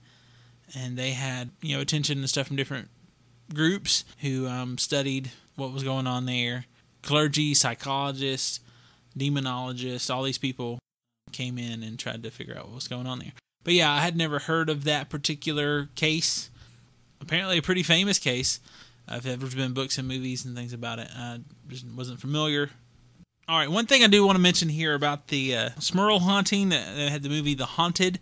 and 0.76 0.98
they 0.98 1.12
had 1.12 1.52
you 1.62 1.76
know 1.76 1.82
attention 1.82 2.20
and 2.20 2.30
stuff 2.30 2.48
from 2.48 2.56
different 2.56 2.90
groups 3.54 4.04
who 4.20 4.48
um, 4.48 4.78
studied 4.78 5.32
what 5.56 5.72
was 5.72 5.84
going 5.84 6.08
on 6.08 6.26
there. 6.26 6.66
Clergy, 7.04 7.54
psychologists, 7.54 8.60
demonologists, 9.18 10.14
all 10.14 10.24
these 10.24 10.38
people 10.38 10.80
came 11.32 11.58
in 11.58 11.84
and 11.84 12.00
tried 12.00 12.24
to 12.24 12.32
figure 12.32 12.58
out 12.58 12.66
what 12.66 12.76
was 12.76 12.88
going 12.88 13.08
on 13.08 13.20
there. 13.20 13.34
But 13.64 13.74
yeah, 13.74 13.92
I 13.92 14.00
had 14.00 14.16
never 14.16 14.40
heard 14.40 14.70
of 14.70 14.84
that 14.86 15.10
particular 15.10 15.90
case. 15.96 16.50
Apparently, 17.22 17.58
a 17.58 17.62
pretty 17.62 17.84
famous 17.84 18.20
case. 18.20 18.60
I've 19.08 19.26
ever 19.26 19.48
been 19.48 19.74
books 19.74 19.98
and 19.98 20.08
movies 20.08 20.46
and 20.46 20.56
things 20.56 20.74
about 20.74 21.00
it. 21.00 21.08
I 21.16 21.40
just 21.68 21.86
wasn't 21.86 22.20
familiar. 22.20 22.70
All 23.48 23.58
right, 23.58 23.72
one 23.72 23.86
thing 23.86 24.04
I 24.04 24.08
do 24.08 24.26
want 24.26 24.36
to 24.36 24.42
mention 24.42 24.68
here 24.68 24.94
about 24.94 25.30
the 25.30 25.56
uh, 25.56 25.70
Smurl 25.80 26.20
haunting 26.20 26.70
that 26.70 26.98
had 26.98 27.24
the 27.24 27.30
movie 27.30 27.54
The 27.54 27.66
Haunted. 27.66 28.20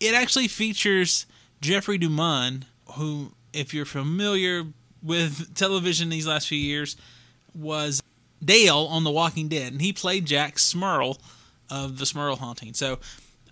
It 0.00 0.12
actually 0.12 0.48
features 0.48 1.26
Jeffrey 1.60 1.98
DeMunn, 1.98 2.64
who, 2.94 3.32
if 3.52 3.72
you're 3.72 3.84
familiar 3.84 4.64
with 5.02 5.54
television 5.54 6.08
these 6.08 6.26
last 6.26 6.48
few 6.48 6.58
years, 6.58 6.96
was 7.54 8.02
Dale 8.44 8.88
on 8.90 9.04
The 9.04 9.10
Walking 9.12 9.46
Dead, 9.48 9.70
and 9.72 9.80
he 9.80 9.92
played 9.92 10.26
Jack 10.26 10.56
Smurl 10.56 11.18
of 11.70 11.98
the 11.98 12.04
Smurl 12.04 12.36
haunting. 12.36 12.74
So 12.74 12.98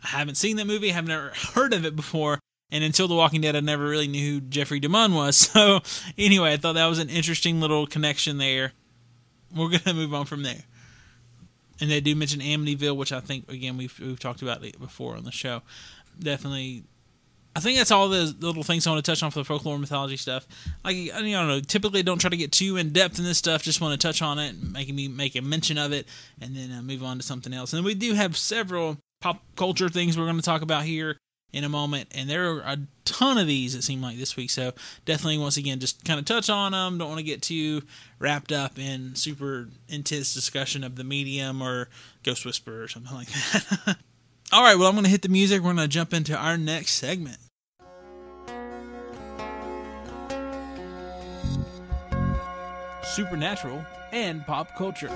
I 0.02 0.08
haven't 0.08 0.34
seen 0.34 0.56
that 0.56 0.66
movie, 0.66 0.90
I 0.90 0.94
have 0.94 1.06
never 1.06 1.28
heard 1.54 1.72
of 1.72 1.86
it 1.86 1.94
before, 1.94 2.40
and 2.70 2.84
until 2.84 3.08
The 3.08 3.14
Walking 3.14 3.40
Dead, 3.40 3.56
I 3.56 3.60
never 3.60 3.84
really 3.84 4.08
knew 4.08 4.34
who 4.34 4.40
Jeffrey 4.40 4.80
DeMunn 4.80 5.14
was. 5.14 5.48
So, 5.58 5.80
anyway, 6.18 6.52
I 6.52 6.56
thought 6.56 6.74
that 6.74 6.86
was 6.86 6.98
an 6.98 7.08
interesting 7.08 7.60
little 7.60 7.86
connection 7.86 8.38
there. 8.38 8.72
We're 9.54 9.68
going 9.68 9.80
to 9.80 9.94
move 9.94 10.12
on 10.12 10.26
from 10.26 10.42
there. 10.42 10.62
And 11.80 11.90
they 11.90 12.00
do 12.00 12.14
mention 12.14 12.40
Amityville, 12.40 12.96
which 12.96 13.12
I 13.12 13.20
think, 13.20 13.50
again, 13.50 13.76
we've, 13.76 13.98
we've 13.98 14.18
talked 14.18 14.42
about 14.42 14.60
before 14.78 15.16
on 15.16 15.24
the 15.24 15.32
show. 15.32 15.62
Definitely. 16.18 16.84
I 17.56 17.60
think 17.60 17.78
that's 17.78 17.90
all 17.90 18.08
the 18.08 18.36
little 18.40 18.62
things 18.62 18.86
I 18.86 18.90
want 18.90 19.04
to 19.04 19.10
touch 19.10 19.22
on 19.22 19.30
for 19.30 19.38
the 19.38 19.44
folklore 19.44 19.78
mythology 19.78 20.16
stuff. 20.16 20.46
Like 20.84 20.96
I 20.96 21.22
don't 21.22 21.48
know, 21.48 21.60
typically 21.60 22.02
don't 22.02 22.18
try 22.18 22.30
to 22.30 22.36
get 22.36 22.52
too 22.52 22.76
in 22.76 22.90
depth 22.90 23.18
in 23.18 23.24
this 23.24 23.38
stuff. 23.38 23.62
Just 23.62 23.80
want 23.80 23.98
to 23.98 24.06
touch 24.06 24.22
on 24.22 24.38
it, 24.38 24.54
making 24.62 24.94
me 24.94 25.08
make 25.08 25.34
a 25.34 25.40
mention 25.40 25.78
of 25.78 25.92
it, 25.92 26.06
and 26.40 26.54
then 26.54 26.70
uh, 26.70 26.82
move 26.82 27.02
on 27.02 27.16
to 27.16 27.22
something 27.24 27.52
else. 27.52 27.72
And 27.72 27.84
we 27.84 27.94
do 27.94 28.14
have 28.14 28.36
several 28.36 28.98
pop 29.20 29.42
culture 29.56 29.88
things 29.88 30.16
we're 30.16 30.26
going 30.26 30.36
to 30.36 30.42
talk 30.42 30.62
about 30.62 30.84
here 30.84 31.16
in 31.52 31.64
a 31.64 31.68
moment. 31.68 32.08
And 32.14 32.28
there 32.28 32.50
are 32.50 32.60
a 32.60 32.78
ton 33.04 33.38
of 33.38 33.46
these, 33.46 33.74
it 33.74 33.82
seemed 33.82 34.02
like, 34.02 34.18
this 34.18 34.36
week. 34.36 34.50
So 34.50 34.72
definitely, 35.04 35.38
once 35.38 35.56
again, 35.56 35.80
just 35.80 36.04
kind 36.04 36.18
of 36.18 36.26
touch 36.26 36.50
on 36.50 36.72
them. 36.72 36.98
Don't 36.98 37.08
want 37.08 37.18
to 37.18 37.24
get 37.24 37.42
too 37.42 37.82
wrapped 38.18 38.52
up 38.52 38.78
in 38.78 39.14
super 39.14 39.68
intense 39.88 40.34
discussion 40.34 40.84
of 40.84 40.96
the 40.96 41.04
medium 41.04 41.62
or 41.62 41.88
Ghost 42.22 42.44
Whisperer 42.44 42.82
or 42.82 42.88
something 42.88 43.14
like 43.14 43.28
that. 43.28 43.96
All 44.52 44.62
right, 44.62 44.78
well, 44.78 44.88
I'm 44.88 44.94
going 44.94 45.04
to 45.04 45.10
hit 45.10 45.22
the 45.22 45.28
music. 45.28 45.60
We're 45.60 45.74
going 45.74 45.76
to 45.76 45.88
jump 45.88 46.14
into 46.14 46.36
our 46.36 46.56
next 46.56 46.92
segment. 46.92 47.38
Supernatural 53.04 53.84
and 54.12 54.46
pop 54.46 54.74
culture. 54.76 55.10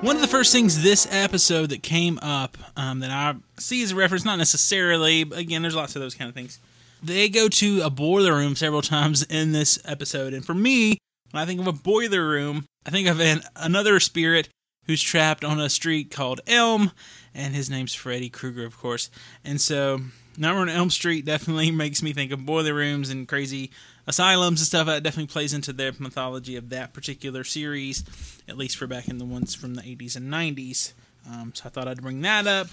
One 0.00 0.14
of 0.14 0.22
the 0.22 0.28
first 0.28 0.52
things 0.52 0.84
this 0.84 1.08
episode 1.10 1.70
that 1.70 1.82
came 1.82 2.20
up 2.22 2.56
um, 2.76 3.00
that 3.00 3.10
I 3.10 3.34
see 3.58 3.82
as 3.82 3.90
a 3.90 3.96
reference, 3.96 4.24
not 4.24 4.38
necessarily, 4.38 5.24
but 5.24 5.38
again, 5.38 5.62
there's 5.62 5.74
lots 5.74 5.96
of 5.96 6.02
those 6.02 6.14
kind 6.14 6.28
of 6.28 6.36
things. 6.36 6.60
They 7.02 7.28
go 7.28 7.48
to 7.48 7.80
a 7.80 7.90
boiler 7.90 8.32
room 8.32 8.54
several 8.54 8.80
times 8.82 9.24
in 9.24 9.50
this 9.50 9.76
episode, 9.84 10.34
and 10.34 10.46
for 10.46 10.54
me, 10.54 10.98
when 11.32 11.42
I 11.42 11.46
think 11.46 11.60
of 11.60 11.66
a 11.66 11.72
boiler 11.72 12.26
room, 12.28 12.64
I 12.86 12.90
think 12.90 13.08
of 13.08 13.20
an, 13.20 13.40
another 13.56 13.98
spirit 13.98 14.48
who's 14.86 15.02
trapped 15.02 15.44
on 15.44 15.60
a 15.60 15.68
street 15.68 16.12
called 16.12 16.42
Elm, 16.46 16.92
and 17.34 17.56
his 17.56 17.68
name's 17.68 17.92
Freddy 17.92 18.30
Krueger, 18.30 18.64
of 18.64 18.78
course. 18.78 19.10
And 19.44 19.60
so, 19.60 20.00
Nightmare 20.36 20.62
on 20.62 20.68
Elm 20.68 20.90
Street 20.90 21.24
definitely 21.24 21.70
makes 21.72 22.04
me 22.04 22.12
think 22.12 22.30
of 22.30 22.46
boiler 22.46 22.74
rooms 22.74 23.10
and 23.10 23.26
crazy 23.26 23.72
asylums 24.08 24.60
and 24.60 24.66
stuff. 24.66 24.86
That 24.86 25.04
definitely 25.04 25.32
plays 25.32 25.54
into 25.54 25.72
their 25.72 25.92
mythology 25.98 26.56
of 26.56 26.70
that 26.70 26.92
particular 26.92 27.44
series, 27.44 28.02
at 28.48 28.56
least 28.58 28.76
for 28.76 28.88
back 28.88 29.06
in 29.06 29.18
the 29.18 29.24
ones 29.24 29.54
from 29.54 29.74
the 29.74 29.82
80s 29.82 30.16
and 30.16 30.32
90s. 30.32 30.92
Um, 31.30 31.52
so 31.54 31.66
I 31.66 31.68
thought 31.68 31.86
I'd 31.86 32.02
bring 32.02 32.22
that 32.22 32.46
up. 32.46 32.68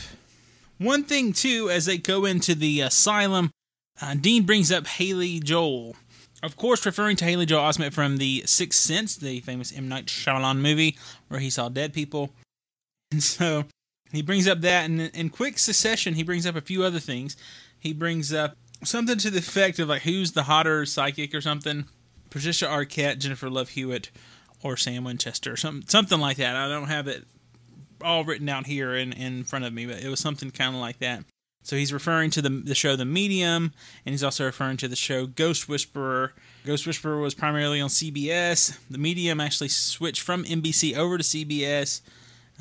One 0.77 1.03
thing, 1.03 1.33
too, 1.33 1.69
as 1.69 1.85
they 1.85 1.97
go 1.97 2.25
into 2.25 2.55
the 2.55 2.81
asylum, 2.81 3.51
uh, 4.01 4.15
Dean 4.15 4.43
brings 4.43 4.71
up 4.71 4.87
Haley 4.87 5.39
Joel. 5.39 5.95
Of 6.43 6.57
course, 6.57 6.85
referring 6.85 7.15
to 7.17 7.25
Haley 7.25 7.45
Joel 7.45 7.69
Osment 7.69 7.93
from 7.93 8.17
The 8.17 8.43
Sixth 8.45 8.79
Sense, 8.79 9.15
the 9.15 9.39
famous 9.39 9.75
M. 9.75 9.87
Night 9.87 10.07
Shyamalan 10.07 10.57
movie 10.57 10.97
where 11.27 11.39
he 11.39 11.49
saw 11.49 11.69
dead 11.69 11.93
people. 11.93 12.31
And 13.11 13.23
so 13.23 13.65
he 14.11 14.21
brings 14.21 14.47
up 14.47 14.61
that, 14.61 14.85
and 14.85 14.99
in 15.01 15.29
quick 15.29 15.57
succession, 15.57 16.15
he 16.15 16.23
brings 16.23 16.45
up 16.45 16.55
a 16.55 16.61
few 16.61 16.83
other 16.83 16.99
things. 16.99 17.37
He 17.79 17.93
brings 17.93 18.33
up 18.33 18.57
something 18.85 19.17
to 19.17 19.31
the 19.31 19.39
effect 19.39 19.79
of 19.79 19.89
like, 19.89 20.03
who's 20.03 20.31
the 20.33 20.43
hotter 20.43 20.85
psychic 20.85 21.33
or 21.33 21.41
something? 21.41 21.85
Patricia 22.29 22.65
Arquette, 22.65 23.19
Jennifer 23.19 23.49
Love 23.49 23.69
Hewitt, 23.69 24.11
or 24.63 24.77
Sam 24.77 25.03
Winchester, 25.03 25.55
something 25.55 25.87
something 25.87 26.19
like 26.19 26.37
that. 26.37 26.55
I 26.55 26.67
don't 26.67 26.87
have 26.87 27.07
it 27.07 27.25
all 28.01 28.23
written 28.23 28.49
out 28.49 28.65
here 28.65 28.95
in, 28.95 29.13
in 29.13 29.43
front 29.43 29.65
of 29.65 29.73
me, 29.73 29.85
but 29.85 30.01
it 30.01 30.09
was 30.09 30.19
something 30.19 30.51
kind 30.51 30.75
of 30.75 30.81
like 30.81 30.99
that. 30.99 31.23
So 31.63 31.75
he's 31.75 31.93
referring 31.93 32.29
to 32.31 32.41
the 32.41 32.49
the 32.49 32.75
show 32.75 32.95
The 32.95 33.05
Medium, 33.05 33.73
and 34.05 34.13
he's 34.13 34.23
also 34.23 34.45
referring 34.45 34.77
to 34.77 34.87
the 34.87 34.95
show 34.95 35.25
Ghost 35.25 35.67
Whisperer. 35.67 36.33
Ghost 36.65 36.85
Whisperer 36.85 37.19
was 37.19 37.33
primarily 37.33 37.81
on 37.81 37.89
CBS. 37.89 38.77
The 38.89 38.97
Medium 38.97 39.39
actually 39.39 39.69
switched 39.69 40.21
from 40.21 40.43
NBC 40.43 40.95
over 40.95 41.17
to 41.17 41.23
CBS. 41.23 42.01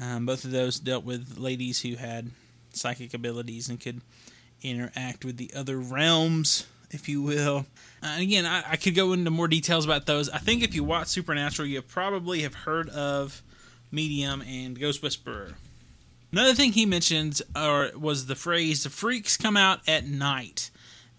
Um, 0.01 0.27
both 0.27 0.45
of 0.45 0.51
those 0.51 0.81
dealt 0.81 1.05
with 1.05 1.39
ladies 1.39 1.83
who 1.83 1.97
had 1.97 2.31
psychic 2.73 3.15
abilities 3.15 3.69
and 3.69 3.81
could 3.81 4.01
interact 4.63 5.25
with 5.25 5.37
the 5.37 5.53
other 5.55 5.79
realms, 5.79 6.67
if 6.91 7.09
you 7.09 7.23
will. 7.23 7.67
Uh, 8.03 8.17
again, 8.19 8.47
I, 8.47 8.73
I, 8.73 8.77
could 8.77 8.95
go 8.95 9.13
into 9.13 9.31
more 9.31 9.49
details 9.49 9.85
about 9.85 10.07
those. 10.07 10.29
I 10.29 10.39
think 10.39 10.63
if 10.63 10.75
you 10.75 10.85
watch 10.85 11.09
Supernatural, 11.09 11.69
you 11.69 11.81
probably 11.83 12.43
have 12.43 12.55
heard 12.55 12.89
of 12.91 13.43
Medium 13.91 14.43
and 14.43 14.79
Ghost 14.79 15.03
Whisperer. 15.03 15.55
Another 16.33 16.55
thing 16.55 16.73
he 16.73 16.85
mentions 16.85 17.41
or 17.57 17.91
was 17.97 18.27
the 18.27 18.35
phrase 18.35 18.83
"the 18.83 18.91
freaks 18.91 19.37
come 19.37 19.57
out 19.57 19.81
at 19.89 20.07
night," 20.07 20.71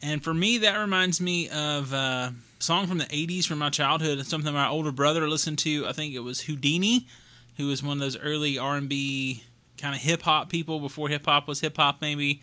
and 0.02 0.24
for 0.24 0.34
me, 0.34 0.58
that 0.58 0.78
reminds 0.78 1.22
me 1.22 1.48
of 1.50 1.94
a 1.94 2.34
song 2.60 2.86
from 2.86 2.98
the 2.98 3.06
'80s 3.06 3.46
from 3.46 3.60
my 3.60 3.70
childhood. 3.70 4.20
It's 4.20 4.30
something 4.30 4.54
my 4.54 4.68
older 4.68 4.92
brother 4.92 5.30
listened 5.30 5.60
to. 5.60 5.88
I 5.88 5.94
think 5.94 6.14
it 6.14 6.20
was 6.20 6.42
Whodini, 6.42 7.06
who 7.56 7.68
was 7.68 7.82
one 7.82 7.98
of 7.98 8.02
those 8.02 8.18
early 8.18 8.58
R&B 8.58 9.44
kind 9.78 9.96
of 9.96 10.02
hip 10.02 10.22
hop 10.22 10.50
people 10.50 10.80
before 10.80 11.10
hip 11.10 11.26
hop 11.26 11.48
was 11.48 11.62
hip 11.62 11.78
hop, 11.78 12.02
maybe. 12.02 12.42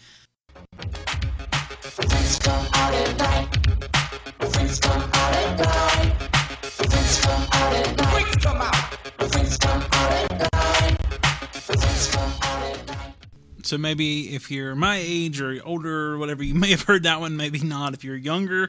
So 13.72 13.78
maybe 13.78 14.34
if 14.34 14.50
you're 14.50 14.74
my 14.74 15.00
age 15.02 15.40
or 15.40 15.58
older 15.64 16.12
or 16.12 16.18
whatever, 16.18 16.42
you 16.42 16.54
may 16.64 16.70
have 16.72 16.82
heard 16.82 17.04
that 17.04 17.20
one. 17.20 17.38
Maybe 17.38 17.60
not 17.60 17.94
if 17.94 18.04
you're 18.04 18.16
younger. 18.16 18.68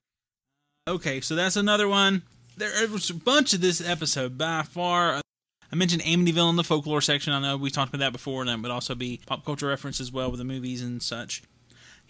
Okay, 0.87 1.19
so 1.19 1.35
that's 1.35 1.57
another 1.57 1.89
one. 1.89 2.21
There 2.55 2.87
was 2.87 3.09
a 3.09 3.13
bunch 3.13 3.53
of 3.53 3.59
this 3.59 3.85
episode 3.85 4.37
by 4.37 4.61
far. 4.63 5.19
I 5.69 5.75
mentioned 5.75 6.03
Amityville 6.03 6.49
in 6.51 6.55
the 6.55 6.63
folklore 6.63 7.01
section. 7.01 7.33
I 7.33 7.41
know 7.41 7.57
we 7.57 7.69
talked 7.69 7.93
about 7.93 7.99
that 7.99 8.13
before, 8.13 8.41
and 8.41 8.49
that 8.49 8.61
would 8.61 8.71
also 8.71 8.95
be 8.95 9.19
pop 9.25 9.43
culture 9.43 9.67
reference 9.67 9.99
as 9.99 10.09
well 10.09 10.31
with 10.31 10.37
the 10.37 10.45
movies 10.45 10.81
and 10.81 11.03
such. 11.03 11.43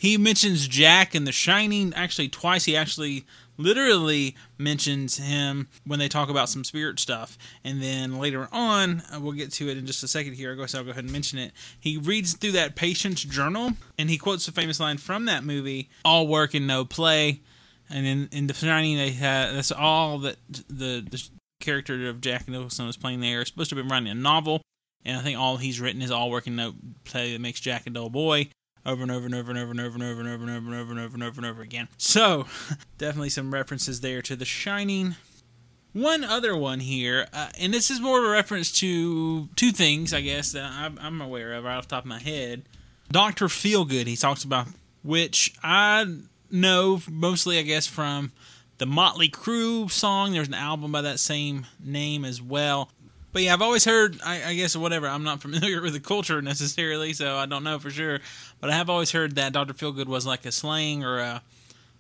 He 0.04 0.18
mentions 0.18 0.68
Jack 0.68 1.16
in 1.16 1.24
The 1.24 1.32
Shining 1.32 1.94
actually 1.94 2.28
twice. 2.28 2.66
He 2.66 2.76
actually 2.76 3.24
literally 3.56 4.36
mentions 4.58 5.16
him 5.16 5.70
when 5.86 5.98
they 5.98 6.10
talk 6.10 6.28
about 6.28 6.50
some 6.50 6.66
spirit 6.66 7.00
stuff. 7.00 7.38
And 7.64 7.82
then 7.82 8.20
later 8.20 8.50
on, 8.52 9.02
uh, 9.14 9.22
we'll 9.22 9.32
get 9.32 9.54
to 9.54 9.70
it 9.70 9.78
in 9.78 9.86
just 9.86 10.04
a 10.04 10.10
second 10.10 10.34
here. 10.34 10.52
I 10.52 10.56
guess 10.56 10.76
I'll 10.76 10.84
go 10.84 10.92
ahead 10.92 11.06
and 11.06 11.14
mention 11.14 11.40
it. 11.40 11.54
He 11.80 11.98
reads 11.98 12.34
through 12.34 12.52
that 12.52 12.76
patient's 12.76 13.24
journal 13.24 13.76
and 13.98 14.10
he 14.10 14.18
quotes 14.18 14.46
a 14.50 14.52
famous 14.52 14.78
line 14.78 14.98
from 14.98 15.24
that 15.24 15.46
movie 15.46 15.90
all 16.04 16.28
work 16.28 16.54
and 16.54 16.68
no 16.68 16.84
play. 16.84 17.40
And 17.90 18.28
in, 18.30 18.48
The 18.48 18.54
Shining, 18.54 18.98
they 18.98 19.12
had, 19.12 19.56
that's 19.56 19.72
all 19.72 20.18
that 20.18 20.36
the, 20.50 21.08
the 21.10 21.30
character 21.62 22.10
of 22.10 22.20
Jack 22.20 22.50
Nicholson 22.50 22.88
was 22.88 22.98
playing 22.98 23.22
there. 23.22 23.40
It's 23.40 23.52
supposed 23.52 23.70
to 23.70 23.78
be 23.78 23.82
writing 23.84 24.10
a 24.10 24.16
novel. 24.16 24.64
And 25.06 25.18
I 25.18 25.22
think 25.22 25.40
all 25.40 25.56
he's 25.56 25.80
written 25.80 26.02
is 26.02 26.12
all 26.12 26.30
work 26.30 26.46
and 26.46 26.58
no 26.58 26.74
play 27.06 27.32
that 27.32 27.40
makes 27.40 27.62
Jack 27.62 27.88
a 27.88 27.90
dull 27.90 28.10
boy 28.10 28.50
over 28.86 29.02
and 29.02 29.12
over 29.12 29.26
and 29.26 29.36
over 29.36 29.52
and 29.52 29.60
over 29.60 29.72
and 29.72 29.80
over 29.82 29.98
and 29.98 30.04
over 30.04 30.22
and 30.22 30.30
over 30.30 30.46
and 30.46 30.50
over 30.50 30.70
and 30.72 30.74
over 30.74 30.92
and 30.92 31.00
over 31.00 31.14
and 31.14 31.24
over 31.24 31.40
and 31.40 31.46
over 31.46 31.62
again. 31.62 31.88
So, 31.98 32.46
definitely 32.98 33.30
some 33.30 33.54
references 33.54 34.02
there 34.02 34.22
to 34.24 34.36
The 34.36 34.46
Shining. 34.46 35.16
One 35.94 36.24
other 36.24 36.58
one 36.58 36.80
here, 36.80 37.28
uh, 37.32 37.50
and 37.60 37.72
this 37.72 37.92
is 37.92 38.00
more 38.00 38.18
of 38.18 38.26
a 38.26 38.30
reference 38.30 38.72
to 38.80 39.48
two 39.56 39.72
things, 39.72 40.12
I 40.12 40.22
guess, 40.22 40.52
that 40.54 40.64
I'm, 40.64 40.98
I'm 41.00 41.22
aware 41.22 41.54
of 41.54 41.64
right 41.64 41.78
off 41.78 41.88
the 41.88 41.96
top 41.96 42.04
of 42.04 42.10
my 42.10 42.20
head. 42.20 42.64
Dr. 43.12 43.46
Feelgood, 43.46 44.08
he 44.08 44.16
talks 44.16 44.44
about, 44.44 44.68
which 45.04 45.54
I 45.62 46.22
know 46.50 47.00
mostly, 47.08 47.60
I 47.60 47.62
guess, 47.62 47.86
from 47.86 48.32
the 48.80 48.88
Motley 48.88 49.30
Crue 49.30 49.90
song. 49.92 50.32
There's 50.32 50.48
an 50.48 50.56
album 50.56 50.92
by 50.92 51.02
that 51.02 51.20
same 51.20 51.68
name 51.80 52.26
as 52.26 52.42
well. 52.42 52.90
But 53.32 53.42
yeah, 53.42 53.54
I've 53.54 53.62
always 53.62 53.86
heard. 53.86 54.20
I, 54.24 54.44
I, 54.50 54.54
guess 54.54 54.76
whatever. 54.76 55.08
I'm 55.08 55.24
not 55.24 55.42
familiar 55.42 55.82
with 55.82 55.94
the 55.94 56.00
culture 56.00 56.42
necessarily, 56.42 57.14
so 57.14 57.36
I 57.36 57.48
don't 57.48 57.64
know 57.64 57.80
for 57.80 57.90
sure. 57.90 58.20
But 58.64 58.70
I 58.70 58.76
have 58.78 58.90
always 58.90 59.12
heard 59.12 59.36
that 59.36 59.52
Doctor 59.52 59.74
Feelgood 59.74 60.06
was 60.06 60.26
like 60.26 60.46
a 60.46 60.52
slang 60.54 61.04
or 61.04 61.20
a 61.20 61.42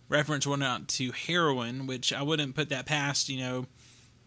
reference 0.08 0.47
went 0.47 0.63
out 0.63 0.88
to 0.88 1.12
heroin, 1.12 1.88
which 1.88 2.13
I 2.13 2.21
wouldn't 2.21 2.56
put 2.56 2.69
that 2.69 2.86
past. 2.86 3.28
You 3.28 3.41
know, 3.41 3.65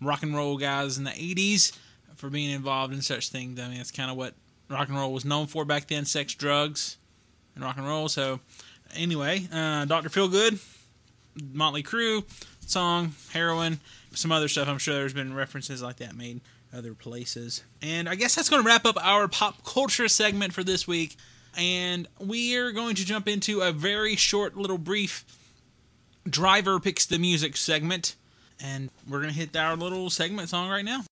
rock 0.02 0.22
and 0.22 0.36
roll 0.36 0.58
guys 0.58 0.98
in 0.98 1.04
the 1.04 1.12
'80s 1.12 1.72
for 2.14 2.28
being 2.28 2.50
involved 2.50 2.92
in 2.92 3.00
such 3.00 3.30
things. 3.30 3.58
I 3.58 3.68
mean, 3.68 3.78
that's 3.78 3.90
kind 3.90 4.10
of 4.10 4.18
what 4.18 4.34
rock 4.68 4.88
and 4.88 4.98
roll 4.98 5.14
was 5.14 5.24
known 5.24 5.46
for 5.46 5.64
back 5.64 5.86
then: 5.86 6.04
sex, 6.04 6.34
drugs, 6.34 6.98
and 7.54 7.64
rock 7.64 7.78
and 7.78 7.86
roll. 7.86 8.06
So 8.06 8.40
anyway, 8.94 9.48
uh, 9.50 9.86
Doctor 9.86 10.10
Feelgood, 10.10 10.62
Motley 11.54 11.82
Crue 11.82 12.22
song, 12.66 13.14
heroin, 13.30 13.80
some 14.12 14.30
other 14.30 14.48
stuff. 14.48 14.68
I'm 14.68 14.76
sure 14.76 14.94
there's 14.94 15.14
been 15.14 15.32
references 15.32 15.82
like 15.82 15.96
that 15.96 16.14
made 16.14 16.42
other 16.70 16.92
places. 16.92 17.64
And 17.80 18.10
I 18.10 18.14
guess 18.14 18.34
that's 18.34 18.50
going 18.50 18.62
to 18.62 18.68
wrap 18.68 18.84
up 18.84 19.02
our 19.02 19.26
pop 19.26 19.64
culture 19.64 20.08
segment 20.08 20.52
for 20.52 20.62
this 20.62 20.86
week. 20.86 21.16
And 21.56 22.06
we 22.20 22.56
are 22.56 22.70
going 22.72 22.94
to 22.96 23.04
jump 23.04 23.26
into 23.28 23.62
a 23.62 23.72
very 23.72 24.14
short, 24.16 24.56
little 24.56 24.78
brief 24.78 25.24
driver 26.28 26.78
picks 26.78 27.06
the 27.06 27.18
music 27.18 27.56
segment. 27.56 28.16
And 28.60 28.90
we're 29.08 29.20
going 29.20 29.32
to 29.32 29.38
hit 29.38 29.56
our 29.56 29.76
little 29.76 30.10
segment 30.10 30.48
song 30.48 30.68
right 30.70 30.84
now. 30.84 31.02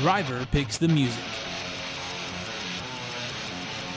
Driver 0.00 0.46
picks 0.52 0.78
the 0.78 0.88
music. 0.88 1.24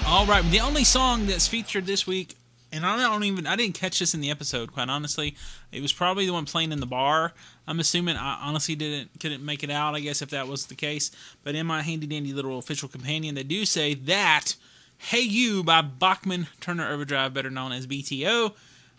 All 0.07 0.25
right, 0.25 0.43
the 0.45 0.59
only 0.59 0.83
song 0.83 1.27
that's 1.27 1.47
featured 1.47 1.85
this 1.85 2.07
week 2.07 2.35
and 2.71 2.85
I 2.85 2.97
don't 2.97 3.23
even 3.23 3.47
I 3.47 3.55
didn't 3.55 3.75
catch 3.75 3.99
this 3.99 4.13
in 4.13 4.21
the 4.21 4.31
episode. 4.31 4.73
Quite 4.73 4.89
honestly, 4.89 5.35
it 5.71 5.81
was 5.81 5.93
probably 5.93 6.25
the 6.25 6.33
one 6.33 6.45
playing 6.45 6.71
in 6.71 6.79
the 6.79 6.85
bar. 6.85 7.33
I'm 7.67 7.79
assuming 7.79 8.15
I 8.15 8.39
honestly 8.41 8.75
didn't 8.75 9.19
couldn't 9.19 9.43
make 9.45 9.63
it 9.63 9.69
out. 9.69 9.95
I 9.95 9.99
guess 9.99 10.21
if 10.21 10.29
that 10.29 10.47
was 10.47 10.67
the 10.67 10.75
case, 10.75 11.11
but 11.43 11.55
in 11.55 11.67
my 11.67 11.81
handy 11.81 12.07
dandy 12.07 12.33
little 12.33 12.57
official 12.57 12.89
companion, 12.89 13.35
they 13.35 13.43
do 13.43 13.65
say 13.65 13.93
that 13.93 14.55
"Hey 14.97 15.21
You" 15.21 15.63
by 15.63 15.81
Bachman 15.81 16.47
Turner 16.59 16.89
Overdrive, 16.89 17.33
better 17.33 17.49
known 17.49 17.71
as 17.71 17.87
BTO, 17.87 18.53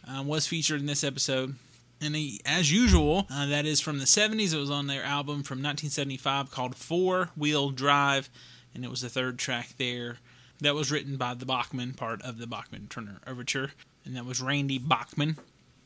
uh, 0.07 0.23
was 0.23 0.47
featured 0.47 0.81
in 0.81 0.87
this 0.87 1.05
episode. 1.05 1.55
And 2.01 2.17
he, 2.17 2.41
as 2.45 2.73
usual, 2.73 3.29
uh, 3.31 3.47
that 3.47 3.65
is 3.65 3.81
from 3.81 4.01
the 4.01 4.07
70s. 4.07 4.53
It 4.53 4.59
was 4.59 4.73
on 4.73 4.89
their 4.89 5.05
album 5.05 5.45
from 5.45 5.59
1975 5.59 6.51
called 6.51 6.75
Four 6.75 7.31
Wheel 7.37 7.71
Drive, 7.71 8.29
and 8.75 8.85
it 8.85 8.91
was 8.91 9.03
the 9.03 9.09
third 9.09 9.39
track 9.39 9.75
there 9.79 10.19
that 10.62 10.75
was 10.75 10.90
written 10.90 11.16
by 11.16 11.35
the 11.35 11.46
Bachman 11.46 11.92
part 11.94 12.22
of 12.22 12.38
the 12.38 12.46
Bachman 12.46 12.87
Turner 12.88 13.18
Overture, 13.27 13.72
and 14.05 14.16
that 14.16 14.25
was 14.25 14.40
Randy 14.40 14.79
Bachman. 14.79 15.37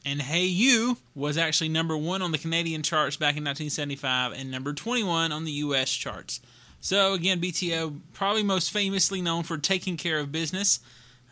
And 0.04 0.22
Hey 0.22 0.44
You 0.44 0.98
was 1.14 1.36
actually 1.36 1.68
number 1.68 1.96
one 1.96 2.22
on 2.22 2.30
the 2.30 2.38
Canadian 2.38 2.82
charts 2.82 3.16
back 3.16 3.36
in 3.36 3.42
1975 3.42 4.32
and 4.32 4.50
number 4.50 4.72
21 4.72 5.32
on 5.32 5.44
the 5.44 5.52
US 5.52 5.90
charts. 5.90 6.40
So, 6.80 7.14
again, 7.14 7.40
BTO, 7.40 7.98
probably 8.12 8.44
most 8.44 8.70
famously 8.70 9.20
known 9.20 9.42
for 9.42 9.58
taking 9.58 9.96
care 9.96 10.20
of 10.20 10.30
business, 10.30 10.78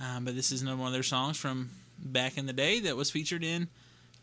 um, 0.01 0.24
but 0.24 0.34
this 0.34 0.51
is 0.51 0.62
another 0.62 0.78
one 0.78 0.88
of 0.88 0.92
their 0.92 1.05
songs 1.05 1.36
from 1.36 1.70
back 1.99 2.36
in 2.36 2.47
the 2.47 2.53
day 2.53 2.80
that 2.80 2.97
was 2.97 3.11
featured 3.11 3.45
in 3.45 3.68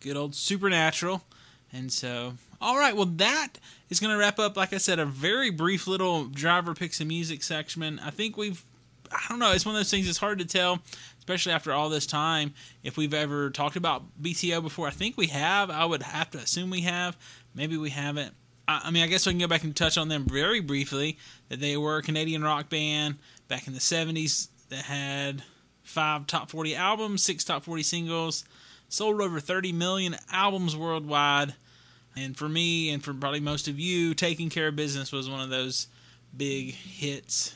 good 0.01 0.17
old 0.17 0.35
Supernatural. 0.35 1.23
And 1.71 1.91
so, 1.91 2.33
all 2.59 2.77
right, 2.77 2.95
well, 2.95 3.05
that 3.05 3.53
is 3.89 3.99
going 3.99 4.11
to 4.11 4.19
wrap 4.19 4.39
up, 4.39 4.57
like 4.57 4.73
I 4.73 4.77
said, 4.77 4.99
a 4.99 5.05
very 5.05 5.49
brief 5.49 5.87
little 5.87 6.25
driver 6.25 6.73
picks 6.73 6.99
a 6.99 7.05
music 7.05 7.43
section. 7.43 7.99
I 7.99 8.09
think 8.09 8.35
we've 8.35 8.65
I 9.11 9.25
don't 9.29 9.39
know. 9.39 9.51
It's 9.51 9.65
one 9.65 9.75
of 9.75 9.79
those 9.79 9.91
things. 9.91 10.07
It's 10.07 10.17
hard 10.17 10.39
to 10.39 10.45
tell, 10.45 10.79
especially 11.19 11.51
after 11.51 11.73
all 11.73 11.89
this 11.89 12.05
time, 12.05 12.53
if 12.83 12.97
we've 12.97 13.13
ever 13.13 13.49
talked 13.49 13.75
about 13.75 14.03
BTO 14.21 14.61
before. 14.61 14.87
I 14.87 14.91
think 14.91 15.17
we 15.17 15.27
have. 15.27 15.69
I 15.69 15.85
would 15.85 16.03
have 16.03 16.31
to 16.31 16.39
assume 16.39 16.69
we 16.69 16.81
have. 16.81 17.17
Maybe 17.53 17.77
we 17.77 17.89
haven't. 17.89 18.33
I, 18.67 18.81
I 18.85 18.91
mean, 18.91 19.03
I 19.03 19.07
guess 19.07 19.25
we 19.25 19.33
can 19.33 19.39
go 19.39 19.47
back 19.47 19.63
and 19.63 19.75
touch 19.75 19.97
on 19.97 20.07
them 20.07 20.25
very 20.25 20.59
briefly. 20.59 21.17
That 21.49 21.59
they 21.59 21.77
were 21.77 21.97
a 21.97 22.01
Canadian 22.01 22.43
rock 22.43 22.69
band 22.69 23.17
back 23.47 23.67
in 23.67 23.73
the 23.73 23.79
'70s 23.79 24.47
that 24.69 24.85
had 24.85 25.43
five 25.83 26.27
top 26.27 26.49
40 26.49 26.75
albums, 26.75 27.23
six 27.23 27.43
top 27.43 27.63
40 27.63 27.83
singles, 27.83 28.45
sold 28.87 29.21
over 29.21 29.39
30 29.39 29.73
million 29.73 30.15
albums 30.31 30.75
worldwide. 30.75 31.55
And 32.15 32.35
for 32.35 32.49
me, 32.49 32.89
and 32.89 33.03
for 33.03 33.13
probably 33.13 33.39
most 33.39 33.67
of 33.67 33.79
you, 33.79 34.13
Taking 34.13 34.49
Care 34.49 34.67
of 34.69 34.75
Business 34.75 35.11
was 35.11 35.29
one 35.29 35.39
of 35.39 35.49
those 35.49 35.87
big 36.35 36.73
hits 36.73 37.55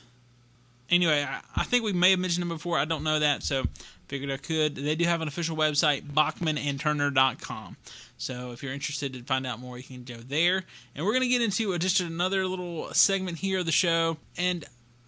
anyway, 0.90 1.26
I, 1.28 1.42
I 1.56 1.64
think 1.64 1.84
we 1.84 1.94
may 1.94 2.12
have 2.12 2.20
mentioned 2.20 2.42
them 2.42 2.50
before. 2.50 2.78
I 2.78 2.86
don't 2.86 3.04
know 3.04 3.20
that, 3.20 3.44
so 3.44 3.66
figured 4.08 4.32
I 4.32 4.38
could. 4.38 4.76
They 4.76 4.96
do 4.96 5.06
have 5.06 5.22
an 5.22 5.28
official 5.28 5.58
website, 5.58 6.04
bachmanandturner.com. 6.04 7.78
So 8.18 8.52
if 8.52 8.64
you're 8.64 8.74
interested 8.74 9.14
to 9.14 9.24
find 9.24 9.46
out 9.46 9.60
more, 9.60 9.78
you 9.78 9.84
can 9.84 10.04
go 10.04 10.16
there. 10.16 10.64
And 10.96 11.06
we're 11.06 11.12
going 11.12 11.24
to 11.24 11.28
get 11.28 11.42
into 11.42 11.74
a, 11.74 11.80
just 11.80 12.00
another 12.00 12.46
little 12.48 12.94
segment 12.94 13.40
here 13.40 13.60
of 13.60 13.66
the 13.66 13.72
show. 13.72 14.18
And 14.38 14.66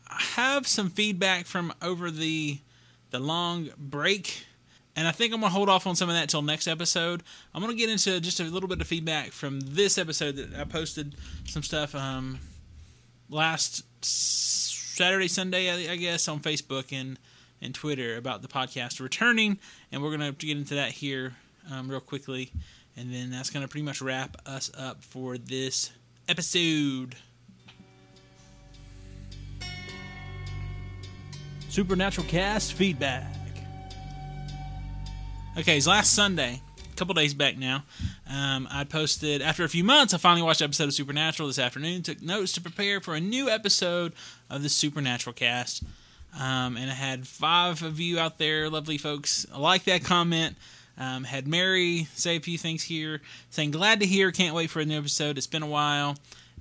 have 0.10 0.68
some 0.68 0.90
feedback 0.90 1.46
from 1.46 1.74
over 1.82 2.12
the 2.12 2.60
the 3.12 3.20
long 3.20 3.70
break. 3.78 4.46
And 4.96 5.08
I 5.08 5.12
think 5.12 5.34
I'm 5.34 5.40
going 5.40 5.52
to 5.52 5.56
hold 5.56 5.70
off 5.70 5.86
on 5.86 5.96
some 5.96 6.10
of 6.10 6.16
that 6.16 6.28
till 6.28 6.42
next 6.42 6.68
episode. 6.68 7.24
I'm 7.54 7.62
going 7.62 7.74
to 7.74 7.78
get 7.78 7.90
into 7.90 8.20
just 8.20 8.40
a 8.40 8.44
little 8.44 8.68
bit 8.68 8.82
of 8.82 8.88
feedback 8.88 9.32
from 9.32 9.60
this 9.60 9.98
episode 9.98 10.36
that 10.38 10.60
I 10.60 10.64
posted 10.64 11.16
some 11.46 11.62
stuff 11.62 11.94
um, 11.94 12.40
last 13.30 13.84
Saturday, 14.98 15.28
Sunday, 15.28 15.70
I, 15.70 15.91
I 15.91 15.95
guess, 15.95 16.28
on 16.28 16.39
Facebook 16.39 16.86
and, 16.91 17.20
and 17.62 17.76
Twitter 17.76 18.18
about 18.18 18.41
the 18.41 18.48
podcast 18.48 19.00
returning. 19.00 19.60
And 19.91 20.02
we're 20.02 20.18
going 20.18 20.34
to 20.34 20.45
get 20.45 20.58
into 20.58 20.74
that 20.74 20.89
here 20.89 21.36
um, 21.72 21.88
real 21.88 22.00
quickly. 22.00 22.52
And 22.95 23.14
then 23.14 23.30
that's 23.30 23.52
going 23.52 23.62
to 23.62 23.68
pretty 23.68 23.86
much 23.86 24.02
wrap 24.02 24.38
us 24.48 24.72
up 24.76 25.04
for 25.04 25.38
this 25.38 25.91
episode. 26.28 27.16
Supernatural 31.70 32.26
cast 32.26 32.74
feedback. 32.74 33.32
Okay, 35.60 35.78
it's 35.78 35.86
last 35.86 36.16
Sunday, 36.16 36.60
couple 36.98 37.14
days 37.14 37.34
back 37.34 37.58
now. 37.58 37.84
Um, 38.30 38.68
I 38.72 38.84
posted 38.84 39.41
after 39.41 39.64
a 39.64 39.70
few 39.70 39.84
months. 39.84 40.14
I 40.14 40.18
finally 40.18 40.41
watched 40.41 40.62
an 40.62 40.66
episode 40.66 40.86
of 40.86 40.93
Supernatural 40.93 41.48
this 41.48 41.60
afternoon. 41.60 42.04
Took 42.04 42.22
notes 42.22 42.52
to 42.54 42.62
prepare 42.62 43.00
for 43.00 43.16
a 43.16 43.20
new 43.20 43.50
episode 43.50 44.14
of 44.50 44.64
the 44.64 44.70
Supernatural 44.70 45.34
cast. 45.34 45.84
Um, 46.39 46.78
and 46.78 46.89
I 46.91 46.93
had 46.93 47.28
five 47.28 47.82
of 47.84 48.00
you 48.00 48.20
out 48.20 48.38
there, 48.38 48.70
lovely 48.70 48.98
folks, 48.98 49.45
like 49.56 49.86
that 49.86 50.04
comment. 50.04 50.56
Um, 51.00 51.24
had 51.24 51.48
Mary 51.48 52.08
say 52.16 52.38
a 52.38 52.39
few 52.39 52.58
things 52.58 52.84
here, 52.84 53.22
saying, 53.52 53.72
Glad 53.72 54.00
to 54.00 54.06
hear, 54.06 54.32
can't 54.32 54.56
wait 54.56 54.70
for 54.70 54.80
a 54.80 54.86
new 54.86 54.98
episode. 54.98 55.38
It's 55.38 55.48
been 55.48 55.64
a 55.64 55.68
while. 55.68 56.18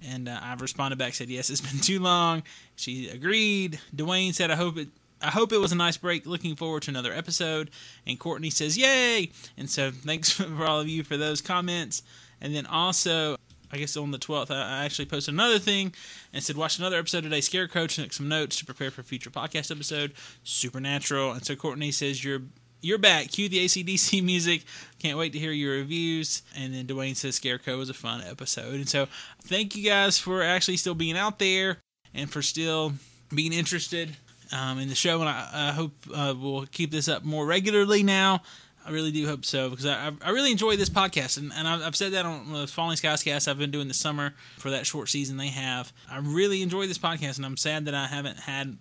And 0.07 0.28
uh, 0.28 0.39
I've 0.43 0.61
responded 0.61 0.99
back, 0.99 1.14
said, 1.14 1.30
Yes, 1.30 1.49
it's 1.49 1.61
been 1.62 1.80
too 1.80 2.01
long. 2.01 2.43
She 2.76 3.09
agreed. 3.09 3.80
Dwayne 3.95 4.34
said, 4.34 4.51
I 4.51 4.57
hope 4.57 4.76
it. 4.76 4.89
I 5.23 5.31
hope 5.31 5.53
it 5.53 5.59
was 5.59 5.73
a 5.73 5.77
nice 5.77 5.97
break. 5.97 6.27
Looking 6.27 6.57
forward 6.57 6.83
to 6.83 6.91
another 6.91 7.12
episode. 7.12 7.71
And 8.07 8.19
Courtney 8.19 8.51
says, 8.51 8.77
Yay! 8.77 9.31
And 9.57 9.69
so 9.71 9.91
thanks 9.95 10.31
for 10.31 10.64
all 10.64 10.81
of 10.81 10.89
you 10.89 11.05
for 11.05 11.17
those 11.17 11.41
comments. 11.41 12.03
And 12.41 12.55
then 12.55 12.67
also, 12.67 13.37
I 13.73 13.79
guess 13.79 13.97
on 13.97 14.11
the 14.11 14.19
12th, 14.19 14.51
I 14.51 14.85
actually 14.85 15.07
posted 15.07 15.35
another 15.35 15.59
thing 15.59 15.95
and 16.33 16.43
said, 16.43 16.57
Watch 16.57 16.79
another 16.79 16.99
episode 16.99 17.23
today. 17.23 17.41
Scarecrow 17.41 17.87
took 17.87 18.12
some 18.12 18.29
notes 18.29 18.59
to 18.59 18.67
prepare 18.67 18.91
for 18.91 19.03
future 19.03 19.31
podcast 19.31 19.71
episode. 19.71 20.12
Supernatural. 20.45 21.33
And 21.33 21.45
so 21.45 21.57
Courtney 21.57 21.93
says, 21.93 22.23
You're 22.23 22.43
you're 22.83 22.99
back. 22.99 23.33
Cue 23.33 23.49
the 23.49 23.64
ACDC 23.64 24.23
music. 24.25 24.62
Can't 24.99 25.19
wait 25.19 25.33
to 25.33 25.39
hear 25.39 25.51
your 25.51 25.73
reviews. 25.77 26.43
And 26.55 26.75
then 26.75 26.87
Dwayne 26.87 27.17
says 27.17 27.37
Scarecrow 27.37 27.79
was 27.79 27.91
a 27.91 27.95
fun 27.95 28.23
episode. 28.23 28.75
And 28.75 28.89
so 28.89 29.09
thank 29.43 29.75
you 29.75 29.83
guys 29.83 30.19
for 30.19 30.43
actually 30.43 30.77
still 30.77 30.95
being 30.95 31.17
out 31.17 31.39
there 31.39 31.79
and 32.14 32.31
for 32.31 32.43
still 32.43 32.93
being 33.35 33.53
interested 33.53 34.17
um, 34.53 34.78
in 34.78 34.88
the 34.88 34.94
show. 34.94 35.20
And 35.20 35.28
I, 35.28 35.49
I 35.53 35.72
hope 35.72 35.92
uh, 36.14 36.34
we'll 36.38 36.66
keep 36.66 36.90
this 36.90 37.09
up 37.09 37.24
more 37.24 37.47
regularly 37.47 38.03
now. 38.03 38.42
I 38.86 38.90
really 38.90 39.11
do 39.11 39.26
hope 39.26 39.44
so 39.44 39.68
because 39.68 39.84
I, 39.84 40.12
I 40.22 40.30
really 40.30 40.53
enjoy 40.53 40.76
this 40.76 40.88
podcast, 40.88 41.38
and, 41.38 41.53
and 41.53 41.66
I've 41.66 41.97
said 41.97 42.12
that 42.12 42.24
on 42.24 42.53
the 42.53 42.68
Falling 42.68 42.97
Skies 42.97 43.20
cast 43.20 43.49
I've 43.49 43.59
been 43.59 43.72
doing 43.72 43.88
this 43.88 43.99
summer 43.99 44.32
for 44.59 44.70
that 44.70 44.86
short 44.86 45.09
season 45.09 45.38
they 45.38 45.49
have. 45.49 45.92
I 46.09 46.18
really 46.18 46.62
enjoy 46.62 46.86
this 46.86 46.99
podcast, 46.99 47.36
and 47.36 47.44
I'm 47.44 47.57
sad 47.57 47.86
that 47.86 47.94
I 47.94 48.07
haven't 48.07 48.38
had 48.38 48.78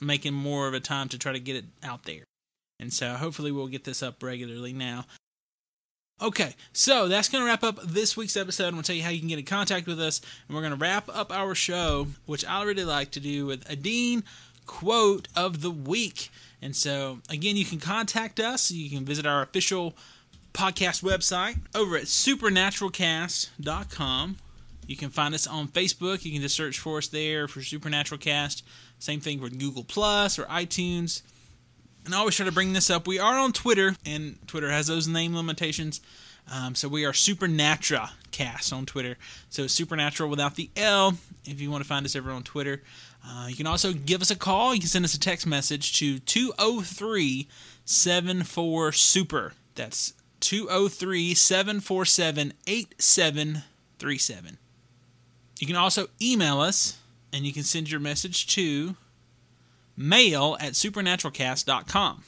making 0.00 0.32
more 0.32 0.66
of 0.66 0.72
a 0.72 0.80
time 0.80 1.10
to 1.10 1.18
try 1.18 1.32
to 1.32 1.40
get 1.40 1.56
it 1.56 1.66
out 1.82 2.04
there. 2.04 2.24
And 2.80 2.90
so 2.90 3.14
hopefully 3.14 3.52
we'll 3.52 3.66
get 3.66 3.84
this 3.84 4.02
up 4.02 4.22
regularly 4.22 4.72
now. 4.72 5.04
Okay, 6.20 6.54
so 6.72 7.06
that's 7.06 7.28
going 7.28 7.44
to 7.44 7.48
wrap 7.48 7.62
up 7.62 7.80
this 7.82 8.16
week's 8.16 8.36
episode. 8.36 8.64
I'm 8.68 8.72
going 8.72 8.82
to 8.82 8.86
tell 8.86 8.96
you 8.96 9.04
how 9.04 9.10
you 9.10 9.20
can 9.20 9.28
get 9.28 9.38
in 9.38 9.44
contact 9.44 9.86
with 9.86 10.00
us, 10.00 10.20
and 10.48 10.56
we're 10.56 10.62
going 10.62 10.72
to 10.72 10.78
wrap 10.78 11.08
up 11.12 11.30
our 11.30 11.54
show, 11.54 12.08
which 12.26 12.44
I 12.44 12.64
really 12.64 12.84
like 12.84 13.12
to 13.12 13.20
do 13.20 13.46
with 13.46 13.68
a 13.70 13.76
Dean 13.76 14.24
quote 14.68 15.26
of 15.34 15.62
the 15.62 15.72
week. 15.72 16.30
And 16.62 16.76
so, 16.76 17.18
again, 17.28 17.56
you 17.56 17.64
can 17.64 17.80
contact 17.80 18.38
us. 18.38 18.70
You 18.70 18.88
can 18.88 19.04
visit 19.04 19.26
our 19.26 19.42
official 19.42 19.96
podcast 20.52 21.02
website 21.02 21.58
over 21.74 21.96
at 21.96 22.04
supernaturalcast.com. 22.04 24.36
You 24.86 24.96
can 24.96 25.10
find 25.10 25.34
us 25.34 25.48
on 25.48 25.68
Facebook. 25.68 26.24
You 26.24 26.32
can 26.32 26.42
just 26.42 26.54
search 26.54 26.78
for 26.78 26.98
us 26.98 27.08
there 27.08 27.48
for 27.48 27.62
Supernatural 27.62 28.18
Cast. 28.18 28.62
Same 29.00 29.20
thing 29.20 29.40
with 29.40 29.58
Google 29.58 29.84
Plus 29.84 30.38
or 30.38 30.44
iTunes 30.44 31.22
and 32.08 32.14
I 32.14 32.20
always 32.20 32.36
try 32.36 32.46
to 32.46 32.52
bring 32.52 32.72
this 32.72 32.88
up. 32.88 33.06
We 33.06 33.18
are 33.18 33.38
on 33.38 33.52
Twitter, 33.52 33.94
and 34.06 34.38
Twitter 34.48 34.70
has 34.70 34.86
those 34.86 35.06
name 35.06 35.36
limitations. 35.36 36.00
Um, 36.50 36.74
so 36.74 36.88
we 36.88 37.04
are 37.04 37.12
Supernatra 37.12 38.12
Cast 38.30 38.72
on 38.72 38.86
Twitter. 38.86 39.18
So 39.50 39.66
Supernatural 39.66 40.30
without 40.30 40.54
the 40.54 40.70
L. 40.74 41.18
If 41.44 41.60
you 41.60 41.70
want 41.70 41.84
to 41.84 41.88
find 41.88 42.06
us 42.06 42.16
ever 42.16 42.30
on 42.30 42.44
Twitter, 42.44 42.82
uh, 43.26 43.46
you 43.48 43.56
can 43.56 43.66
also 43.66 43.92
give 43.92 44.22
us 44.22 44.30
a 44.30 44.36
call. 44.36 44.74
You 44.74 44.80
can 44.80 44.88
send 44.88 45.04
us 45.04 45.14
a 45.14 45.20
text 45.20 45.46
message 45.46 45.98
to 45.98 46.18
203 46.18 47.48
74 47.84 48.92
Super. 48.92 49.52
That's 49.74 50.14
203 50.40 51.34
747 51.34 52.52
8737. 52.66 54.58
You 55.58 55.66
can 55.66 55.76
also 55.76 56.06
email 56.22 56.60
us, 56.60 56.98
and 57.32 57.44
you 57.44 57.52
can 57.52 57.64
send 57.64 57.90
your 57.90 58.00
message 58.00 58.46
to 58.54 58.96
mail 59.96 60.56
at 60.60 60.74
supernaturalcast.com. 60.74 62.22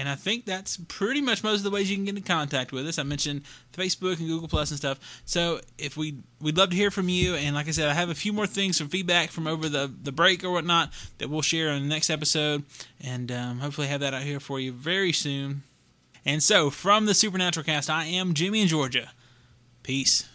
And 0.00 0.08
I 0.08 0.14
think 0.14 0.46
that's 0.46 0.78
pretty 0.88 1.20
much 1.20 1.44
most 1.44 1.58
of 1.58 1.64
the 1.64 1.70
ways 1.70 1.90
you 1.90 1.96
can 1.96 2.06
get 2.06 2.16
in 2.16 2.22
contact 2.22 2.72
with 2.72 2.88
us. 2.88 2.98
I 2.98 3.02
mentioned 3.02 3.42
Facebook 3.74 4.18
and 4.18 4.28
Google 4.28 4.48
Plus 4.48 4.70
and 4.70 4.78
stuff. 4.78 5.20
So 5.26 5.60
if 5.76 5.94
we 5.94 6.16
we'd 6.40 6.56
love 6.56 6.70
to 6.70 6.76
hear 6.76 6.90
from 6.90 7.10
you. 7.10 7.34
And 7.34 7.54
like 7.54 7.68
I 7.68 7.72
said, 7.72 7.86
I 7.86 7.92
have 7.92 8.08
a 8.08 8.14
few 8.14 8.32
more 8.32 8.46
things, 8.46 8.78
some 8.78 8.88
feedback 8.88 9.28
from 9.28 9.46
over 9.46 9.68
the 9.68 9.92
the 10.02 10.10
break 10.10 10.42
or 10.42 10.52
whatnot 10.52 10.90
that 11.18 11.28
we'll 11.28 11.42
share 11.42 11.68
on 11.68 11.82
the 11.82 11.88
next 11.88 12.08
episode, 12.08 12.64
and 12.98 13.30
um, 13.30 13.58
hopefully 13.58 13.88
have 13.88 14.00
that 14.00 14.14
out 14.14 14.22
here 14.22 14.40
for 14.40 14.58
you 14.58 14.72
very 14.72 15.12
soon. 15.12 15.64
And 16.24 16.42
so 16.42 16.70
from 16.70 17.04
the 17.04 17.12
Supernatural 17.12 17.64
Cast, 17.64 17.90
I 17.90 18.06
am 18.06 18.32
Jimmy 18.32 18.62
in 18.62 18.68
Georgia. 18.68 19.10
Peace. 19.82 20.26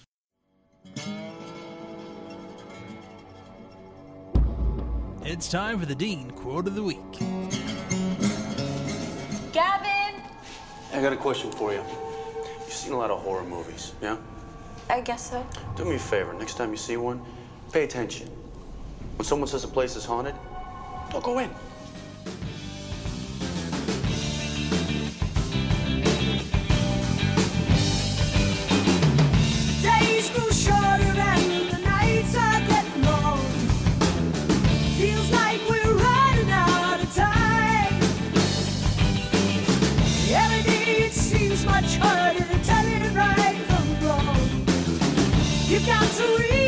It's 5.24 5.50
time 5.50 5.80
for 5.80 5.88
the 5.88 5.96
Dean 5.96 6.30
quote 6.30 6.68
of 6.68 6.76
the 6.76 6.84
week. 6.84 7.75
I 10.94 11.02
got 11.02 11.14
a 11.14 11.18
question 11.18 11.52
for 11.52 11.74
you. 11.74 11.84
You've 12.62 12.74
seen 12.74 12.94
a 12.94 12.98
lot 12.98 13.12
of 13.12 13.22
horror 13.22 13.44
movies, 13.44 13.94
yeah? 14.02 14.18
I 14.90 15.02
guess 15.02 15.32
so. 15.32 15.46
Do 15.76 15.86
me 15.86 15.96
a 15.96 16.00
favor. 16.00 16.34
Next 16.34 16.56
time 16.56 16.72
you 16.72 16.78
see 16.78 16.98
one, 16.98 17.22
pay 17.72 17.84
attention. 17.84 18.28
When 19.18 19.26
someone 19.26 19.48
says 19.48 19.64
a 19.64 19.68
place 19.68 19.96
is 19.96 20.06
haunted, 20.06 20.36
don't 21.10 21.24
go 21.24 21.40
in. 21.40 21.50
Got 45.86 46.12
to 46.18 46.38
read 46.38 46.65